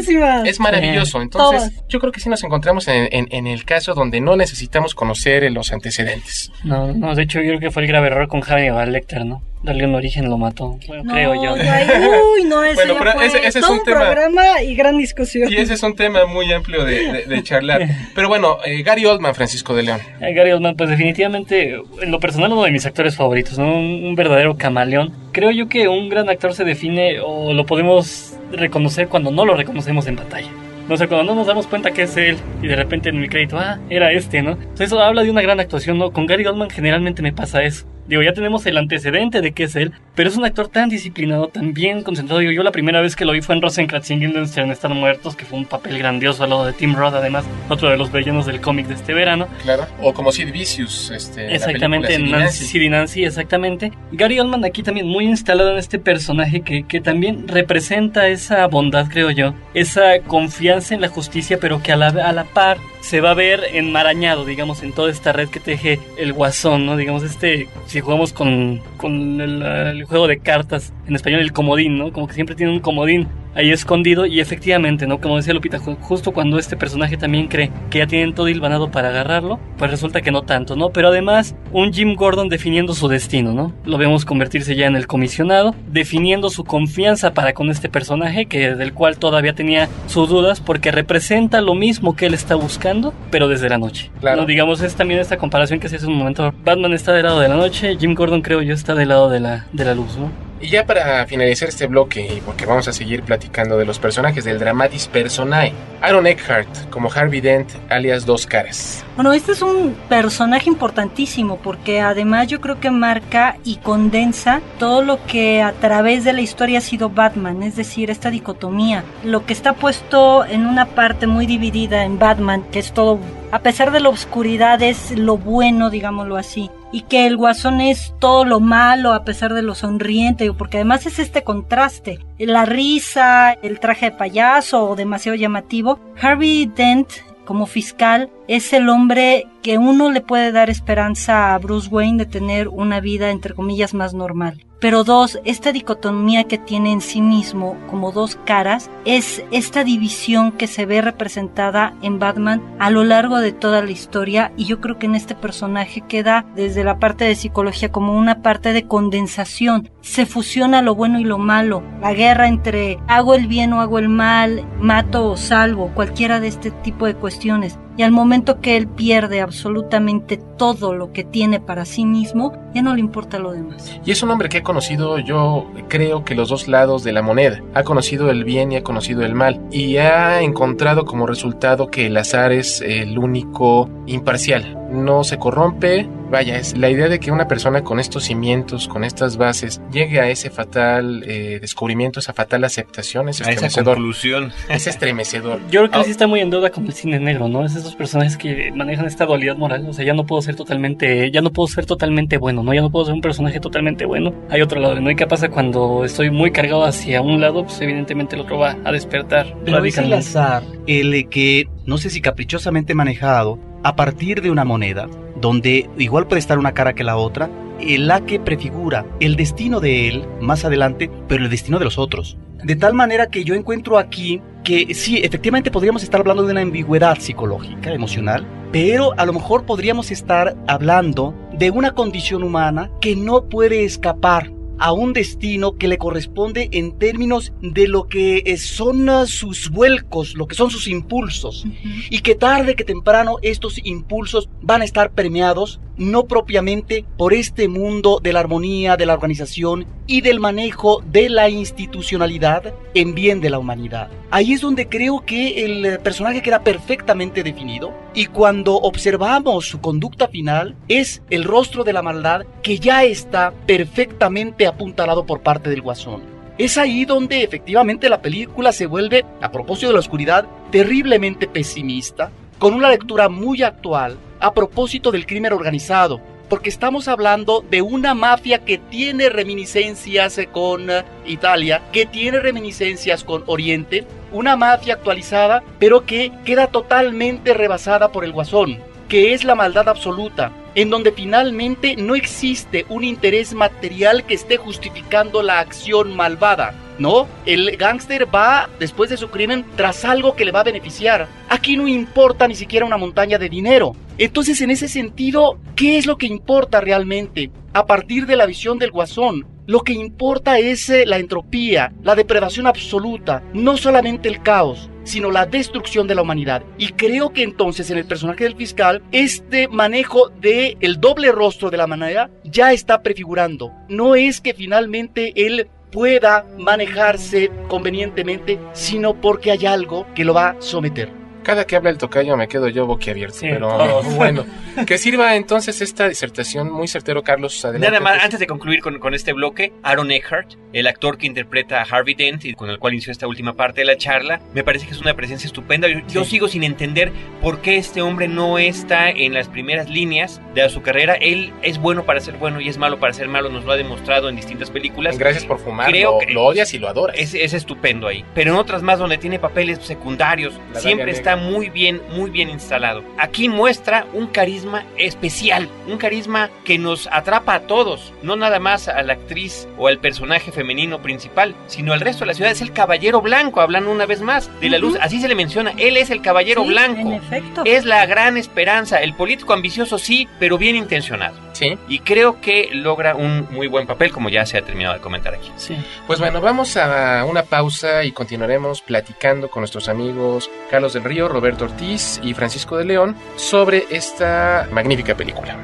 Es 0.45 0.59
maravilloso. 0.59 1.21
Entonces, 1.21 1.71
Todas. 1.71 1.87
yo 1.87 1.99
creo 1.99 2.11
que 2.11 2.19
sí 2.19 2.29
nos 2.29 2.43
encontramos 2.43 2.87
en, 2.87 3.07
en- 3.11 3.27
en 3.31 3.47
el 3.47 3.63
caso 3.65 3.93
donde 3.93 4.19
no 4.21 4.35
necesitamos 4.35 4.95
conocer 4.95 5.49
los 5.51 5.71
antecedentes. 5.71 6.51
No, 6.63 6.93
no, 6.93 7.15
de 7.15 7.23
hecho 7.23 7.39
yo 7.41 7.47
creo 7.49 7.59
que 7.59 7.71
fue 7.71 7.83
el 7.83 7.87
grave 7.87 8.07
error 8.07 8.27
con 8.27 8.41
Hannibal 8.41 8.91
Lecter, 8.91 9.25
¿no? 9.25 9.41
Darle 9.63 9.85
un 9.85 9.95
origen 9.95 10.29
lo 10.29 10.37
mató, 10.37 10.77
bueno, 10.87 11.03
No, 11.03 11.13
creo 11.13 11.33
yo. 11.33 11.53
uy, 12.35 12.43
no, 12.45 12.63
ese 12.63 12.75
Bueno, 12.75 12.93
ya 12.93 12.99
pero 12.99 13.11
fue 13.13 13.25
ese- 13.25 13.37
ese 13.39 13.47
es 13.59 13.65
todo 13.65 13.73
un 13.73 13.79
un 13.79 13.85
tema. 13.85 14.01
programa 14.01 14.61
y 14.61 14.75
gran 14.75 14.97
discusión. 14.97 15.51
Y 15.51 15.55
ese 15.55 15.73
es 15.73 15.83
un 15.83 15.95
tema 15.95 16.25
muy 16.25 16.51
amplio 16.53 16.85
de, 16.85 17.11
de- 17.11 17.25
de 17.25 17.43
charlar. 17.43 17.81
Pero 18.15 18.27
bueno, 18.29 18.57
eh, 18.65 18.83
Gary 18.83 19.05
Oldman, 19.05 19.33
Francisco 19.35 19.75
de 19.75 19.83
León. 19.83 19.99
Eh, 20.21 20.33
Gary 20.33 20.51
Oldman, 20.51 20.75
pues 20.75 20.89
definitivamente, 20.91 21.81
en 22.01 22.11
lo 22.11 22.19
personal, 22.19 22.51
uno 22.53 22.63
de 22.63 22.71
mis 22.71 22.85
actores 22.85 23.15
favoritos, 23.15 23.57
¿no? 23.57 23.65
Un, 23.75 24.05
un 24.05 24.15
verdadero 24.15 24.55
camaleón. 24.57 25.11
Creo 25.31 25.51
yo 25.51 25.67
que 25.67 25.87
un 25.87 26.07
gran 26.09 26.29
actor 26.29 26.53
se 26.53 26.63
define 26.63 27.19
o 27.19 27.51
lo 27.53 27.65
podemos 27.65 28.35
reconocer 28.51 29.07
cuando 29.07 29.31
no 29.31 29.43
lo 29.43 29.55
reconocemos 29.55 30.05
en 30.07 30.15
batalla. 30.17 30.47
No 30.87 30.95
sé, 30.95 31.07
cuando 31.07 31.25
no 31.25 31.35
nos 31.35 31.47
damos 31.47 31.67
cuenta 31.67 31.91
que 31.91 32.03
es 32.03 32.15
él 32.15 32.37
y 32.61 32.67
de 32.67 32.75
repente 32.77 33.09
en 33.09 33.19
mi 33.19 33.27
crédito, 33.27 33.57
ah, 33.59 33.77
era 33.89 34.11
este, 34.13 34.41
¿no? 34.41 34.51
Entonces, 34.51 34.87
eso 34.87 35.01
habla 35.01 35.23
de 35.23 35.31
una 35.31 35.41
gran 35.41 35.59
actuación, 35.59 35.97
¿no? 35.97 36.11
Con 36.11 36.25
Gary 36.27 36.45
Oldman 36.45 36.69
generalmente 36.69 37.21
me 37.21 37.33
pasa 37.33 37.63
eso. 37.63 37.85
Digo, 38.07 38.21
ya 38.21 38.33
tenemos 38.33 38.65
el 38.65 38.77
antecedente 38.77 39.41
de 39.41 39.51
que 39.51 39.63
es 39.63 39.75
él, 39.75 39.91
pero 40.15 40.29
es 40.29 40.37
un 40.37 40.45
actor 40.45 40.67
tan 40.69 40.89
disciplinado, 40.89 41.47
tan 41.47 41.73
bien 41.73 42.03
concentrado. 42.03 42.39
Digo, 42.39 42.51
yo 42.51 42.63
la 42.63 42.71
primera 42.71 43.01
vez 43.01 43.15
que 43.15 43.25
lo 43.25 43.33
vi 43.33 43.41
fue 43.41 43.55
en 43.55 43.61
Rosencrantz 43.61 44.09
y 44.11 44.15
Guildenstern 44.15 44.71
Están 44.71 44.95
Muertos, 44.95 45.35
que 45.35 45.45
fue 45.45 45.59
un 45.59 45.65
papel 45.65 45.97
grandioso 45.99 46.43
al 46.43 46.51
lado 46.51 46.65
de 46.65 46.73
Tim 46.73 46.95
Roth, 46.95 47.15
además, 47.15 47.45
otro 47.69 47.89
de 47.89 47.97
los 47.97 48.11
villanos 48.11 48.45
del 48.45 48.61
cómic 48.61 48.87
de 48.87 48.93
este 48.93 49.13
verano. 49.13 49.47
Claro, 49.63 49.85
o 50.01 50.13
como 50.13 50.31
Sid 50.31 50.51
Vicious, 50.51 51.11
este, 51.11 51.53
Exactamente, 51.53 52.15
en 52.15 52.31
Nancy, 52.31 52.65
Sid 52.65 52.81
y 52.81 52.89
Nancy, 52.89 53.25
exactamente. 53.25 53.91
Gary 54.11 54.39
Oldman 54.39 54.63
aquí 54.65 54.83
también 54.83 55.07
muy 55.07 55.25
instalado 55.25 55.71
en 55.71 55.77
este 55.77 55.99
personaje 55.99 56.61
que, 56.61 56.83
que 56.83 57.01
también 57.01 57.47
representa 57.47 58.27
esa 58.27 58.65
bondad, 58.67 59.07
creo 59.09 59.31
yo, 59.31 59.53
esa 59.73 60.19
confianza 60.25 60.95
en 60.95 61.01
la 61.01 61.09
justicia, 61.09 61.59
pero 61.59 61.81
que 61.83 61.91
a 61.91 61.97
la, 61.97 62.07
a 62.07 62.31
la 62.31 62.45
par 62.45 62.77
se 63.01 63.21
va 63.21 63.31
a 63.31 63.33
ver 63.33 63.61
enmarañado, 63.73 64.43
digamos, 64.45 64.83
en 64.83 64.91
toda 64.91 65.11
esta 65.11 65.31
red 65.31 65.49
que 65.49 65.59
teje 65.59 65.99
el 66.17 66.33
guasón, 66.33 66.85
¿no? 66.85 66.97
Digamos, 66.97 67.23
este, 67.23 67.67
si 67.97 68.01
jugamos 68.01 68.31
con, 68.31 68.79
con 68.97 69.41
el, 69.41 69.63
el, 69.63 70.05
juego 70.05 70.27
de 70.27 70.37
cartas, 70.37 70.93
en 71.07 71.15
español 71.15 71.39
el 71.39 71.51
comodín, 71.51 71.97
¿no? 71.97 72.13
Como 72.13 72.27
que 72.27 72.35
siempre 72.35 72.55
tiene 72.55 72.71
un 72.71 72.79
comodín 72.79 73.27
ahí 73.57 73.71
escondido 73.71 74.25
y 74.25 74.39
efectivamente, 74.39 75.07
¿no? 75.07 75.19
Como 75.19 75.37
decía 75.37 75.53
Lupita, 75.53 75.79
justo 75.79 76.31
cuando 76.31 76.59
este 76.59 76.77
personaje 76.77 77.17
también 77.17 77.47
cree 77.47 77.71
que 77.89 77.99
ya 77.99 78.07
tienen 78.07 78.33
todo 78.33 78.47
hilvanado 78.47 78.91
para 78.91 79.09
agarrarlo, 79.09 79.59
pues 79.77 79.89
resulta 79.89 80.21
que 80.21 80.31
no 80.31 80.43
tanto, 80.43 80.75
¿no? 80.75 80.89
Pero 80.89 81.07
además, 81.07 81.55
un 81.71 81.91
Jim 81.91 82.15
Gordon 82.15 82.49
definiendo 82.49 82.93
su 82.93 83.07
destino, 83.07 83.53
¿no? 83.53 83.73
Lo 83.83 83.97
vemos 83.97 84.25
convertirse 84.25 84.75
ya 84.75 84.85
en 84.85 84.95
el 84.95 85.07
comisionado, 85.07 85.73
definiendo 85.87 86.49
su 86.51 86.63
confianza 86.63 87.33
para 87.33 87.53
con 87.53 87.71
este 87.71 87.89
personaje, 87.89 88.45
que 88.45 88.75
del 88.75 88.93
cual 88.93 89.17
todavía 89.17 89.53
tenía 89.53 89.89
sus 90.05 90.29
dudas, 90.29 90.61
porque 90.61 90.91
representa 90.91 91.59
lo 91.61 91.73
mismo 91.73 92.15
que 92.15 92.27
él 92.27 92.35
está 92.35 92.55
buscando, 92.55 93.13
pero 93.31 93.47
desde 93.47 93.69
la 93.69 93.79
noche. 93.79 94.11
Claro. 94.19 94.41
¿no? 94.41 94.47
Digamos, 94.47 94.81
es 94.81 94.95
también 94.95 95.19
esta 95.19 95.37
comparación 95.37 95.79
que 95.79 95.89
se 95.89 95.95
hace 95.95 96.05
en 96.05 96.11
un 96.11 96.19
momento. 96.19 96.53
Batman 96.63 96.93
está 96.93 97.13
del 97.13 97.23
lado 97.23 97.39
de 97.39 97.47
la 97.47 97.55
noche, 97.55 97.97
Jim 97.99 98.13
Gordon 98.13 98.41
creo 98.41 98.61
yo 98.61 98.73
está 98.73 98.93
del 98.93 99.09
lado 99.09 99.29
de 99.29 99.39
la, 99.39 99.65
de 99.73 99.85
la 99.85 99.95
luz, 99.95 100.15
¿no? 100.17 100.46
Y 100.59 100.69
ya 100.69 100.85
para 100.85 101.25
finalizar 101.27 101.69
este 101.69 101.85
bloque, 101.85 102.37
y 102.37 102.41
porque 102.41 102.65
vamos 102.65 102.87
a 102.87 102.93
seguir 102.93 103.21
platicando 103.21 103.77
de 103.77 103.85
los 103.85 103.99
personajes 103.99 104.43
del 104.43 104.57
Dramatis 104.57 105.07
Personae, 105.07 105.71
Aaron 106.01 106.25
Eckhart 106.25 106.89
como 106.89 107.11
Harvey 107.11 107.41
Dent, 107.41 107.69
alias 107.89 108.25
Dos 108.25 108.47
Caras. 108.47 109.05
Bueno, 109.15 109.33
este 109.33 109.51
es 109.51 109.61
un 109.61 109.95
personaje 110.09 110.67
importantísimo 110.69 111.57
porque 111.57 112.01
además 112.01 112.47
yo 112.47 112.59
creo 112.59 112.79
que 112.79 112.89
marca 112.89 113.57
y 113.63 113.77
condensa 113.77 114.61
todo 114.79 115.03
lo 115.03 115.23
que 115.25 115.61
a 115.61 115.73
través 115.73 116.23
de 116.23 116.33
la 116.33 116.41
historia 116.41 116.79
ha 116.79 116.81
sido 116.81 117.09
Batman, 117.09 117.61
es 117.61 117.75
decir, 117.75 118.09
esta 118.09 118.31
dicotomía. 118.31 119.03
Lo 119.23 119.45
que 119.45 119.53
está 119.53 119.73
puesto 119.73 120.43
en 120.43 120.65
una 120.65 120.85
parte 120.85 121.27
muy 121.27 121.45
dividida 121.45 122.03
en 122.03 122.17
Batman, 122.17 122.63
que 122.71 122.79
es 122.79 122.93
todo, 122.93 123.19
a 123.51 123.59
pesar 123.59 123.91
de 123.91 123.99
la 123.99 124.09
oscuridad, 124.09 124.81
es 124.81 125.11
lo 125.11 125.37
bueno, 125.37 125.91
digámoslo 125.91 126.35
así 126.35 126.71
y 126.91 127.01
que 127.01 127.27
el 127.27 127.37
guasón 127.37 127.81
es 127.81 128.13
todo 128.19 128.45
lo 128.45 128.59
malo 128.59 129.13
a 129.13 129.23
pesar 129.23 129.53
de 129.53 129.61
lo 129.61 129.75
sonriente, 129.75 130.51
porque 130.53 130.77
además 130.77 131.05
es 131.05 131.19
este 131.19 131.43
contraste, 131.43 132.19
la 132.37 132.65
risa, 132.65 133.53
el 133.53 133.79
traje 133.79 134.11
de 134.11 134.17
payaso 134.17 134.95
demasiado 134.95 135.35
llamativo. 135.35 135.99
Harvey 136.21 136.65
Dent 136.65 137.09
como 137.45 137.65
fiscal 137.65 138.29
es 138.47 138.73
el 138.73 138.89
hombre 138.89 139.47
que 139.63 139.77
uno 139.77 140.11
le 140.11 140.21
puede 140.21 140.51
dar 140.51 140.69
esperanza 140.69 141.53
a 141.53 141.57
Bruce 141.57 141.89
Wayne 141.89 142.25
de 142.25 142.29
tener 142.29 142.67
una 142.67 142.99
vida 142.99 143.31
entre 143.31 143.53
comillas 143.53 143.93
más 143.93 144.13
normal. 144.13 144.66
Pero 144.79 145.03
dos, 145.03 145.39
esta 145.43 145.71
dicotomía 145.71 146.43
que 146.43 146.59
tiene 146.59 146.91
en 146.91 147.01
sí 147.01 147.19
mismo 147.19 147.75
como 147.89 148.11
dos 148.11 148.37
caras 148.45 148.91
es 149.05 149.43
esta 149.49 149.83
división 149.83 150.51
que 150.51 150.67
se 150.67 150.85
ve 150.85 151.01
representada 151.01 151.95
en 152.03 152.19
Batman 152.19 152.61
a 152.77 152.91
lo 152.91 153.03
largo 153.03 153.39
de 153.39 153.53
toda 153.53 153.81
la 153.81 153.89
historia 153.89 154.51
y 154.55 154.65
yo 154.65 154.79
creo 154.79 154.99
que 154.99 155.07
en 155.07 155.15
este 155.15 155.33
personaje 155.33 156.01
queda 156.01 156.45
desde 156.55 156.83
la 156.83 156.99
parte 156.99 157.25
de 157.25 157.33
psicología 157.33 157.91
como 157.91 158.15
una 158.15 158.43
parte 158.43 158.71
de 158.71 158.87
condensación. 158.87 159.89
Se 160.01 160.27
fusiona 160.27 160.83
lo 160.83 160.93
bueno 160.93 161.19
y 161.19 161.23
lo 161.23 161.39
malo, 161.39 161.81
la 161.99 162.13
guerra 162.13 162.47
entre 162.47 162.99
hago 163.07 163.33
el 163.33 163.47
bien 163.47 163.73
o 163.73 163.81
hago 163.81 163.97
el 163.97 164.09
mal, 164.09 164.63
mato 164.79 165.31
o 165.31 165.37
salvo, 165.37 165.91
cualquiera 165.95 166.39
de 166.39 166.49
este 166.49 166.69
tipo 166.69 167.07
de 167.07 167.15
cuestiones 167.15 167.79
y 167.97 168.03
al 168.03 168.11
momento 168.11 168.61
que 168.61 168.77
él 168.77 168.87
pierde 168.87 169.41
absolutamente 169.41 170.39
todo 170.57 170.93
lo 170.93 171.11
que 171.11 171.23
tiene 171.23 171.59
para 171.59 171.83
sí 171.83 172.05
mismo, 172.05 172.53
ya 172.73 172.81
no 172.81 172.93
le 172.93 173.01
importa 173.01 173.39
lo 173.39 173.51
demás. 173.51 173.99
Y 174.05 174.11
es 174.11 174.21
un 174.21 174.29
hombre 174.29 174.49
que 174.49 174.59
ha 174.59 174.63
conocido, 174.63 175.17
yo 175.19 175.67
creo 175.87 176.23
que 176.23 176.35
los 176.35 176.49
dos 176.49 176.67
lados 176.67 177.03
de 177.03 177.11
la 177.11 177.21
moneda. 177.21 177.61
Ha 177.73 177.83
conocido 177.83 178.29
el 178.29 178.43
bien 178.43 178.71
y 178.71 178.77
ha 178.77 178.83
conocido 178.83 179.23
el 179.23 179.33
mal. 179.33 179.59
Y 179.71 179.97
ha 179.97 180.41
encontrado 180.41 181.05
como 181.05 181.25
resultado 181.25 181.87
que 181.87 182.05
el 182.05 182.17
azar 182.17 182.51
es 182.51 182.81
el 182.81 183.17
único 183.17 183.89
imparcial. 184.05 184.77
No 184.89 185.23
se 185.23 185.37
corrompe. 185.37 186.07
Vaya, 186.29 186.57
es 186.57 186.77
la 186.77 186.89
idea 186.89 187.07
de 187.07 187.19
que 187.19 187.31
una 187.31 187.47
persona 187.47 187.83
con 187.83 188.01
estos 188.01 188.25
cimientos, 188.25 188.89
con 188.89 189.05
estas 189.05 189.37
bases, 189.37 189.81
llegue 189.91 190.19
a 190.19 190.29
ese 190.29 190.49
fatal 190.49 191.23
eh, 191.25 191.59
descubrimiento, 191.61 192.19
esa 192.19 192.33
fatal 192.33 192.65
aceptación, 192.65 193.29
es 193.29 193.41
a 193.41 193.49
esa 193.51 193.83
conclusión. 193.83 194.51
Es 194.69 194.87
estremecedor. 194.87 195.61
Yo 195.71 195.81
creo 195.81 195.91
que 195.91 195.99
oh. 195.99 196.03
sí 196.03 196.11
está 196.11 196.27
muy 196.27 196.41
en 196.41 196.49
duda 196.49 196.69
con 196.69 196.85
el 196.85 196.93
cine 196.93 197.19
negro, 197.19 197.47
¿no? 197.47 197.65
Es 197.65 197.75
esos 197.75 197.95
personajes 197.95 198.35
que 198.35 198.71
manejan 198.73 199.05
esta 199.05 199.25
dualidad 199.25 199.55
moral. 199.55 199.87
O 199.87 199.93
sea, 199.93 200.03
ya 200.03 200.13
no 200.13 200.25
puedo 200.25 200.41
ser 200.41 200.55
totalmente, 200.55 201.31
ya 201.31 201.41
no 201.41 201.51
puedo 201.51 201.67
ser 201.67 201.85
totalmente 201.85 202.37
bueno, 202.37 202.61
¿no? 202.61 202.73
Ya 202.73 202.81
no 202.81 202.89
puedo 202.89 203.05
ser 203.05 203.13
un 203.13 203.21
personaje 203.21 203.61
totalmente 203.61 204.05
bueno. 204.05 204.33
Hay 204.49 204.61
otro 204.61 204.81
lado, 204.81 204.99
¿no? 204.99 205.09
¿Y 205.09 205.15
qué 205.15 205.27
pasa 205.27 205.49
cuando 205.49 206.03
estoy 206.03 206.29
muy 206.29 206.51
cargado 206.51 206.83
hacia 206.83 207.21
un 207.21 207.39
lado? 207.39 207.63
Pues 207.63 207.79
evidentemente 207.79 208.35
el 208.35 208.41
otro 208.41 208.57
va 208.57 208.75
a 208.83 208.91
despertar. 208.91 209.55
Pero 209.63 209.83
es 209.83 209.97
el 209.97 210.11
azar, 210.11 210.63
el 210.87 211.29
que, 211.29 211.69
no 211.85 211.97
sé 211.97 212.09
si 212.09 212.21
caprichosamente 212.21 212.93
manejado, 212.93 213.59
a 213.87 213.95
partir 213.95 214.41
de 214.41 214.51
una 214.51 214.65
moneda, 214.65 215.07
donde 215.39 215.89
igual 215.97 216.27
puede 216.27 216.41
estar 216.41 216.59
una 216.59 216.73
cara 216.73 216.91
que 216.91 217.05
la 217.05 217.15
otra, 217.15 217.49
la 217.79 218.25
que 218.25 218.37
prefigura 218.37 219.05
el 219.21 219.37
destino 219.37 219.79
de 219.79 220.09
él 220.09 220.25
más 220.41 220.65
adelante, 220.65 221.09
pero 221.29 221.45
el 221.45 221.49
destino 221.49 221.79
de 221.79 221.85
los 221.85 221.97
otros. 221.97 222.37
De 222.65 222.75
tal 222.75 222.93
manera 222.93 223.27
que 223.27 223.45
yo 223.45 223.55
encuentro 223.55 223.97
aquí 223.97 224.41
que 224.65 224.93
sí, 224.93 225.19
efectivamente 225.23 225.71
podríamos 225.71 226.03
estar 226.03 226.19
hablando 226.19 226.43
de 226.43 226.51
una 226.51 226.59
ambigüedad 226.59 227.17
psicológica, 227.17 227.93
emocional, 227.93 228.45
pero 228.73 229.17
a 229.17 229.25
lo 229.25 229.31
mejor 229.31 229.65
podríamos 229.65 230.11
estar 230.11 230.57
hablando 230.67 231.33
de 231.53 231.71
una 231.71 231.91
condición 231.91 232.43
humana 232.43 232.91
que 232.99 233.15
no 233.15 233.45
puede 233.45 233.85
escapar 233.85 234.51
a 234.79 234.91
un 234.91 235.13
destino 235.13 235.77
que 235.77 235.87
le 235.87 235.97
corresponde 235.97 236.69
en 236.71 236.97
términos 236.97 237.53
de 237.61 237.87
lo 237.87 238.07
que 238.07 238.55
son 238.57 239.27
sus 239.27 239.69
vuelcos, 239.69 240.35
lo 240.35 240.47
que 240.47 240.55
son 240.55 240.69
sus 240.69 240.87
impulsos, 240.87 241.65
y 242.09 242.19
que 242.19 242.35
tarde 242.35 242.75
que 242.75 242.83
temprano 242.83 243.37
estos 243.41 243.79
impulsos 243.83 244.49
van 244.61 244.81
a 244.81 244.85
estar 244.85 245.11
permeados 245.11 245.79
no 245.97 246.25
propiamente 246.25 247.05
por 247.17 247.33
este 247.33 247.67
mundo 247.67 248.19
de 248.21 248.33
la 248.33 248.39
armonía, 248.39 248.97
de 248.97 249.05
la 249.05 249.13
organización 249.13 249.85
y 250.05 250.21
del 250.21 250.39
manejo 250.39 251.03
de 251.11 251.29
la 251.29 251.49
institucionalidad 251.49 252.73
en 252.93 253.13
bien 253.13 253.41
de 253.41 253.49
la 253.49 253.59
humanidad. 253.59 254.09
Ahí 254.31 254.53
es 254.53 254.61
donde 254.61 254.87
creo 254.87 255.25
que 255.25 255.65
el 255.65 255.99
personaje 255.99 256.41
queda 256.41 256.63
perfectamente 256.63 257.43
definido 257.43 257.93
y 258.13 258.25
cuando 258.25 258.75
observamos 258.75 259.67
su 259.67 259.79
conducta 259.79 260.27
final 260.27 260.75
es 260.87 261.21
el 261.29 261.43
rostro 261.43 261.83
de 261.83 261.93
la 261.93 262.01
maldad 262.01 262.45
que 262.61 262.79
ya 262.79 263.03
está 263.03 263.53
perfectamente 263.65 264.67
apuntalado 264.67 265.25
por 265.25 265.41
parte 265.41 265.69
del 265.69 265.81
guasón. 265.81 266.37
Es 266.57 266.79
ahí 266.79 267.05
donde 267.05 267.43
efectivamente 267.43 268.09
la 268.09 268.21
película 268.21 268.71
se 268.71 268.87
vuelve, 268.87 269.23
a 269.41 269.51
propósito 269.51 269.87
de 269.87 269.93
la 269.93 269.99
oscuridad, 269.99 270.47
terriblemente 270.71 271.47
pesimista, 271.47 272.31
con 272.59 272.73
una 272.73 272.89
lectura 272.89 273.29
muy 273.29 273.61
actual 273.63 274.17
a 274.39 274.53
propósito 274.53 275.11
del 275.11 275.25
crimen 275.25 275.53
organizado, 275.53 276.19
porque 276.49 276.69
estamos 276.69 277.07
hablando 277.07 277.63
de 277.69 277.81
una 277.81 278.13
mafia 278.13 278.63
que 278.63 278.77
tiene 278.77 279.29
reminiscencias 279.29 280.39
con 280.51 280.87
Italia, 281.25 281.81
que 281.91 282.05
tiene 282.05 282.39
reminiscencias 282.39 283.23
con 283.23 283.43
Oriente, 283.47 284.05
una 284.31 284.55
mafia 284.55 284.95
actualizada, 284.95 285.63
pero 285.79 286.05
que 286.05 286.31
queda 286.45 286.67
totalmente 286.67 287.53
rebasada 287.53 288.11
por 288.11 288.23
el 288.23 288.31
guasón, 288.31 288.79
que 289.09 289.33
es 289.33 289.43
la 289.43 289.55
maldad 289.55 289.89
absoluta, 289.89 290.51
en 290.75 290.89
donde 290.89 291.11
finalmente 291.11 291.95
no 291.95 292.15
existe 292.15 292.85
un 292.89 293.03
interés 293.03 293.53
material 293.53 294.25
que 294.25 294.35
esté 294.35 294.57
justificando 294.57 295.43
la 295.43 295.59
acción 295.59 296.15
malvada. 296.15 296.73
No, 296.99 297.27
el 297.45 297.77
gángster 297.77 298.33
va 298.33 298.69
después 298.79 299.09
de 299.09 299.17
su 299.17 299.29
crimen 299.29 299.65
tras 299.75 300.03
algo 300.03 300.35
que 300.35 300.45
le 300.45 300.51
va 300.51 300.61
a 300.61 300.65
beneficiar. 300.65 301.27
Aquí 301.49 301.77
no 301.77 301.87
importa 301.87 302.47
ni 302.47 302.55
siquiera 302.55 302.85
una 302.85 302.97
montaña 302.97 303.37
de 303.37 303.49
dinero. 303.49 303.95
Entonces, 304.17 304.61
en 304.61 304.71
ese 304.71 304.87
sentido, 304.87 305.59
¿qué 305.75 305.97
es 305.97 306.07
lo 306.07 306.17
que 306.17 306.25
importa 306.25 306.81
realmente? 306.81 307.51
A 307.73 307.85
partir 307.85 308.25
de 308.25 308.35
la 308.35 308.47
visión 308.47 308.79
del 308.79 308.91
guasón, 308.91 309.45
lo 309.67 309.81
que 309.81 309.93
importa 309.93 310.57
es 310.57 310.89
eh, 310.89 311.05
la 311.05 311.17
entropía, 311.17 311.93
la 312.01 312.15
depredación 312.15 312.67
absoluta, 312.67 313.43
no 313.53 313.75
solamente 313.75 314.29
el 314.29 314.41
caos, 314.41 314.89
sino 315.03 315.29
la 315.29 315.45
destrucción 315.45 316.07
de 316.07 316.15
la 316.15 316.21
humanidad. 316.21 316.63
Y 316.77 316.93
creo 316.93 317.31
que 317.31 317.43
entonces 317.43 317.91
en 317.91 317.97
el 317.97 318.05
personaje 318.05 318.45
del 318.45 318.55
fiscal, 318.55 319.03
este 319.11 319.67
manejo 319.67 320.29
de 320.29 320.77
el 320.79 320.99
doble 320.99 321.31
rostro 321.31 321.69
de 321.69 321.77
la 321.77 321.85
manera 321.85 322.29
ya 322.43 322.71
está 322.71 323.03
prefigurando. 323.03 323.71
No 323.89 324.15
es 324.15 324.41
que 324.41 324.53
finalmente 324.53 325.33
él 325.35 325.67
pueda 325.91 326.45
manejarse 326.57 327.49
convenientemente, 327.67 328.59
sino 328.73 329.13
porque 329.13 329.51
hay 329.51 329.65
algo 329.65 330.05
que 330.13 330.25
lo 330.25 330.33
va 330.33 330.49
a 330.49 330.61
someter. 330.61 331.26
Cada 331.47 331.65
que 331.65 331.77
habla 331.77 331.89
el 331.91 331.97
tocayo 331.97 332.35
me 332.35 332.49
quedo 332.49 332.67
yo 332.67 332.85
boquiabierto. 332.85 333.37
Sí, 333.37 333.47
pero 333.49 333.69
todos. 333.69 334.05
bueno, 334.15 334.45
que 334.85 334.97
sirva 334.97 335.37
entonces 335.37 335.79
esta 335.79 336.09
disertación 336.09 336.69
muy 336.69 336.89
certero, 336.89 337.23
Carlos. 337.23 337.63
Adelante. 337.63 337.87
Nada 337.87 338.01
más, 338.01 338.21
antes 338.21 338.37
de 338.41 338.47
concluir 338.47 338.81
con, 338.81 338.99
con 338.99 339.13
este 339.13 339.31
bloque, 339.31 339.71
Aaron 339.81 340.11
Eckhart, 340.11 340.55
el 340.73 340.87
actor 340.87 341.17
que 341.17 341.25
interpreta 341.25 341.79
a 341.81 341.83
Harvey 341.83 342.15
Dent 342.15 342.43
y 342.43 342.53
con 342.53 342.69
el 342.69 342.79
cual 342.79 342.93
inició 342.95 343.13
esta 343.13 343.27
última 343.27 343.53
parte 343.53 343.79
de 343.79 343.85
la 343.85 343.95
charla, 343.97 344.41
me 344.53 344.65
parece 344.65 344.87
que 344.87 344.91
es 344.91 344.99
una 344.99 345.13
presencia 345.13 345.47
estupenda. 345.47 345.87
Yo, 345.87 345.99
yo 346.09 346.25
sigo 346.25 346.49
sin 346.49 346.65
entender 346.65 347.13
por 347.41 347.61
qué 347.61 347.77
este 347.77 348.01
hombre 348.01 348.27
no 348.27 348.57
está 348.57 349.09
en 349.09 349.33
las 349.33 349.47
primeras 349.47 349.89
líneas 349.89 350.41
de 350.53 350.67
su 350.69 350.81
carrera. 350.81 351.13
Él 351.13 351.53
es 351.61 351.77
bueno 351.77 352.03
para 352.03 352.19
ser 352.19 352.35
bueno 352.35 352.59
y 352.59 352.67
es 352.67 352.77
malo 352.77 352.99
para 352.99 353.13
ser 353.13 353.29
malo, 353.29 353.47
nos 353.47 353.63
lo 353.63 353.71
ha 353.71 353.77
demostrado 353.77 354.27
en 354.27 354.35
distintas 354.35 354.69
películas. 354.69 355.17
Gracias 355.17 355.45
por 355.45 355.59
fumar. 355.59 355.89
Creo 355.89 356.11
lo, 356.11 356.19
que- 356.19 356.33
lo 356.33 356.43
odias 356.43 356.73
y 356.73 356.77
lo 356.77 356.89
adoras. 356.89 357.15
Es, 357.17 357.33
es 357.33 357.53
estupendo 357.53 358.05
ahí. 358.05 358.25
Pero 358.35 358.51
en 358.51 358.57
otras 358.57 358.83
más 358.83 358.99
donde 358.99 359.17
tiene 359.17 359.39
papeles 359.39 359.79
secundarios, 359.81 360.53
La 360.73 360.81
siempre 360.81 361.11
está. 361.11 361.36
Muy 361.37 361.69
bien, 361.69 362.01
muy 362.11 362.29
bien 362.29 362.49
instalado. 362.49 363.03
Aquí 363.17 363.49
muestra 363.49 364.05
un 364.13 364.27
carisma 364.27 364.85
especial, 364.97 365.69
un 365.87 365.97
carisma 365.97 366.49
que 366.65 366.77
nos 366.77 367.07
atrapa 367.11 367.55
a 367.55 367.59
todos, 367.61 368.13
no 368.21 368.35
nada 368.35 368.59
más 368.59 368.87
a 368.87 369.01
la 369.03 369.13
actriz 369.13 369.67
o 369.77 369.87
al 369.87 369.99
personaje 369.99 370.51
femenino 370.51 371.01
principal, 371.01 371.55
sino 371.67 371.93
al 371.93 372.01
resto 372.01 372.21
de 372.21 372.27
la 372.27 372.33
ciudad. 372.33 372.51
Es 372.51 372.61
el 372.61 372.73
caballero 372.73 373.21
blanco, 373.21 373.61
hablando 373.61 373.91
una 373.91 374.05
vez 374.05 374.21
más 374.21 374.49
de 374.59 374.69
la 374.69 374.77
luz. 374.77 374.97
Así 375.01 375.21
se 375.21 375.27
le 375.27 375.35
menciona, 375.35 375.73
él 375.77 375.97
es 375.97 376.09
el 376.09 376.21
caballero 376.21 376.63
Sí, 376.63 376.69
blanco. 376.69 376.99
En 377.01 377.13
efecto. 377.13 377.63
Es 377.65 377.85
la 377.85 378.05
gran 378.05 378.37
esperanza, 378.37 379.01
el 379.01 379.13
político 379.13 379.53
ambicioso 379.53 379.97
sí, 379.97 380.27
pero 380.39 380.57
bien 380.57 380.75
intencionado. 380.75 381.46
Sí. 381.57 381.75
Y 381.87 381.99
creo 381.99 382.39
que 382.39 382.69
logra 382.71 383.15
un 383.15 383.47
muy 383.49 383.65
buen 383.65 383.87
papel, 383.87 384.11
como 384.11 384.29
ya 384.29 384.45
se 384.45 384.59
ha 384.59 384.61
terminado 384.61 384.93
de 384.93 385.01
comentar 385.01 385.33
aquí. 385.33 385.51
Sí. 385.55 385.75
Pues 386.05 386.19
bueno, 386.19 386.39
vamos 386.39 386.77
a 386.77 387.25
una 387.25 387.41
pausa 387.41 388.03
y 388.03 388.11
continuaremos 388.11 388.81
platicando 388.81 389.49
con 389.49 389.61
nuestros 389.61 389.89
amigos 389.89 390.51
Carlos 390.69 390.93
del 390.93 391.03
Río, 391.03 391.27
Roberto 391.27 391.65
Ortiz 391.65 392.19
y 392.21 392.35
Francisco 392.35 392.77
de 392.77 392.85
León 392.85 393.15
sobre 393.37 393.87
esta 393.89 394.67
magnífica 394.71 395.15
película. 395.15 395.57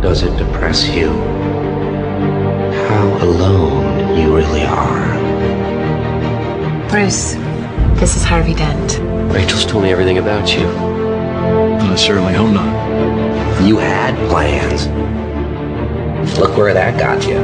Does 0.00 0.22
it 0.22 0.30
depress 0.36 0.88
you? 0.94 1.10
How 2.88 3.18
alone 3.20 4.16
you 4.16 4.32
really 4.32 4.62
are. 4.62 5.18
Bruce, 6.88 7.36
this 7.96 8.14
is 8.14 8.22
Harvey 8.22 8.54
Dent. 8.54 9.00
Rachel's 9.34 9.66
told 9.66 9.82
me 9.82 9.90
everything 9.90 10.18
about 10.18 10.46
you. 10.56 10.97
I 11.80 11.94
certainly 11.96 12.34
hope 12.34 12.52
not. 12.52 13.66
You 13.66 13.78
had 13.78 14.14
plans. 14.28 14.86
Look 16.38 16.56
where 16.56 16.74
that 16.74 16.98
got 16.98 17.26
you. 17.26 17.38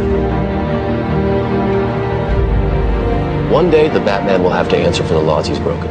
One 3.53 3.71
day, 3.71 3.89
the 3.89 4.01
Batman 4.01 4.43
will 4.43 4.51
have 4.51 4.69
to 4.71 4.77
answer 4.77 5.05
for 5.05 5.15
the 5.15 5.21
laws 5.21 5.47
he's 5.47 5.59
broken. 5.59 5.91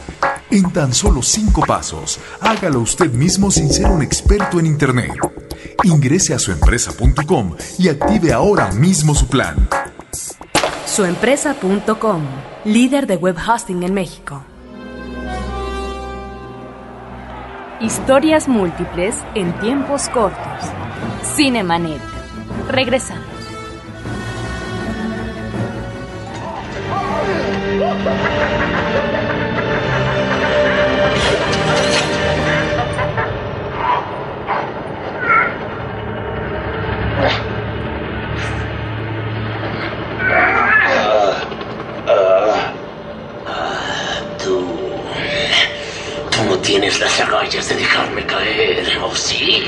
En 0.52 0.74
tan 0.74 0.94
solo 0.94 1.22
cinco 1.22 1.62
pasos, 1.66 2.20
hágalo 2.42 2.82
usted 2.82 3.14
mismo 3.14 3.50
sin 3.50 3.72
ser 3.72 3.86
un 3.86 4.02
experto 4.02 4.60
en 4.60 4.66
Internet. 4.66 5.14
Ingrese 5.84 6.34
a 6.34 6.40
suempresa.com 6.40 7.56
y 7.78 7.90
active 7.90 8.34
ahora 8.34 8.72
mismo 8.72 9.14
su 9.14 9.28
plan. 9.28 9.70
Suempresa.com, 10.86 12.24
líder 12.66 13.08
de 13.08 13.16
web 13.18 13.36
hosting 13.38 13.84
en 13.84 13.94
México. 13.94 14.44
Historias 17.80 18.48
múltiples 18.48 19.16
en 19.36 19.54
tiempos 19.60 20.10
cortos. 20.10 20.42
Cinemanet. 21.36 22.02
Regresamos. 22.70 23.26
tienes 46.68 47.00
las 47.00 47.22
agallas 47.22 47.70
de 47.70 47.76
dejarme 47.76 48.26
caer, 48.26 49.00
¿o 49.02 49.16
sí? 49.16 49.64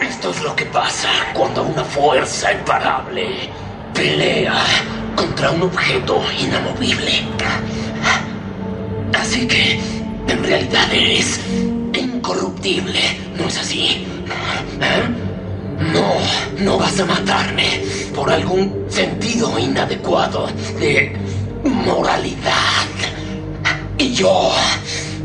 Esto 0.00 0.30
es 0.30 0.42
lo 0.42 0.56
que 0.56 0.64
pasa 0.64 1.10
cuando 1.34 1.64
una 1.64 1.84
fuerza 1.84 2.50
imparable 2.50 3.50
pelea 3.92 4.54
contra 5.14 5.50
un 5.50 5.64
objeto 5.64 6.22
inamovible. 6.40 7.24
Así 9.12 9.46
que, 9.46 9.78
en 10.26 10.42
realidad 10.42 10.90
eres 10.94 11.40
incorruptible, 11.92 13.00
¿no 13.36 13.46
es 13.46 13.58
así? 13.58 14.06
¿Eh? 14.80 15.02
No, 15.92 16.14
no 16.64 16.78
vas 16.78 16.98
a 17.00 17.04
matarme 17.04 17.82
por 18.14 18.30
algún 18.30 18.86
sentido 18.88 19.58
inadecuado 19.58 20.48
de 20.80 21.18
moralidad. 21.64 22.86
Y 23.98 24.14
yo 24.14 24.50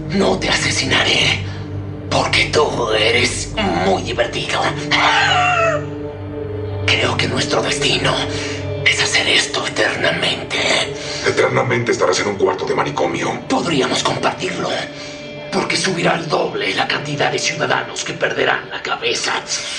no 0.09 0.39
te 0.39 0.49
asesinaré 0.49 1.43
porque 2.09 2.45
tú 2.45 2.91
eres 2.91 3.49
muy 3.85 4.03
divertido. 4.03 4.61
Creo 6.85 7.15
que 7.15 7.27
nuestro 7.27 7.61
destino 7.61 8.15
es 8.85 9.01
hacer 9.01 9.27
esto 9.27 9.65
eternamente. 9.67 10.57
Eternamente 11.27 11.91
estarás 11.91 12.19
en 12.21 12.29
un 12.29 12.35
cuarto 12.35 12.65
de 12.65 12.73
manicomio. 12.73 13.41
Podríamos 13.47 14.01
compartirlo. 14.03 14.69
Porque 15.51 15.77
subirá 15.77 16.15
al 16.15 16.27
doble 16.27 16.73
la 16.73 16.87
cantidad 16.87 17.31
de 17.31 17.39
ciudadanos 17.39 18.03
que 18.03 18.13
perderán 18.13 18.69
la 18.69 18.81
cabeza. 18.81 19.33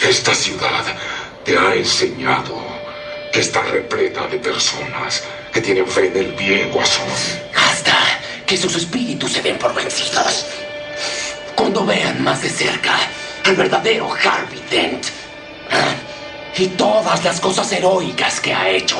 Esta 0.06 0.34
ciudad 0.34 0.84
te 1.44 1.56
ha 1.56 1.74
enseñado 1.74 2.56
que 3.32 3.40
está 3.40 3.62
repleta 3.62 4.26
de 4.26 4.38
personas 4.38 5.22
que 5.52 5.60
tienen 5.60 5.86
fe 5.86 6.06
en 6.06 6.16
el 6.16 6.32
bien, 6.32 6.70
guasón. 6.70 7.06
Hasta 7.54 8.19
que 8.50 8.56
sus 8.56 8.74
espíritus 8.74 9.34
se 9.34 9.42
den 9.42 9.56
por 9.58 9.72
vencidos. 9.72 10.44
Cuando 11.54 11.86
vean 11.86 12.20
más 12.20 12.42
de 12.42 12.48
cerca 12.48 12.98
al 13.44 13.54
verdadero 13.54 14.10
Harvey 14.12 14.60
Dent. 14.68 15.06
¿ah? 15.70 15.94
Y 16.56 16.66
todas 16.70 17.22
las 17.22 17.40
cosas 17.40 17.70
heroicas 17.70 18.40
que 18.40 18.52
ha 18.52 18.68
hecho. 18.68 18.96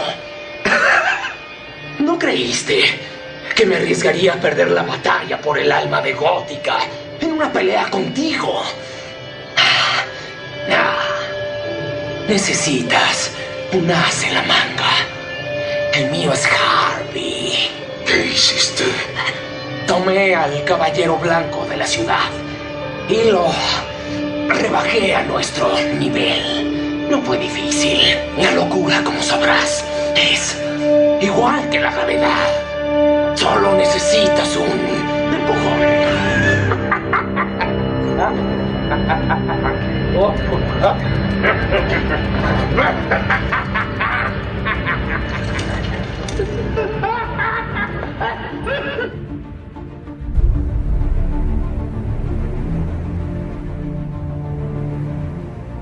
¿No 1.99 2.17
creíste 2.17 2.97
que 3.57 3.67
me 3.67 3.75
arriesgaría 3.75 4.35
a 4.35 4.41
perder 4.41 4.71
la 4.71 4.85
batalla 4.85 5.41
por 5.41 5.59
el 5.59 5.73
alma 5.73 6.01
de 6.01 6.13
Gótica 6.13 6.79
en 7.21 7.33
una 7.33 7.53
pelea 7.53 7.91
contigo? 7.91 8.63
Ah, 10.69 10.97
necesitas 12.29 13.33
un 13.73 13.91
as 13.91 14.23
en 14.23 14.33
la 14.33 14.43
manga. 14.43 14.93
El 15.93 16.09
mío 16.13 16.33
es 16.33 16.47
Harvey. 16.47 17.90
¿Qué 18.11 18.27
hiciste? 18.27 18.85
Tomé 19.87 20.35
al 20.35 20.65
caballero 20.65 21.17
blanco 21.17 21.65
de 21.67 21.77
la 21.77 21.87
ciudad 21.87 22.29
y 23.09 23.31
lo 23.31 23.47
rebajé 24.49 25.15
a 25.15 25.23
nuestro 25.23 25.71
nivel. 25.97 27.09
No 27.09 27.23
fue 27.23 27.39
difícil. 27.39 28.01
La 28.37 28.51
locura, 28.51 29.01
como 29.05 29.23
sabrás, 29.23 29.85
es 30.17 30.61
igual 31.21 31.71
que 31.71 31.79
la 31.79 31.93
gravedad. 31.93 33.37
Solo 33.37 33.77
necesitas 33.77 34.57
un 34.57 34.67
empujón. 35.33 35.79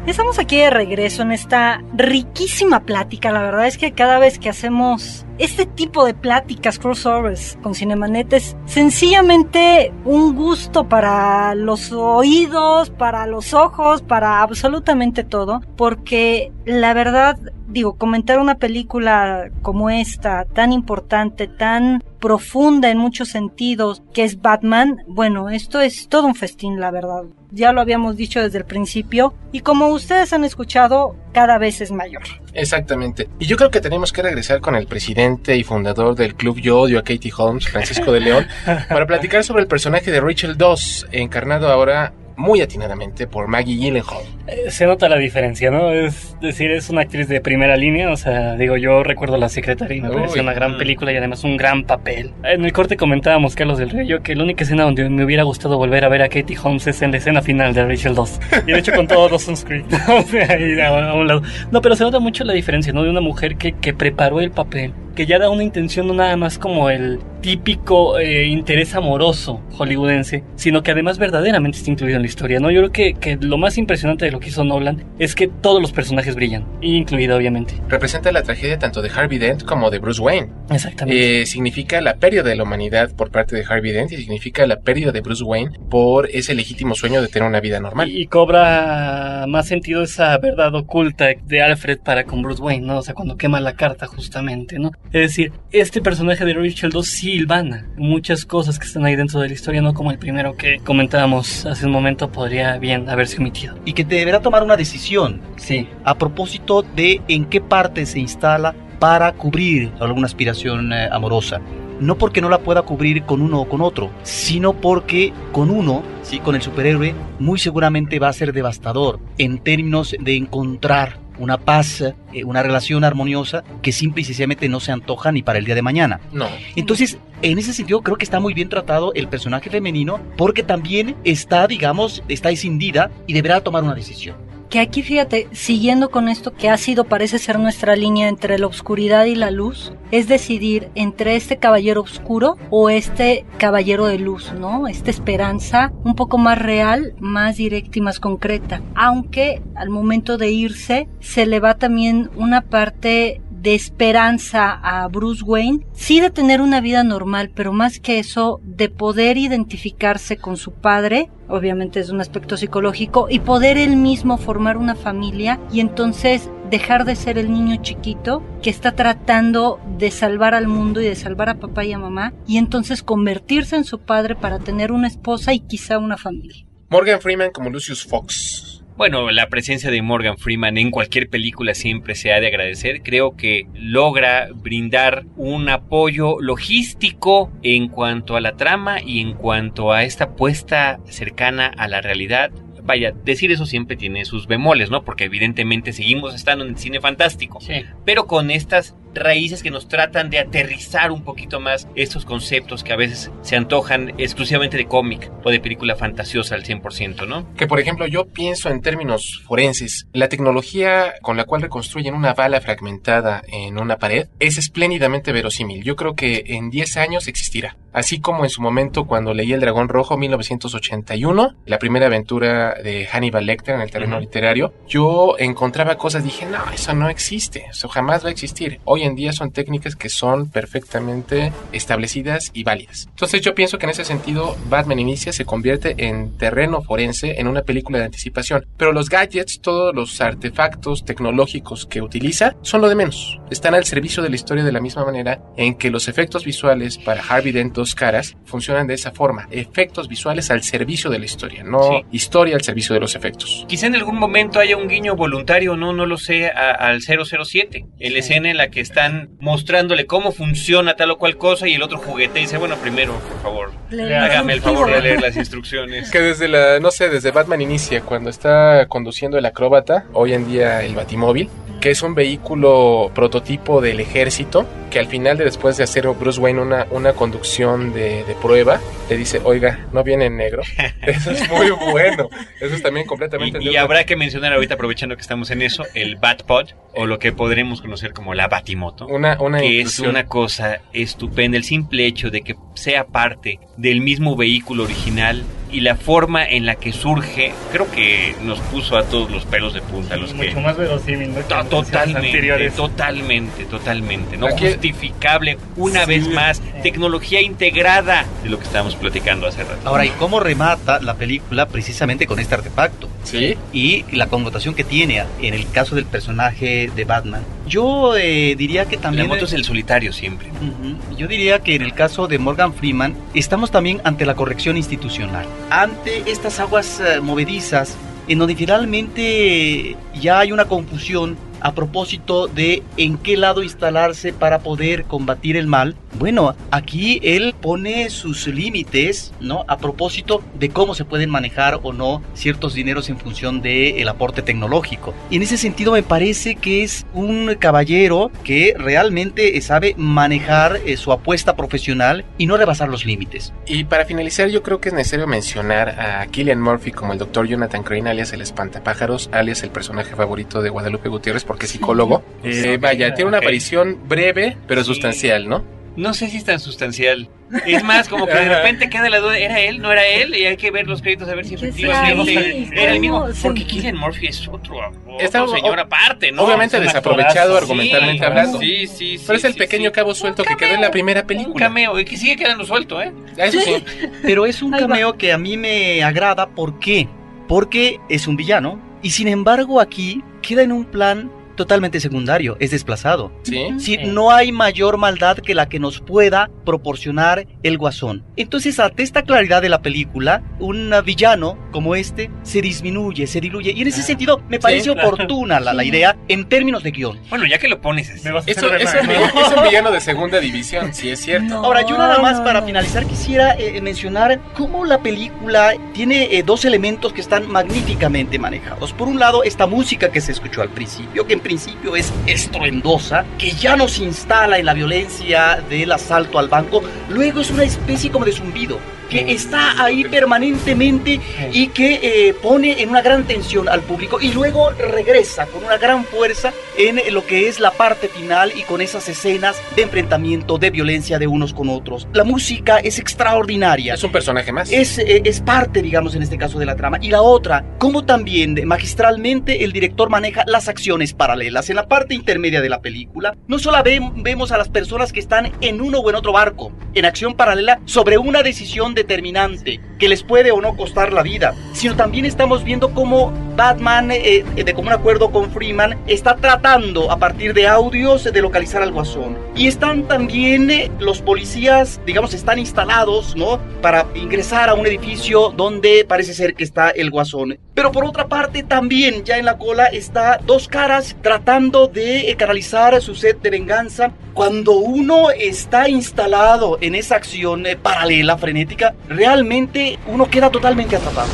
Estamos 0.09 0.39
aquí 0.39 0.57
de 0.57 0.71
regreso 0.71 1.21
en 1.21 1.33
esta 1.33 1.83
riquísima 1.95 2.81
plática. 2.81 3.31
La 3.31 3.43
verdad 3.43 3.67
es 3.67 3.77
que 3.77 3.93
cada 3.93 4.19
vez 4.19 4.39
que 4.39 4.49
hacemos 4.49 5.27
este 5.37 5.67
tipo 5.67 6.07
de 6.07 6.15
pláticas, 6.15 6.79
crossovers 6.79 7.59
con 7.63 7.75
Cinemanet, 7.75 8.33
es 8.33 8.57
sencillamente 8.65 9.93
un 10.07 10.35
gusto 10.35 10.89
para 10.89 11.55
los 11.55 11.93
oídos, 11.93 12.89
para 12.89 13.27
los 13.27 13.53
ojos, 13.53 14.01
para 14.01 14.41
absolutamente 14.41 15.25
todo, 15.25 15.61
porque 15.77 16.53
la 16.65 16.95
verdad 16.95 17.39
digo, 17.69 17.97
comentar 17.97 18.39
una 18.39 18.57
película 18.57 19.51
como 19.63 19.91
esta, 19.91 20.45
tan 20.45 20.73
importante, 20.73 21.47
tan 21.47 22.03
profunda 22.19 22.91
en 22.91 22.99
muchos 22.99 23.29
sentidos, 23.29 24.03
que 24.13 24.25
es 24.25 24.41
Batman, 24.41 24.99
bueno, 25.07 25.51
esto 25.51 25.81
es 25.81 26.09
todo 26.09 26.27
un 26.27 26.35
festín, 26.35 26.81
la 26.81 26.91
verdad. 26.91 27.25
Ya 27.51 27.73
lo 27.73 27.81
habíamos 27.81 28.17
dicho 28.17 28.43
desde 28.43 28.59
el 28.59 28.65
principio, 28.65 29.35
y 29.53 29.61
como 29.61 29.89
ustedes 29.89 30.33
han 30.33 30.45
escuchado, 30.45 31.17
cada 31.33 31.59
vez 31.59 31.81
es 31.81 31.93
mayor. 31.93 32.23
Exactamente. 32.53 33.29
Y 33.39 33.47
yo 33.47 33.57
creo 33.57 33.71
que 33.71 33.81
tenemos 33.81 34.13
que 34.13 34.23
regresar 34.23 34.61
con 34.61 34.75
el 34.75 34.87
presidente 34.87 35.57
y 35.57 35.63
fundador 35.63 36.17
del 36.17 36.35
club 36.35 36.59
Yo 36.59 36.81
Odio 36.81 36.99
a 36.99 37.03
Katie 37.03 37.33
Holmes, 37.37 37.69
Francisco 37.69 38.13
de 38.13 38.21
León, 38.21 38.47
para 38.89 39.07
platicar 39.07 39.45
sobre 39.45 39.63
el 39.63 39.69
personaje 39.69 40.11
de 40.11 40.21
Rachel 40.21 40.57
Doss, 40.57 41.07
encarnado 41.13 41.69
ahora 41.69 42.13
muy 42.39 42.61
atinadamente 42.61 43.27
por 43.27 43.49
Maggie 43.49 43.77
Gyllenhaal. 43.77 44.23
Eh, 44.47 44.71
se 44.71 44.87
nota 44.87 45.09
la 45.09 45.17
diferencia, 45.17 45.71
¿no? 45.71 45.91
Es 45.91 46.37
decir, 46.41 46.71
es 46.71 46.89
una 46.89 47.03
actriz 47.03 47.29
de 47.29 47.41
primera 47.41 47.77
línea, 47.77 48.11
o 48.11 48.17
sea, 48.17 48.55
digo, 48.55 48.77
yo 48.77 49.03
recuerdo 49.03 49.37
La 49.37 49.49
Secretaria 49.49 49.97
y 49.97 50.01
me 50.01 50.09
pareció 50.09 50.41
una 50.41 50.55
gran 50.55 50.79
película 50.79 51.13
y 51.13 51.17
además 51.17 51.45
un 51.45 51.57
gran 51.57 51.85
papel. 51.85 52.33
En 52.45 52.65
el 52.65 52.73
corte 52.73 52.97
comentábamos, 52.97 53.55
Carlos 53.55 53.79
del 53.79 53.91
Río, 53.91 54.23
que 54.23 54.35
la 54.37 54.45
única 54.45 54.65
escena 54.65 54.85
donde 54.85 55.11
me 55.11 55.25
hubiera 55.25 55.43
gustado 55.43 55.77
volver 55.77 56.05
a 56.05 56.09
ver 56.09 56.23
a 56.23 56.29
Katie 56.29 56.57
Holmes 56.63 56.87
es 56.87 57.03
en 57.03 57.11
la 57.11 57.19
escena 57.19 57.43
final 57.43 57.75
de 57.75 57.85
Rachel 57.85 58.15
2. 58.15 58.41
Y 58.67 58.73
de 58.73 58.79
hecho 58.79 58.93
con 58.93 59.09
todo 59.09 59.29
Dawson's 59.29 59.65
Creek, 59.65 59.87
o 60.09 60.23
sea, 60.23 60.53
ahí 60.53 60.81
a, 60.81 61.15
un 61.15 61.27
lado. 61.27 61.43
No, 61.73 61.83
pero 61.83 61.97
se 61.97 62.05
nota 62.05 62.21
mucho 62.21 62.45
la 62.45 62.53
diferencia, 62.53 62.93
¿no? 62.93 63.03
De 63.03 63.11
una 63.11 63.21
mujer 63.21 63.57
que, 63.57 63.73
que 63.73 63.93
preparó 63.93 64.41
el 64.41 64.53
papel 64.53 64.93
que 65.19 65.27
ya 65.27 65.41
da 65.41 65.51
una 65.51 65.65
intención 65.65 66.07
no 66.07 66.15
nada 66.15 66.37
más 66.37 66.59
como 66.59 66.91
el 66.91 67.19
típico 67.41 68.21
eh, 68.21 68.47
interés 68.47 68.95
amoroso 68.95 69.61
hollywoodense, 69.73 70.45
sino 70.55 70.85
que 70.85 70.93
además 70.93 71.19
verdaderamente 71.19 71.77
está 71.77 71.91
incluido 71.91 72.15
en 72.17 72.23
la 72.23 72.29
historia, 72.29 72.61
¿no? 72.61 72.71
Yo 72.71 72.83
creo 72.83 72.93
que, 72.93 73.15
que, 73.15 73.37
lo 73.37 73.59
más 73.59 73.79
impresionante 73.79 74.27
de 74.27 74.31
lo 74.31 74.39
que 74.39 74.51
hizo 74.51 74.63
Nolan 74.63 75.03
es 75.19 75.35
que 75.35 75.49
todos 75.49 75.83
los 75.83 75.91
personajes 75.91 76.37
brillan, 76.37 76.65
incluido 76.81 77.37
obviamente. 77.37 77.75
Representa 77.89 78.31
la 78.31 78.45
tragedia 78.45 78.79
tanto 78.79 79.03
de 79.03 79.11
Harvey 79.11 79.39
Dent 79.39 79.65
como 79.65 79.91
de 79.91 79.99
Bruce 79.99 80.21
Wayne. 80.21 80.51
Exactamente. 80.71 81.43
Eh, 81.43 81.47
significa 81.47 82.01
la 82.01 82.15
pérdida 82.19 82.45
de 82.45 82.55
la 82.55 82.63
humanidad 82.63 83.11
por 83.17 83.33
parte 83.33 83.57
de 83.57 83.65
Harvey 83.69 83.91
Dent 83.91 84.13
y 84.13 84.19
significa 84.19 84.69
la 84.69 84.79
pérdida 84.79 85.11
de 85.11 85.21
Bruce 85.21 85.43
Wayne 85.43 85.73
por 85.91 86.31
ese 86.31 86.55
legítimo 86.55 86.95
sueño 86.95 87.21
de 87.23 87.27
tener 87.27 87.49
una 87.49 87.59
vida 87.59 87.81
normal. 87.81 88.09
Y, 88.09 88.23
y 88.23 88.27
cobra 88.29 89.47
más 89.49 89.67
sentido 89.67 90.05
esa 90.05 90.39
verdad 90.39 90.73
oculta 90.77 91.27
de 91.45 91.61
Alfred 91.61 91.99
para 91.99 92.23
con 92.23 92.41
Bruce 92.41 92.63
Wayne, 92.63 92.87
¿no? 92.87 92.99
O 92.99 93.03
sea, 93.03 93.15
cuando 93.15 93.37
quema 93.37 93.59
la 93.59 93.75
carta 93.75 94.07
justamente, 94.07 94.79
¿no? 94.79 94.93
Es 95.13 95.23
decir, 95.23 95.53
este 95.73 96.03
personaje 96.03 96.45
de 96.45 96.53
Rachel 96.53 96.91
2 96.91 97.07
silvana 97.07 97.87
muchas 97.97 98.45
cosas 98.45 98.79
que 98.79 98.87
están 98.87 99.07
ahí 99.07 99.17
dentro 99.17 99.41
de 99.41 99.49
la 99.49 99.55
historia, 99.55 99.81
no 99.81 99.95
como 99.95 100.11
el 100.11 100.19
primero 100.19 100.55
que 100.57 100.81
comentábamos 100.85 101.65
hace 101.65 101.87
un 101.87 101.93
momento 101.93 102.31
podría 102.31 102.77
bien 102.79 103.09
haberse 103.09 103.39
omitido. 103.39 103.75
Y 103.85 103.95
que 103.95 104.05
deberá 104.05 104.41
tomar 104.41 104.63
una 104.63 104.77
decisión. 104.77 105.41
Sí. 105.57 105.89
A 106.05 106.17
propósito 106.17 106.83
de 106.83 107.23
en 107.29 107.47
qué 107.47 107.61
parte 107.61 108.05
se 108.05 108.21
instala 108.21 108.75
para 108.99 109.33
cubrir 109.33 109.93
alguna 110.01 110.27
aspiración 110.27 110.93
eh, 110.93 111.09
amorosa 111.11 111.61
no 112.01 112.19
porque 112.19 112.41
no 112.41 112.49
la 112.49 112.61
pueda 112.61 112.83
cubrir 112.83 113.25
con 113.25 113.43
uno 113.43 113.61
o 113.61 113.69
con 113.69 113.81
otro, 113.81 114.11
sino 114.23 114.75
porque 114.75 115.33
con 115.53 115.71
uno, 115.71 116.03
sí, 116.23 116.41
con 116.41 116.55
el 116.55 116.63
superhéroe, 116.63 117.15
muy 117.39 117.59
seguramente 117.59 118.19
va 118.19 118.29
a 118.29 118.33
ser 118.33 118.53
devastador 118.53 119.21
en 119.39 119.59
términos 119.59 120.17
de 120.19 120.37
encontrar 120.37 121.19
una 121.39 121.59
paz, 121.59 122.01
eh, 122.01 122.45
una 122.45 122.63
relación 122.63 123.05
armoniosa 123.05 123.63
que 123.83 123.93
simple 123.93 124.23
y 124.23 124.25
sencillamente 124.25 124.69
no 124.69 124.81
se 124.81 124.93
antoja 124.93 125.31
ni 125.33 125.43
para 125.43 125.59
el 125.59 125.65
día 125.65 125.75
de 125.75 125.83
mañana. 125.83 126.21
No. 126.33 126.47
Entonces, 126.75 127.19
en 127.43 127.59
ese 127.59 127.73
sentido 127.73 128.03
creo 128.03 128.17
que 128.17 128.25
está 128.25 128.41
muy 128.41 128.55
bien 128.55 128.69
tratado 128.69 129.13
el 129.15 129.29
personaje 129.29 129.71
femenino 129.71 130.21
porque 130.37 130.63
también 130.63 131.17
está, 131.25 131.67
digamos, 131.67 132.23
está 132.29 132.51
escindida 132.51 133.11
y 133.27 133.35
deberá 133.35 133.61
tomar 133.61 133.85
una 133.85 133.95
decisión 133.95 134.48
que 134.69 134.81
aquí 134.81 135.03
fíjate, 135.03 135.49
siguiendo 135.53 136.11
con 136.11 136.29
esto 136.29 136.55
que 136.55 136.69
ha 136.69 136.77
sido, 136.77 137.05
parece 137.05 137.39
ser 137.39 137.59
nuestra 137.59 137.97
línea 137.97 138.29
entre 138.29 138.59
la 138.59 138.67
oscuridad 138.67 139.25
y 139.25 139.35
la 139.35 139.51
luz, 139.51 139.93
es 140.11 140.29
decidir 140.29 140.91
entre 140.95 141.37
este 141.37 141.59
caballero 141.59 142.03
oscuro 142.03 142.57
o 142.71 142.91
este 142.91 143.45
caballero 143.59 144.07
de 144.07 144.19
luz, 144.19 144.53
¿no? 144.53 144.87
Esta 144.89 145.11
esperanza 145.11 145.93
un 146.05 146.15
poco 146.15 146.39
más 146.39 146.59
real, 146.59 147.15
más 147.19 147.57
directa 147.57 147.99
y 147.99 148.03
más 148.03 148.21
concreta. 148.21 148.83
Aunque 148.95 149.63
al 149.75 149.91
momento 149.91 150.39
de 150.39 150.51
irse 150.51 151.09
se 151.21 151.47
le 151.47 151.61
va 151.61 151.75
también 151.75 152.31
una 152.37 152.61
parte 152.61 153.41
de 153.61 153.75
esperanza 153.75 154.73
a 154.73 155.07
Bruce 155.09 155.43
Wayne, 155.45 155.87
sí 155.93 156.21
de 156.21 156.31
tener 156.31 156.61
una 156.61 156.81
vida 156.81 157.05
normal, 157.05 157.51
pero 157.55 157.73
más 157.73 158.01
que 158.01 158.19
eso, 158.19 158.61
de 158.65 158.89
poder 158.89 159.37
identificarse 159.37 160.37
con 160.37 160.57
su 160.57 160.73
padre, 160.73 161.31
obviamente 161.49 162.01
es 162.01 162.11
un 162.11 162.21
aspecto 162.21 162.57
psicológico, 162.57 163.27
y 163.31 163.41
poder 163.41 163.79
él 163.79 163.97
mismo 163.97 164.39
formar 164.39 164.77
una 164.77 164.95
familia 164.95 165.59
y 165.73 165.81
entonces 165.81 166.51
dejar 166.71 167.05
de 167.05 167.17
ser 167.17 167.39
el 167.39 167.53
niño 167.53 167.77
chiquito 167.83 168.43
que 168.63 168.71
está 168.71 168.93
tratando 168.93 169.81
de 169.97 170.11
salvar 170.11 170.55
al 170.55 170.69
mundo 170.69 171.01
y 171.01 171.05
de 171.05 171.17
salvar 171.17 171.49
a 171.49 171.59
papá 171.59 171.85
y 171.85 171.93
a 171.93 171.99
mamá, 171.99 172.35
y 172.47 172.59
entonces 172.59 173.03
convertirse 173.03 173.77
en 173.77 173.85
su 173.85 174.01
padre 174.01 174.37
para 174.37 174.59
tener 174.59 174.93
una 174.93 175.09
esposa 175.09 175.53
y 175.53 175.61
quizá 175.61 175.99
una 175.99 176.17
familia. 176.17 176.67
Morgan 176.91 177.21
Freeman 177.21 177.51
como 177.51 177.71
Lucius 177.71 178.05
Fox. 178.05 178.78
Bueno, 178.99 179.31
la 179.31 179.49
presencia 179.49 179.93
de 179.93 180.03
Morgan 180.03 180.39
Freeman 180.39 180.77
en 180.77 180.91
cualquier 180.91 181.31
película 181.31 181.75
siempre 181.75 182.17
se 182.17 182.33
ha 182.33 182.41
de 182.41 182.49
agradecer. 182.49 183.01
Creo 183.05 183.37
que 183.37 183.69
logra 183.73 184.49
brindar 184.53 185.25
un 185.37 185.69
apoyo 185.69 186.41
logístico 186.41 187.53
en 187.63 187.87
cuanto 187.87 188.35
a 188.35 188.41
la 188.41 188.57
trama 188.57 189.01
y 189.01 189.21
en 189.21 189.35
cuanto 189.35 189.93
a 189.93 190.03
esta 190.03 190.35
puesta 190.35 190.99
cercana 191.05 191.69
a 191.69 191.87
la 191.87 192.01
realidad 192.01 192.51
vaya, 192.89 193.13
decir 193.25 193.53
eso 193.53 193.67
siempre 193.67 193.97
tiene 193.97 194.25
sus 194.25 194.47
bemoles, 194.47 194.91
¿no? 194.91 195.05
Porque 195.05 195.25
evidentemente 195.25 195.93
seguimos 195.93 196.35
estando 196.35 196.65
en 196.65 196.71
el 196.71 196.79
cine 196.79 197.01
fantástico. 197.01 197.61
Sí. 197.61 197.85
Pero 198.05 198.27
con 198.27 198.51
estas 198.51 198.97
raíces 199.19 199.63
que 199.63 199.71
nos 199.71 199.89
tratan 199.89 200.31
de 200.31 200.39
aterrizar 200.39 201.11
un 201.11 201.25
poquito 201.25 201.61
más 201.61 201.89
estos 201.95 202.25
conceptos 202.25 202.85
que 202.85 202.93
a 202.93 202.97
veces 202.97 203.31
se 203.43 203.57
antojan 203.57 204.15
exclusivamente 204.19 204.77
de 204.77 204.87
cómic 204.87 205.31
o 205.45 205.51
de 205.51 205.61
película 205.61 205.97
fantasiosa 205.97 206.55
al 206.55 206.65
100%, 206.65 207.27
¿no? 207.27 207.55
Que 207.55 207.67
por 207.67 207.81
ejemplo 207.81 208.07
yo 208.07 208.27
pienso 208.27 208.71
en 208.71 208.81
términos 208.81 209.43
forenses, 209.47 210.07
la 210.13 210.29
tecnología 210.29 211.15
con 211.23 211.37
la 211.37 211.45
cual 211.45 211.63
reconstruyen 211.63 212.15
una 212.15 212.35
bala 212.35 212.61
fragmentada 212.61 213.43
en 213.49 213.79
una 213.79 213.99
pared 213.99 214.29
es 214.39 214.59
espléndidamente 214.59 215.33
verosímil. 215.33 215.83
Yo 215.83 215.97
creo 215.97 216.15
que 216.15 216.45
en 216.47 216.71
10 216.71 216.97
años 216.97 217.29
existirá. 217.29 217.77
Así 217.93 218.21
como 218.21 218.45
en 218.45 218.51
su 218.51 218.63
momento 218.63 219.07
cuando 219.07 219.35
leí 219.35 219.53
El 219.53 219.61
Dragón 219.61 219.89
Rojo 219.89 220.17
1981, 220.17 221.57
la 221.65 221.79
primera 221.79 222.07
aventura 222.07 222.75
de 222.75 223.07
Hannibal 223.07 223.47
Lecter 223.47 223.75
en 223.75 223.81
el 223.81 223.91
terreno 223.91 224.21
literario, 224.21 224.73
yo 224.87 225.37
encontraba 225.39 225.97
cosas, 225.97 226.23
dije, 226.23 226.47
no, 226.47 226.59
eso 226.73 226.95
no 226.95 227.09
existe, 227.09 227.67
eso 227.71 227.89
jamás 227.89 228.25
va 228.25 228.29
a 228.29 228.33
existir. 228.33 228.81
Hoy 228.85 229.03
en 229.03 229.08
día 229.15 229.33
son 229.33 229.51
técnicas 229.53 229.97
que 229.97 230.09
son 230.09 230.51
perfectamente 230.51 231.53
establecidas 231.73 232.51
y 232.55 232.65
válidas. 232.65 233.07
Entonces 233.11 233.41
yo 233.41 233.55
pienso 233.55 233.79
que 233.79 233.87
en 233.87 233.91
ese 233.91 234.05
sentido 234.05 234.57
Batman 234.69 234.99
Inicia 234.99 235.33
se 235.33 235.45
convierte 235.45 235.95
en 236.07 236.37
terreno 236.37 236.83
forense 236.83 237.41
en 237.41 237.49
una 237.49 237.63
película 237.63 237.99
de 237.99 238.05
anticipación. 238.07 238.67
Pero 238.77 238.93
los 238.93 239.09
gadgets, 239.09 239.61
todos 239.61 239.95
los 239.95 240.21
artefactos 240.21 241.05
tecnológicos 241.05 241.87
que 241.87 242.01
utiliza 242.03 242.55
son 242.63 242.81
lo 242.81 242.89
de 242.89 242.95
menos. 242.95 243.39
Están 243.51 243.75
al 243.75 243.85
servicio 243.85 244.23
de 244.23 244.29
la 244.31 244.37
historia 244.37 244.65
de 244.65 244.73
la 244.73 244.81
misma 244.81 245.05
manera 245.05 245.41
en 245.57 245.75
que 245.75 245.91
los 245.91 246.09
efectos 246.09 246.45
visuales 246.45 246.99
para 246.99 247.23
Harvey 247.23 247.53
Dent 247.53 247.75
dos 247.75 247.95
caras 247.95 248.37
funcionan 248.45 248.87
de 248.87 248.95
esa 248.95 249.11
forma. 249.13 249.49
Efectos 249.51 250.09
visuales 250.09 250.51
al 250.51 250.63
servicio 250.63 251.11
de 251.11 251.19
la 251.19 251.25
historia, 251.25 251.63
no 251.65 251.83
Sí. 251.83 252.05
historia 252.13 252.55
al 252.57 252.63
servicio 252.63 252.95
de 252.95 253.01
los 253.01 253.15
efectos. 253.15 253.65
Quizá 253.69 253.87
en 253.87 253.95
algún 253.97 254.19
momento 254.19 254.59
haya 254.61 254.77
un 254.77 254.89
guiño 254.89 255.17
voluntario, 255.17 255.77
no, 255.77 255.93
no 255.93 256.07
lo 256.07 256.17
sé, 256.19 256.47
a- 256.49 256.73
al 256.73 257.01
007, 257.03 257.85
en 257.99 258.13
la 258.13 258.19
escena 258.19 258.51
en 258.51 258.57
la 258.57 258.69
que 258.71 258.81
están 258.99 259.31
mostrándole 259.41 260.07
cómo 260.07 260.33
funciona 260.33 260.97
tal 260.97 261.13
o 261.13 261.19
cual 261.19 261.37
cosa 261.37 261.69
y 261.69 261.75
el 261.75 261.83
otro 261.83 261.99
juguete 261.99 262.41
y 262.41 262.43
dice, 262.43 262.59
bueno, 262.59 262.77
primero, 262.77 263.15
por 263.15 263.41
favor, 263.43 263.73
Le- 263.91 264.17
hágame 264.17 264.55
el 264.55 264.61
favor 264.61 264.91
de 264.91 265.01
leer 265.01 265.21
las 265.21 265.37
instrucciones. 265.37 266.11
Que 266.11 266.21
desde 266.21 266.49
la, 266.49 266.81
no 266.81 266.91
sé, 266.91 267.09
desde 267.09 267.31
Batman 267.31 267.61
inicia, 267.61 268.01
cuando 268.01 268.29
está 268.29 268.87
conduciendo 268.89 269.39
el 269.39 269.47
acróbata, 269.47 270.07
hoy 270.13 270.33
en 270.33 270.49
día 270.49 270.83
el 270.83 270.95
batimóvil, 270.97 271.49
que 271.81 271.91
es 271.91 272.03
un 272.03 272.15
vehículo 272.15 273.11
prototipo 273.15 273.81
del 273.81 274.01
ejército, 274.01 274.67
que 274.91 274.99
al 274.99 275.07
final 275.07 275.37
de 275.39 275.45
después 275.45 275.77
de 275.77 275.85
hacer 275.85 276.09
Bruce 276.09 276.41
Wayne 276.41 276.61
una, 276.61 276.87
una 276.91 277.13
conducción 277.13 277.93
de, 277.93 278.25
de 278.25 278.35
prueba, 278.35 278.81
le 279.09 279.17
dice, 279.17 279.41
oiga, 279.45 279.87
no 279.93 280.03
viene 280.03 280.27
en 280.27 280.37
negro. 280.37 280.63
Eso 281.03 281.31
es 281.31 281.49
muy 281.51 281.71
bueno. 281.71 282.29
Eso 282.61 282.75
es 282.75 282.83
también 282.83 283.07
completamente... 283.07 283.59
Y, 283.63 283.71
y 283.71 283.77
habrá 283.77 284.05
que 284.05 284.17
mencionar 284.17 284.53
ahorita, 284.53 284.75
aprovechando 284.75 285.15
que 285.17 285.23
estamos 285.23 285.51
en 285.51 285.63
eso, 285.63 285.85
el 285.95 286.17
Batpod, 286.17 286.69
o 286.95 287.07
lo 287.07 287.19
que 287.19 287.33
podremos 287.33 287.81
conocer 287.81 288.13
como 288.13 288.35
la 288.35 288.49
Batimoto. 288.49 289.07
Una, 289.07 289.41
una 289.41 289.61
que 289.61 289.81
es 289.81 290.01
una 290.01 290.27
cosa 290.27 290.81
estupenda. 290.93 291.57
El 291.57 291.65
simple 291.65 292.07
hecho 292.07 292.31
de 292.31 292.43
que 292.43 292.57
sea 292.75 293.07
parte 293.07 293.61
del 293.77 294.01
mismo 294.01 294.37
vehículo 294.37 294.85
original 294.85 295.45
y 295.71 295.81
la 295.81 295.97
forma 295.97 296.45
en 296.45 296.67
la 296.67 296.77
que 296.77 296.93
surge, 296.93 297.53
creo 297.73 297.91
que 297.91 298.35
nos 298.43 298.59
puso 298.61 298.97
a 298.97 299.05
todos 299.05 299.31
los 299.31 299.45
pelos 299.45 299.75
de 299.75 299.81
punta. 299.83 300.17
Los 300.17 300.33
que, 300.33 300.49
Mucho 300.49 300.61
más 300.61 300.77
verosímil, 300.77 301.29
¿no? 301.31 301.37
que 301.37 301.43
Totalmente, 301.43 302.71
totalmente, 302.71 303.65
totalmente. 303.65 304.37
No 304.37 304.47
Aquí- 304.47 304.67
justificable, 304.67 305.59
una 305.77 306.05
Sí. 306.05 306.07
vez 306.11 306.29
más, 306.29 306.63
tecnología 306.83 307.41
integrada 307.43 308.25
de 308.43 308.51
lo 308.51 308.59
que 308.59 308.65
estábamos 308.65 308.95
platicando 308.97 309.47
hace 309.47 309.65
rato. 309.65 309.89
Ahora, 309.89 310.05
¿y 310.07 310.11
cómo 310.11 310.41
remata 310.41 311.01
la 311.01 311.15
película 311.15 311.67
precisamente 311.67 312.27
con 312.27 312.39
este 312.39 312.55
artefacto? 312.55 313.09
Sí. 313.25 313.57
Y 313.73 314.05
la 314.13 314.27
connotación 314.29 314.75
que 314.75 314.85
tiene 314.85 315.23
en 315.43 315.55
el 315.55 315.71
caso 315.71 315.95
del 315.95 316.07
personaje 316.07 316.91
de 316.95 317.05
Batman. 317.05 317.43
Yo 317.67 318.17
eh, 318.17 318.55
diría 318.57 318.87
que 318.87 318.97
La 318.97 319.03
también... 319.03 319.29
moto 319.29 319.45
es 319.45 319.53
el 319.53 319.65
solitario 319.65 320.13
siempre. 320.13 320.49
Ujú. 320.49 321.17
Yo 321.17 321.27
diría 321.27 321.59
que 321.61 321.75
en 321.75 321.83
el 321.83 321.93
caso 321.93 322.27
de 322.27 322.39
Morgan 322.39 322.73
Freeman 322.73 323.15
estamos 323.35 323.71
también 323.71 324.01
ante 324.05 324.25
la 324.25 324.35
corrección 324.35 324.77
institucional, 324.77 325.45
ante 325.71 326.31
estas 326.31 326.61
aguas 326.61 327.01
eh, 327.01 327.21
movedizas 327.21 327.97
en 328.27 328.39
donde 328.39 328.55
finalmente 328.55 329.97
ya 330.21 330.41
hay 330.41 330.53
una 330.53 330.67
confusión 330.67 331.37
a 331.61 331.75
propósito 331.75 332.47
de 332.47 332.83
en 332.97 333.19
qué 333.19 333.37
lado 333.37 333.63
instalarse 333.63 334.33
para 334.33 334.61
poder 334.61 335.05
combatir 335.05 335.57
el 335.57 335.67
mal. 335.67 335.97
Bueno, 336.19 336.57
aquí 336.71 337.21
él 337.23 337.55
pone 337.61 338.11
sus 338.11 338.47
límites, 338.47 339.33
¿no? 339.41 339.65
A 339.69 339.79
propósito 339.79 340.43
de 340.59 340.71
cómo 340.71 340.95
se 340.95 341.05
pueden 341.05 341.31
manejar 341.31 341.81
o 341.83 341.93
no 341.93 342.23
ciertos 342.35 342.75
dineros 342.75 343.09
en 343.09 343.19
función 343.19 343.61
del 343.63 344.09
aporte 344.09 344.43
tecnológico. 344.43 345.15
Y 345.31 345.37
en 345.37 345.43
ese 345.43 345.57
sentido 345.57 345.93
me 345.93 346.03
parece 346.03 346.57
que 346.57 346.83
es 346.83 347.07
un 347.13 347.55
caballero 347.59 348.31
que 348.45 348.75
realmente 348.77 349.61
sabe 349.61 349.95
manejar 349.97 350.81
eh, 350.87 350.97
su 350.97 351.13
apuesta 351.13 351.57
profesional 351.57 352.25
y 352.39 352.47
no 352.47 352.57
rebasar 352.57 352.89
los 352.89 353.05
límites. 353.05 353.53
Y 353.67 353.85
para 353.85 354.05
finalizar, 354.05 354.49
yo 354.49 354.63
creo 354.63 354.81
que 354.81 354.89
es 354.89 354.95
necesario 354.95 355.27
mencionar 355.27 355.91
a 356.01 356.27
Killian 356.27 356.61
Murphy 356.61 356.93
como 356.93 357.13
el 357.13 357.19
doctor 357.19 357.47
Jonathan 357.47 357.83
Crane, 357.83 358.11
alias 358.11 358.33
el 358.33 358.41
espantapájaros, 358.41 359.29
alias 359.33 359.63
el 359.63 359.71
personaje 359.71 360.15
favorito 360.15 360.63
de 360.63 360.71
Guadalupe 360.71 361.09
Gutiérrez, 361.09 361.45
porque 361.49 361.67
es 361.67 361.73
psicólogo. 361.73 362.23
Eh, 362.45 362.79
vaya, 362.81 363.13
tiene 363.15 363.29
una 363.31 363.39
aparición 363.39 363.99
breve, 364.09 364.57
pero 364.69 364.83
Sí. 364.85 364.87
sustancial, 364.89 365.49
¿no? 365.49 365.65
No 365.97 366.15
sé 366.15 366.29
si 366.29 366.37
es 366.37 366.45
tan 366.45 366.61
sustancial. 366.61 367.29
Es 367.67 367.83
más, 367.83 368.09
como 368.09 368.27
que 368.27 368.35
de 368.35 368.49
repente 368.49 368.89
queda 368.89 369.09
la 369.11 369.19
duda, 369.19 369.37
¿era 369.37 369.59
él? 369.59 369.81
¿No 369.81 369.91
era 369.91 370.07
él? 370.07 370.33
Y 370.37 370.45
hay 370.45 370.57
que 370.57 370.71
ver 370.71 370.87
los 370.87 371.03
créditos 371.03 371.29
a 371.29 371.35
ver 371.35 371.45
si 371.45 371.57
¿Qué 371.57 371.67
efectivamente 371.71 372.69
era 372.73 372.93
el 372.93 373.01
mismo. 373.01 373.21
¿Cómo 373.23 373.33
se- 373.33 373.43
Porque 373.43 373.65
Killian 373.65 373.97
Murphy 373.97 374.27
es 374.29 374.47
otro, 374.47 374.77
otro 375.09 375.49
señor 375.49 375.81
aparte, 375.81 376.31
¿no? 376.31 376.43
Obviamente 376.45 376.77
Es 376.77 376.83
un 376.83 376.87
desaprovechado 376.87 377.55
actorazo. 377.57 377.57
argumentalmente 377.73 378.19
Sí, 378.19 378.25
hablando. 378.25 378.59
Sí, 378.61 378.87
sí, 378.87 379.19
sí. 379.19 379.25
Pero 379.27 379.39
es 379.39 379.45
el 379.45 379.53
sí, 379.55 379.59
pequeño 379.59 379.89
sí. 379.91 379.95
cabo 379.95 380.15
suelto 380.15 380.45
que 380.45 380.57
quedó 380.57 380.75
en 380.75 380.83
la 380.83 380.91
primera 380.93 381.23
Un 381.23 381.27
película. 381.27 381.67
cameo, 381.67 381.99
y 381.99 382.05
que 382.05 382.17
sigue 382.17 382.37
quedando 382.37 382.65
suelto, 382.65 383.03
¿eh? 383.03 383.13
Eso 383.37 383.59
sí. 383.61 383.83
Pero 384.23 384.47
es 384.47 384.63
un 384.63 384.71
cameo 384.71 385.17
que 385.17 385.33
a 385.33 385.39
mí 385.39 385.57
me 385.57 386.05
agrada. 386.05 386.49
¿Por 386.51 386.79
qué? 386.79 387.09
Porque 387.49 387.99
es 388.09 388.29
un 388.29 388.37
villano. 388.37 388.79
Y 389.03 389.11
sin 389.11 389.27
embargo 389.27 389.81
aquí 389.81 390.23
queda 390.43 390.63
en 390.63 390.71
un 390.71 390.85
plan 390.85 391.31
totalmente 391.59 392.01
secundario, 392.01 392.57
es 392.59 392.71
desplazado. 392.71 393.31
Sí. 393.43 393.69
Si 393.79 393.99
no 393.99 394.31
hay 394.31 394.51
mayor 394.53 394.97
maldad 394.97 395.37
que 395.37 395.55
la 395.55 395.69
que 395.69 395.79
nos 395.79 396.01
pueda 396.01 396.51
proporcionar 396.65 397.47
el 397.63 397.77
guasón. 397.77 398.25
Entonces, 398.37 398.79
ante 398.81 399.03
esta 399.03 399.23
claridad 399.23 399.61
de 399.61 399.69
la 399.69 399.83
película, 399.83 400.43
un 400.59 400.95
villano 401.05 401.59
como 401.71 401.95
este 401.95 402.31
se 402.43 402.63
disminuye, 402.63 403.27
se 403.27 403.41
diluye. 403.41 403.73
Y 403.73 403.83
en 403.83 403.89
ese 403.89 404.03
sentido, 404.03 404.41
me 404.49 404.59
parece 404.59 404.93
claro. 404.93 405.09
oportuna 405.09 405.61
la, 405.61 405.75
la 405.75 405.85
idea 405.85 406.17
en 406.29 406.49
términos 406.49 406.83
de 406.83 406.93
guion. 406.93 407.19
Bueno, 407.29 407.45
ya 407.45 407.59
que 407.59 407.69
lo 407.69 407.81
pones 407.81 408.09
así. 408.09 408.21
Eso, 408.47 408.75
es, 408.75 408.95
un, 408.95 409.11
es 409.11 409.57
un 409.57 409.63
villano 409.65 409.91
de 409.91 410.01
segunda 410.01 410.41
división, 410.41 410.95
sí 410.95 411.11
es 411.11 411.21
cierto. 411.21 411.49
No, 411.49 411.65
Ahora, 411.65 411.85
yo 411.87 411.99
nada 411.99 412.19
más 412.21 412.39
no, 412.39 412.45
para 412.45 412.61
no. 412.61 412.67
finalizar 412.67 413.05
quisiera 413.07 413.55
eh, 413.59 413.81
mencionar 413.83 414.41
cómo 414.57 414.85
la 414.85 415.03
película 415.03 415.75
tiene 415.93 416.37
eh, 416.37 416.43
dos 416.43 416.65
elementos 416.65 417.13
que 417.13 417.21
están 417.21 417.51
magníficamente 417.51 418.39
manejados. 418.39 418.93
Por 418.93 419.09
un 419.09 419.19
lado, 419.19 419.43
esta 419.43 419.67
música 419.67 420.11
que 420.11 420.21
se 420.21 420.33
escuchó 420.33 420.63
al 420.63 420.69
principio, 420.69 421.27
que 421.27 421.35
en 421.35 421.41
principio 421.49 421.97
es 421.97 422.13
estruendosa, 422.27 423.25
que 423.39 423.53
ya 423.53 423.75
nos 423.75 424.01
instala 424.01 424.59
en 424.59 424.67
la 424.67 424.75
violencia 424.75 425.65
del 425.71 425.91
asalto 425.93 426.39
al 426.39 426.49
banco, 426.49 426.83
luego 427.09 427.41
es 427.41 427.51
una 427.51 427.65
especie 427.65 428.11
como 428.11 428.27
de 428.27 428.33
zumbido 428.33 428.79
que 429.09 429.33
está 429.33 429.83
ahí 429.83 430.05
permanentemente 430.05 431.21
y 431.53 431.69
que 431.69 432.01
eh, 432.03 432.35
pone 432.35 432.83
en 432.83 432.91
una 432.91 433.03
gran 433.03 433.25
tensión 433.25 433.69
al 433.69 433.81
público 433.83 434.19
y 434.21 434.33
luego 434.33 434.71
regresa 434.71 435.47
con 435.47 435.65
una 435.65 435.77
gran 435.79 436.05
fuerza 436.05 436.53
en 436.77 437.01
lo 437.13 437.27
que 437.27 437.49
es 437.49 437.61
la 437.61 437.71
parte 437.73 438.09
final 438.09 438.53
y 438.57 438.63
con 438.63 438.81
esas 438.81 439.09
escenas 439.09 439.57
de 439.75 439.83
enfrentamiento, 439.83 440.59
de 440.59 440.71
violencia 440.71 441.19
de 441.19 441.27
unos 441.27 441.53
con 441.55 441.69
otros. 441.69 442.07
La 442.13 442.25
música 442.25 442.79
es 442.79 442.99
extraordinaria. 442.99 443.95
Es 443.95 444.05
un 444.05 444.13
personaje 444.13 444.53
más. 444.53 444.71
Es, 444.71 444.99
eh, 444.99 445.23
es 445.25 445.41
parte, 445.41 445.83
digamos, 445.83 446.15
en 446.15 446.23
este 446.23 446.39
caso 446.39 446.59
de 446.59 446.67
la 446.67 446.77
trama. 446.77 446.99
Y 447.01 447.11
la 447.11 447.23
otra, 447.23 447.65
como 447.79 448.05
también 448.05 448.57
magistralmente 448.67 449.65
el 449.65 449.73
director 449.73 450.09
maneja 450.11 450.45
las 450.47 450.69
acciones 450.69 451.15
paralelas. 451.15 451.69
En 451.71 451.77
la 451.77 451.89
parte 451.89 452.15
intermedia 452.15 452.61
de 452.61 452.69
la 452.69 452.81
película, 452.81 453.37
no 453.47 453.59
solo 453.59 453.83
ve- 453.83 454.01
vemos 454.17 454.53
a 454.53 454.59
las 454.59 454.69
personas 454.69 455.13
que 455.13 455.21
están 455.21 455.53
en 455.61 455.81
uno 455.81 455.99
o 455.99 456.11
en 456.11 456.17
otro 456.17 456.33
barco, 456.33 456.73
en 456.95 457.05
acción 457.05 457.35
paralela, 457.35 457.81
sobre 457.85 458.19
una 458.19 458.43
decisión 458.43 458.95
determinante 458.99 459.81
que 459.99 460.09
les 460.09 460.23
puede 460.23 460.51
o 460.53 460.61
no 460.61 460.77
costar 460.77 461.13
la 461.13 461.23
vida, 461.23 461.55
sino 461.73 461.97
también 461.97 462.25
estamos 462.25 462.63
viendo 462.65 462.95
cómo 462.95 463.33
Batman, 463.57 464.11
eh, 464.11 464.45
eh, 464.57 464.65
de 464.65 464.75
común 464.75 464.93
acuerdo 464.93 465.31
con 465.31 465.51
Freeman, 465.51 465.99
está 466.07 466.37
tratando 466.37 467.11
a 467.11 467.19
partir 467.19 467.55
de 467.55 467.67
audios 467.67 468.25
de 468.25 468.43
localizar 468.43 468.83
al 468.83 468.93
guasón. 468.93 469.37
Y 469.57 469.67
están 469.67 470.05
también 470.05 470.71
eh, 470.71 470.91
los 471.01 471.21
policías, 471.21 472.01
digamos, 472.07 472.35
están 472.35 472.59
instalados, 472.59 473.35
¿no? 473.35 473.59
Para 473.83 474.07
ingresar 474.15 474.69
a 474.69 474.75
un 474.75 474.87
edificio 474.87 475.53
donde 475.57 476.05
parece 476.07 476.35
ser 476.35 476.55
que 476.55 476.65
está 476.65 476.91
el 476.91 477.11
guasón. 477.11 477.59
Pero 477.79 477.93
por 477.93 478.05
otra 478.05 478.27
parte, 478.27 478.65
también 478.65 479.23
ya 479.25 479.39
en 479.39 479.45
la 479.45 479.57
cola 479.57 479.87
está 479.87 480.41
dos 480.45 480.67
caras 480.67 481.15
tratando 481.23 481.87
de 481.87 482.29
eh, 482.29 482.35
canalizar 482.35 483.01
su 483.01 483.15
sed 483.15 483.37
de 483.37 483.51
venganza. 483.51 484.11
Cuando 484.35 484.73
uno 484.73 485.31
está 485.31 485.89
instalado 485.89 486.79
en 486.81 486.97
esa 486.97 487.15
acción 487.15 487.67
eh, 487.67 487.77
paralela, 487.77 488.37
frenética, 488.37 488.88
realmente 489.09 489.99
uno 490.07 490.29
queda 490.29 490.51
totalmente 490.51 490.97
atrapado. 490.97 491.29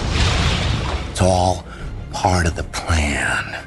It's 1.11 1.21
all 1.23 1.63
part 2.13 2.47
of 2.47 2.55
the 2.55 2.65
plan. 2.65 3.65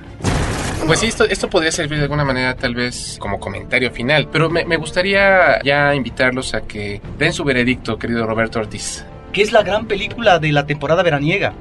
Pues 0.86 1.02
sí, 1.02 1.08
esto, 1.08 1.26
esto 1.26 1.50
podría 1.50 1.72
servir 1.72 1.98
de 1.98 2.04
alguna 2.06 2.24
manera 2.24 2.56
tal 2.56 2.74
vez 2.74 3.18
como 3.20 3.40
comentario 3.42 3.92
final, 3.92 4.30
pero 4.32 4.50
me, 4.50 4.64
me 4.64 4.78
gustaría 4.78 5.62
ya 5.62 5.94
invitarlos 5.94 6.54
a 6.54 6.62
que 6.62 7.02
den 7.18 7.34
su 7.34 7.44
veredicto, 7.44 7.98
querido 7.98 8.26
Roberto 8.26 8.60
Ortiz. 8.60 9.06
Que 9.34 9.42
es 9.42 9.52
la 9.52 9.64
gran 9.64 9.88
película 9.88 10.40
de 10.40 10.52
la 10.54 10.66
temporada 10.66 11.04
veraniega. 11.04 11.54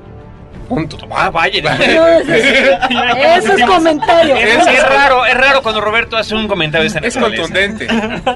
Punto. 0.69 0.99
Ah, 1.11 1.31
vaya. 1.31 1.61
Eso 3.39 3.53
es 3.55 3.65
comentario. 3.65 4.37
Es, 4.37 4.67
es 4.67 4.83
raro, 4.89 5.25
es 5.27 5.35
raro 5.35 5.63
cuando 5.63 5.81
Roberto 5.81 6.17
hace 6.17 6.35
un 6.35 6.49
comentario 6.49 6.83
de 6.83 6.89
esa 6.89 6.99
Es 7.01 7.17
naturaleza. 7.17 7.43
contundente. 7.43 7.87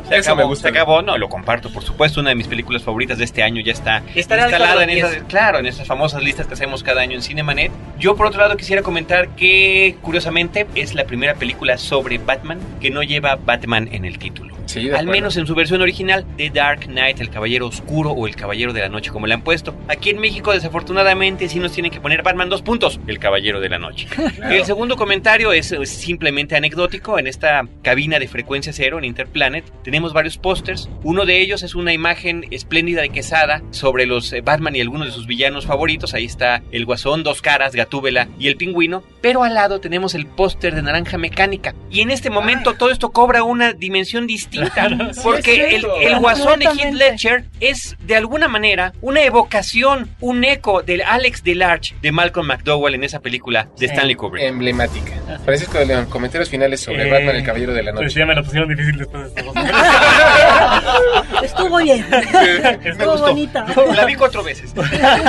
Se 0.08 0.16
Eso 0.16 0.30
acabó, 0.30 0.36
me 0.36 0.44
gusta. 0.44 0.62
se 0.62 0.68
acabó, 0.68 1.02
no, 1.02 1.18
lo 1.18 1.28
comparto, 1.28 1.70
por 1.72 1.82
supuesto, 1.82 2.20
una 2.20 2.30
de 2.30 2.36
mis 2.36 2.46
películas 2.46 2.82
favoritas 2.82 3.18
de 3.18 3.24
este 3.24 3.42
año 3.42 3.60
ya 3.64 3.72
está 3.72 4.02
Estará 4.14 4.42
instalada 4.48 4.82
en 4.84 4.90
esas, 4.90 5.16
claro, 5.28 5.58
en 5.58 5.66
esas 5.66 5.86
famosas 5.86 6.22
listas 6.22 6.46
que 6.46 6.54
hacemos 6.54 6.82
cada 6.82 7.00
año 7.02 7.16
en 7.16 7.22
Cinemanet. 7.22 7.72
Yo 7.98 8.16
por 8.16 8.26
otro 8.26 8.40
lado 8.40 8.56
quisiera 8.56 8.82
comentar 8.82 9.28
que 9.30 9.96
curiosamente 10.02 10.66
es 10.74 10.94
la 10.94 11.04
primera 11.04 11.34
película 11.34 11.76
sobre 11.78 12.18
Batman 12.18 12.58
que 12.80 12.90
no 12.90 13.02
lleva 13.02 13.36
Batman 13.36 13.88
en 13.92 14.04
el 14.04 14.18
título. 14.18 14.54
Sí, 14.66 14.88
Al 14.92 15.06
menos 15.08 15.36
en 15.36 15.48
su 15.48 15.56
versión 15.56 15.82
original, 15.82 16.24
The 16.36 16.50
Dark 16.50 16.82
Knight, 16.86 17.20
el 17.20 17.28
Caballero 17.28 17.66
Oscuro 17.66 18.10
o 18.12 18.28
el 18.28 18.36
Caballero 18.36 18.72
de 18.72 18.80
la 18.80 18.88
Noche, 18.88 19.10
como 19.10 19.26
le 19.26 19.34
han 19.34 19.42
puesto. 19.42 19.74
Aquí 19.88 20.10
en 20.10 20.20
México, 20.20 20.52
desafortunadamente, 20.52 21.48
sí 21.48 21.58
nos 21.58 21.72
tienen 21.72 21.90
que 21.90 22.00
poner 22.00 22.19
Batman 22.22 22.48
dos 22.48 22.62
puntos, 22.62 23.00
el 23.06 23.18
Caballero 23.18 23.60
de 23.60 23.68
la 23.68 23.78
Noche. 23.78 24.08
El 24.42 24.64
segundo 24.64 24.96
comentario 24.96 25.52
es, 25.52 25.72
eh, 25.72 25.86
simplemente 25.86 26.56
anecdótico. 26.56 27.18
En 27.18 27.26
esta 27.26 27.66
cabina 27.82 28.18
de 28.18 28.28
frecuencia 28.28 28.72
cero 28.72 28.98
en 28.98 29.04
Interplanet 29.04 29.64
tenemos 29.82 30.12
varios 30.12 30.38
pósters. 30.38 30.88
Uno 31.02 31.26
de 31.26 31.40
ellos 31.40 31.62
es 31.62 31.74
una 31.74 31.92
imagen 31.92 32.46
espléndida 32.50 33.02
de 33.02 33.10
Quesada 33.10 33.62
sobre 33.70 34.06
los 34.06 34.32
eh, 34.32 34.40
Batman 34.40 34.76
y 34.76 34.80
algunos 34.80 35.06
de 35.08 35.12
sus 35.12 35.26
villanos 35.26 35.66
favoritos. 35.66 36.14
Ahí 36.14 36.24
está 36.24 36.62
el 36.70 36.84
Guasón, 36.84 37.22
Dos 37.22 37.42
Caras, 37.42 37.74
Gatúbela 37.74 38.28
y 38.38 38.48
el 38.48 38.56
Pingüino. 38.56 39.02
Pero 39.20 39.42
al 39.42 39.54
lado 39.54 39.80
tenemos 39.80 40.14
el 40.14 40.26
póster 40.26 40.74
de 40.74 40.82
Naranja 40.82 41.18
Mecánica. 41.18 41.74
Y 41.90 42.00
en 42.00 42.10
este 42.10 42.30
momento 42.30 42.74
todo 42.74 42.90
esto 42.90 43.10
cobra 43.10 43.42
una 43.42 43.72
dimensión 43.72 44.26
distinta. 44.26 44.88
Porque 45.22 45.76
el, 45.76 46.18
Guasón 46.18 46.60
de 46.60 46.66
Heath. 46.66 46.94
Ledger 46.94 47.44
es 47.60 47.96
de 48.00 48.16
alguna 48.16 48.48
manera 48.48 48.92
una 49.00 49.22
evocación, 49.22 50.10
un 50.20 50.44
eco 50.44 50.82
del 50.82 51.02
Alex 51.02 51.42
Delarge 51.44 51.94
de 52.00 52.09
Malcolm 52.12 52.46
McDowell 52.46 52.94
en 52.94 53.04
esa 53.04 53.20
película 53.20 53.68
de 53.78 53.86
Stanley 53.86 54.14
Kubrick. 54.14 54.44
Emblemática. 54.44 55.12
Francisco 55.44 55.78
de 55.78 55.86
León, 55.86 56.06
comentarios 56.06 56.48
finales 56.48 56.80
sobre 56.80 57.06
Eh, 57.08 57.10
Batman, 57.10 57.36
el 57.36 57.44
Caballero 57.44 57.72
de 57.74 57.82
la 57.82 57.92
Noche. 57.92 58.04
Pues 58.04 58.14
ya 58.14 58.26
me 58.26 58.34
lo 58.34 58.42
pusieron 58.44 58.68
difícil 58.68 58.96
después 58.98 59.34
de 59.34 59.40
esto. 59.40 59.52
Estuvo 61.42 61.78
bien. 61.78 62.04
Estuvo 62.84 63.16
bonita. 63.18 63.66
La 63.96 64.04
vi 64.04 64.14
cuatro 64.14 64.42
veces. 64.42 64.74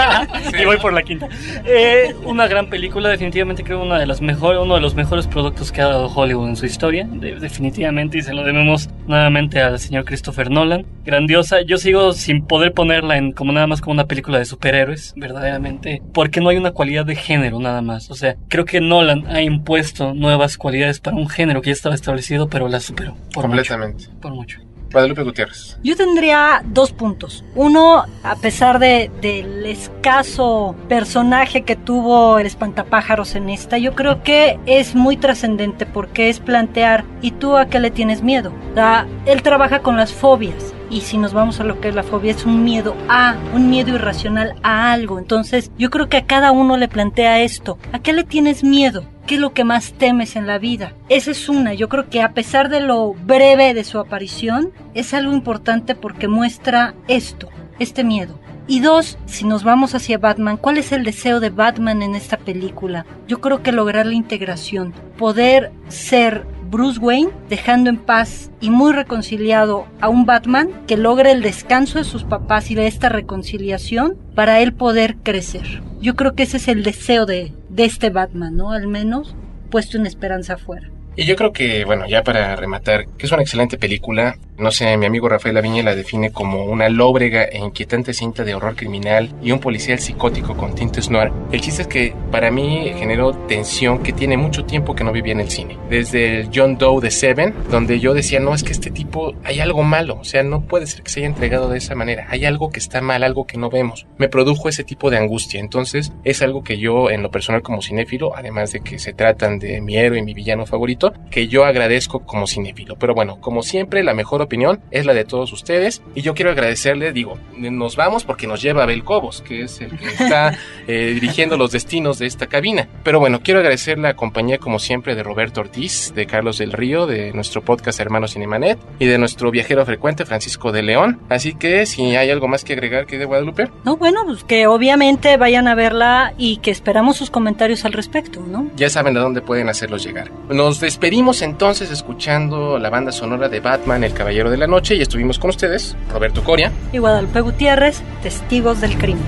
y 0.62 0.66
voy 0.66 0.78
por 0.78 0.94
la 0.94 1.04
quinta. 1.04 1.28
Eh, 1.66 2.14
una 2.26 2.48
gran 2.48 2.70
película, 2.70 3.10
definitivamente 3.10 3.64
creo 3.64 3.82
una 3.82 4.00
de 4.00 4.06
las 4.06 4.22
mejores, 4.22 4.60
uno 4.62 4.76
de 4.76 4.82
los 4.82 4.96
mejores 4.96 5.28
productos 5.28 5.72
que 5.72 5.82
ha 5.82 5.88
dado 5.88 6.08
Hollywood 6.08 6.50
en 6.50 6.56
su 6.56 6.66
historia, 6.66 7.08
de- 7.10 7.36
definitivamente, 7.40 8.18
y 8.18 8.22
se 8.22 8.34
lo 8.34 8.44
debemos 8.44 8.90
nuevamente 9.08 9.62
al 9.62 9.80
señor 9.80 10.06
Christopher 10.06 10.50
Nolan. 10.50 10.86
Grandiosa, 11.06 11.62
yo 11.62 11.78
sigo 11.78 12.14
sin 12.14 12.46
poder 12.46 12.74
ponerla 12.74 13.18
en 13.18 13.32
como 13.32 13.52
nada 13.52 13.68
más 13.68 13.82
como 13.82 13.94
una 13.94 14.06
película 14.06 14.38
de 14.40 14.46
superhéroes, 14.46 15.14
verdaderamente, 15.16 16.02
porque 16.14 16.42
no 16.42 16.50
hay 16.50 16.58
una 16.58 16.72
cualidad 16.72 17.06
de 17.06 17.16
género 17.16 17.60
nada 17.60 17.82
más. 17.82 18.10
O 18.12 18.16
sea, 18.16 18.36
creo 18.50 18.66
que 18.66 18.82
Nolan 18.82 19.26
ha 19.28 19.42
impuesto 19.42 20.14
nuevas 20.14 20.58
cualidades 20.58 21.00
para 21.00 21.16
un 21.18 21.28
género 21.30 21.62
que 21.62 21.68
ya 21.70 21.74
estaba 21.74 21.96
establecido, 21.96 22.48
pero 22.50 22.68
la 22.68 22.80
superó. 22.80 23.16
Por 23.34 23.44
Completamente. 23.44 24.08
Mucho, 24.08 24.20
por 24.22 24.32
mucho. 24.34 24.60
Guadalupe 24.92 25.24
Gutiérrez. 25.24 25.78
Yo 25.84 25.96
tendría 25.96 26.62
dos 26.66 26.92
puntos. 26.92 27.44
Uno, 27.56 28.06
a 28.24 28.36
pesar 28.36 28.80
de, 28.80 29.10
del 29.22 29.66
escaso 29.66 30.76
personaje 30.90 31.64
que 31.64 31.76
tuvo 31.76 32.40
el 32.40 32.46
espantapájaros 32.46 33.36
en 33.36 33.50
esta, 33.50 33.78
yo 33.78 33.96
creo 33.96 34.24
que 34.24 34.60
es 34.66 34.96
muy 34.96 35.18
trascendente 35.18 35.86
porque 35.86 36.30
es 36.30 36.40
plantear, 36.40 37.06
¿y 37.22 37.32
tú 37.32 37.58
a 37.58 37.68
qué 37.68 37.80
le 37.80 37.92
tienes 37.92 38.22
miedo? 38.22 38.54
O 38.76 38.82
él 39.26 39.42
trabaja 39.44 39.80
con 39.80 39.98
las 39.98 40.12
fobias. 40.12 40.74
Y 40.92 41.02
si 41.02 41.18
nos 41.18 41.34
vamos 41.34 41.62
a 41.62 41.64
lo 41.64 41.80
que 41.80 41.88
es 41.88 41.96
la 41.96 42.04
fobia, 42.04 42.32
es 42.32 42.46
un 42.46 42.66
miedo 42.66 42.98
a, 43.08 43.38
un 43.54 43.70
miedo 43.70 43.96
irracional 43.96 44.56
a 44.62 44.92
algo. 44.92 45.20
Entonces, 45.20 45.72
yo 45.78 45.90
creo 45.90 46.10
que 46.10 46.18
a 46.18 46.26
cada 46.26 46.52
uno 46.52 46.76
le 46.76 46.90
plantea 46.90 47.40
esto. 47.40 47.78
¿A 47.94 48.00
qué 48.00 48.12
le 48.12 48.26
tienes 48.26 48.62
miedo? 48.66 49.06
¿Qué 49.26 49.36
es 49.36 49.42
lo 49.42 49.54
que 49.54 49.64
más 49.64 49.94
temes 49.94 50.36
en 50.36 50.48
la 50.48 50.58
vida? 50.58 50.94
Esa 51.08 51.32
es 51.32 51.48
una. 51.48 51.74
Yo 51.74 51.88
creo 51.88 52.10
que 52.10 52.22
a 52.22 52.34
pesar 52.34 52.68
de 52.68 52.82
lo 52.82 53.14
breve 53.14 53.74
de 53.74 53.86
su 53.86 54.00
aparición, 54.00 54.74
es 54.94 55.14
algo 55.14 55.32
importante 55.32 55.96
porque 55.96 56.28
muestra 56.28 56.94
esto, 57.08 57.48
este 57.80 58.04
miedo. 58.04 58.41
Y 58.68 58.80
dos, 58.80 59.18
si 59.26 59.46
nos 59.46 59.64
vamos 59.64 59.96
hacia 59.96 60.18
Batman, 60.18 60.58
¿cuál 60.58 60.78
es 60.78 60.92
el 60.92 61.04
deseo 61.04 61.40
de 61.40 61.50
Batman 61.50 62.02
en 62.02 62.16
esta 62.16 62.38
película? 62.38 63.06
Yo 63.28 63.42
creo 63.42 63.64
que 63.64 63.72
lograr 63.72 64.06
la 64.06 64.14
integración, 64.14 64.94
poder 65.18 65.72
ser 65.88 66.46
Bruce 66.70 67.00
Wayne, 67.00 67.32
dejando 67.50 67.90
en 67.90 67.98
paz 67.98 68.50
y 68.62 68.70
muy 68.70 68.94
reconciliado 68.94 69.88
a 70.00 70.08
un 70.08 70.26
Batman 70.26 70.70
que 70.88 70.96
logre 70.96 71.32
el 71.32 71.42
descanso 71.42 71.98
de 71.98 72.06
sus 72.06 72.24
papás 72.24 72.72
y 72.72 72.76
de 72.76 72.88
esta 72.88 73.10
reconciliación 73.10 74.16
para 74.36 74.62
él 74.62 74.74
poder 74.74 75.18
crecer. 75.18 75.84
Yo 76.00 76.16
creo 76.16 76.34
que 76.34 76.44
ese 76.44 76.58
es 76.58 76.70
el 76.70 76.84
deseo 76.84 77.26
de, 77.26 77.54
de 77.70 77.84
este 77.84 78.10
Batman, 78.10 78.56
¿no? 78.56 78.72
Al 78.72 78.88
menos 78.88 79.36
puesto 79.70 79.98
en 79.98 80.06
esperanza 80.06 80.54
afuera. 80.54 80.90
Y 81.16 81.26
yo 81.26 81.36
creo 81.36 81.52
que, 81.52 81.84
bueno, 81.84 82.08
ya 82.08 82.24
para 82.24 82.56
rematar, 82.56 83.06
que 83.18 83.26
es 83.26 83.32
una 83.32 83.42
excelente 83.42 83.78
película. 83.78 84.38
No 84.58 84.72
sé, 84.72 84.96
mi 84.96 85.08
amigo 85.08 85.28
Rafael 85.28 85.58
Aviña 85.58 85.84
la 85.84 85.96
define 85.96 86.32
como 86.32 86.66
una 86.66 86.88
lóbrega 86.88 87.44
e 87.44 87.58
inquietante 87.58 88.14
cinta 88.14 88.44
de 88.44 88.54
horror 88.54 88.76
criminal 88.76 89.34
y 89.42 89.52
un 89.52 89.60
policial 89.60 90.00
psicótico 90.00 90.56
con 90.56 90.76
tintes 90.76 91.10
noir. 91.10 91.32
El 91.52 91.62
chiste 91.62 91.82
es 91.82 91.88
que 91.88 92.14
para 92.32 92.52
mí 92.52 92.94
generó 92.96 93.34
tensión 93.34 94.04
que 94.04 94.14
tiene 94.14 94.38
mucho 94.38 94.64
tiempo 94.64 94.96
que 94.96 95.04
no 95.04 95.12
vivía 95.12 95.34
en 95.34 95.42
el 95.42 95.50
cine. 95.50 95.78
Desde 95.90 96.42
el 96.42 96.50
John 96.54 96.78
Doe 96.78 97.02
de 97.02 97.12
Seven, 97.12 97.56
donde 97.70 98.00
yo 98.00 98.14
decía, 98.14 98.40
no, 98.40 98.54
es 98.54 98.64
que 98.64 98.72
este 98.72 98.92
tipo 98.92 99.34
hay 99.44 99.60
algo 99.60 99.84
malo. 99.84 100.18
O 100.20 100.24
sea, 100.24 100.44
no 100.44 100.62
puede 100.62 100.86
ser 100.86 101.02
que 101.02 101.10
se 101.10 101.22
haya 101.22 101.28
entregado 101.28 101.70
de 101.70 101.80
esa 101.80 101.96
manera. 101.96 102.28
Hay 102.30 102.46
algo 102.46 102.70
que 102.70 102.80
está 102.80 103.02
mal, 103.02 103.24
algo 103.24 103.46
que 103.46 103.58
no 103.58 103.70
vemos. 103.70 104.06
Me 104.18 104.30
produjo 104.30 104.70
ese 104.70 104.84
tipo 104.84 105.10
de 105.10 105.18
angustia. 105.18 105.60
Entonces, 105.60 106.14
es 106.24 106.42
algo 106.42 106.64
que 106.64 106.78
yo, 106.78 107.10
en 107.10 107.24
lo 107.24 107.32
personal 107.32 107.64
como 107.64 107.82
cinéfilo, 107.82 108.36
además 108.36 108.72
de 108.72 108.82
que 108.82 109.00
se 109.00 109.14
tratan 109.14 109.58
de 109.58 109.82
mi 109.82 109.98
héroe 109.98 110.20
y 110.20 110.24
mi 110.24 110.36
villano 110.36 110.66
favorito, 110.66 111.01
que 111.30 111.48
yo 111.48 111.66
agradezco 111.66 112.20
como 112.20 112.48
cinéfilo. 112.48 112.96
Pero 112.98 113.14
bueno, 113.14 113.40
como 113.42 113.64
siempre, 113.64 114.04
la 114.04 114.14
mejor 114.14 114.42
opinión 114.42 114.82
es 114.92 115.06
la 115.06 115.14
de 115.14 115.26
todos 115.26 115.52
ustedes. 115.54 116.02
Y 116.16 116.22
yo 116.22 116.34
quiero 116.34 116.52
agradecerle, 116.52 117.12
digo, 117.12 117.38
nos 117.58 117.96
vamos 117.96 118.24
porque 118.24 118.48
nos 118.48 118.62
lleva 118.62 118.84
Abel 118.84 119.04
Cobos, 119.04 119.42
que 119.42 119.64
es 119.64 119.82
el 119.82 119.98
que 119.98 120.08
está 120.08 120.58
eh, 120.88 121.12
dirigiendo 121.14 121.58
los 121.58 121.72
destinos 121.72 122.20
de 122.20 122.28
esta 122.28 122.48
cabina. 122.48 122.88
Pero 123.04 123.20
bueno, 123.20 123.42
quiero 123.44 123.60
agradecer 123.60 123.98
la 123.98 124.16
compañía, 124.16 124.58
como 124.58 124.80
siempre, 124.80 125.16
de 125.16 125.24
Roberto 125.24 125.62
Ortiz, 125.62 126.14
de 126.14 126.26
Carlos 126.26 126.58
del 126.58 126.74
Río, 126.74 127.08
de 127.08 127.32
nuestro 127.34 127.64
podcast 127.64 128.00
Hermano 128.00 128.28
Cinemanet 128.28 128.80
y 129.00 129.06
de 129.06 129.18
nuestro 129.18 129.52
viajero 129.52 129.86
frecuente, 129.86 130.26
Francisco 130.26 130.72
de 130.72 130.84
León. 130.84 131.20
Así 131.30 131.54
que 131.54 131.86
si 131.86 132.16
hay 132.16 132.30
algo 132.30 132.48
más 132.48 132.64
que 132.64 132.74
agregar 132.74 133.06
que 133.06 133.18
de 133.18 133.26
Guadalupe. 133.26 133.70
No, 133.84 133.98
bueno, 133.98 134.24
pues 134.26 134.44
que 134.44 134.68
obviamente 134.68 135.38
vayan 135.38 135.68
a 135.68 135.76
verla 135.76 136.34
y 136.38 136.58
que 136.58 136.72
esperamos 136.72 137.18
sus 137.18 137.30
comentarios 137.30 137.86
al 137.86 137.94
respecto, 137.94 138.42
¿no? 138.46 138.70
Ya 138.76 138.90
saben 138.90 139.18
a 139.18 139.22
dónde 139.22 139.42
pueden 139.42 139.70
hacerlos 139.70 140.04
llegar. 140.04 140.32
Nos 140.50 140.80
despedimos 140.92 141.42
entonces 141.42 141.90
escuchando 141.90 142.78
la 142.78 142.90
banda 142.90 143.14
sonora 143.14 143.48
de 143.48 143.62
Batman, 143.62 144.04
El 144.04 144.14
Caballero 144.14 144.52
de 144.52 144.58
la 144.58 144.68
Noche, 144.68 144.96
y 144.96 145.02
estuvimos 145.02 145.40
con 145.40 145.50
ustedes, 145.50 145.96
Roberto 146.12 146.44
Coria. 146.44 146.70
Y 146.92 146.98
Guadalupe 146.98 147.40
Gutiérrez, 147.40 148.02
testigos 148.22 148.82
del 148.82 148.98
crimen. 148.98 149.24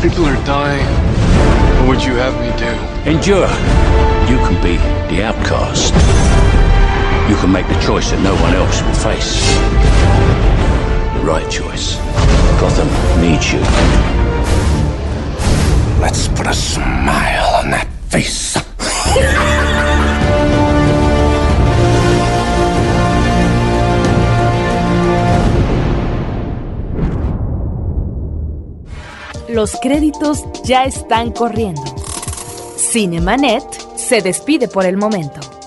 People 0.00 0.24
are 0.24 0.44
dying. 0.46 0.86
What 1.80 1.88
would 1.88 2.04
you 2.04 2.14
have 2.14 2.34
me 2.40 2.48
do? 2.56 2.72
Endure. 3.10 3.48
You 4.30 4.38
can 4.38 4.54
be 4.62 4.78
the 5.14 5.24
outcast. 5.24 6.53
You 7.26 7.36
can 7.36 7.50
make 7.50 7.66
the 7.68 7.80
choice 7.80 8.10
that 8.10 8.20
no 8.20 8.34
one 8.34 8.54
else 8.54 8.82
will 8.82 8.92
face. 8.92 9.40
The 11.14 11.24
right 11.24 11.50
choice. 11.50 11.96
Gotham 12.60 12.88
needs 13.20 13.50
you. 13.50 13.60
Let's 16.00 16.28
put 16.28 16.46
a 16.46 16.52
smile 16.52 17.64
on 17.64 17.70
that 17.70 17.88
face. 18.10 18.60
Los 29.48 29.76
créditos 29.80 30.44
ya 30.64 30.84
están 30.84 31.30
corriendo. 31.30 31.82
Cinemanet 32.76 33.64
se 33.96 34.20
despide 34.20 34.68
por 34.68 34.84
el 34.84 34.98
momento. 34.98 35.53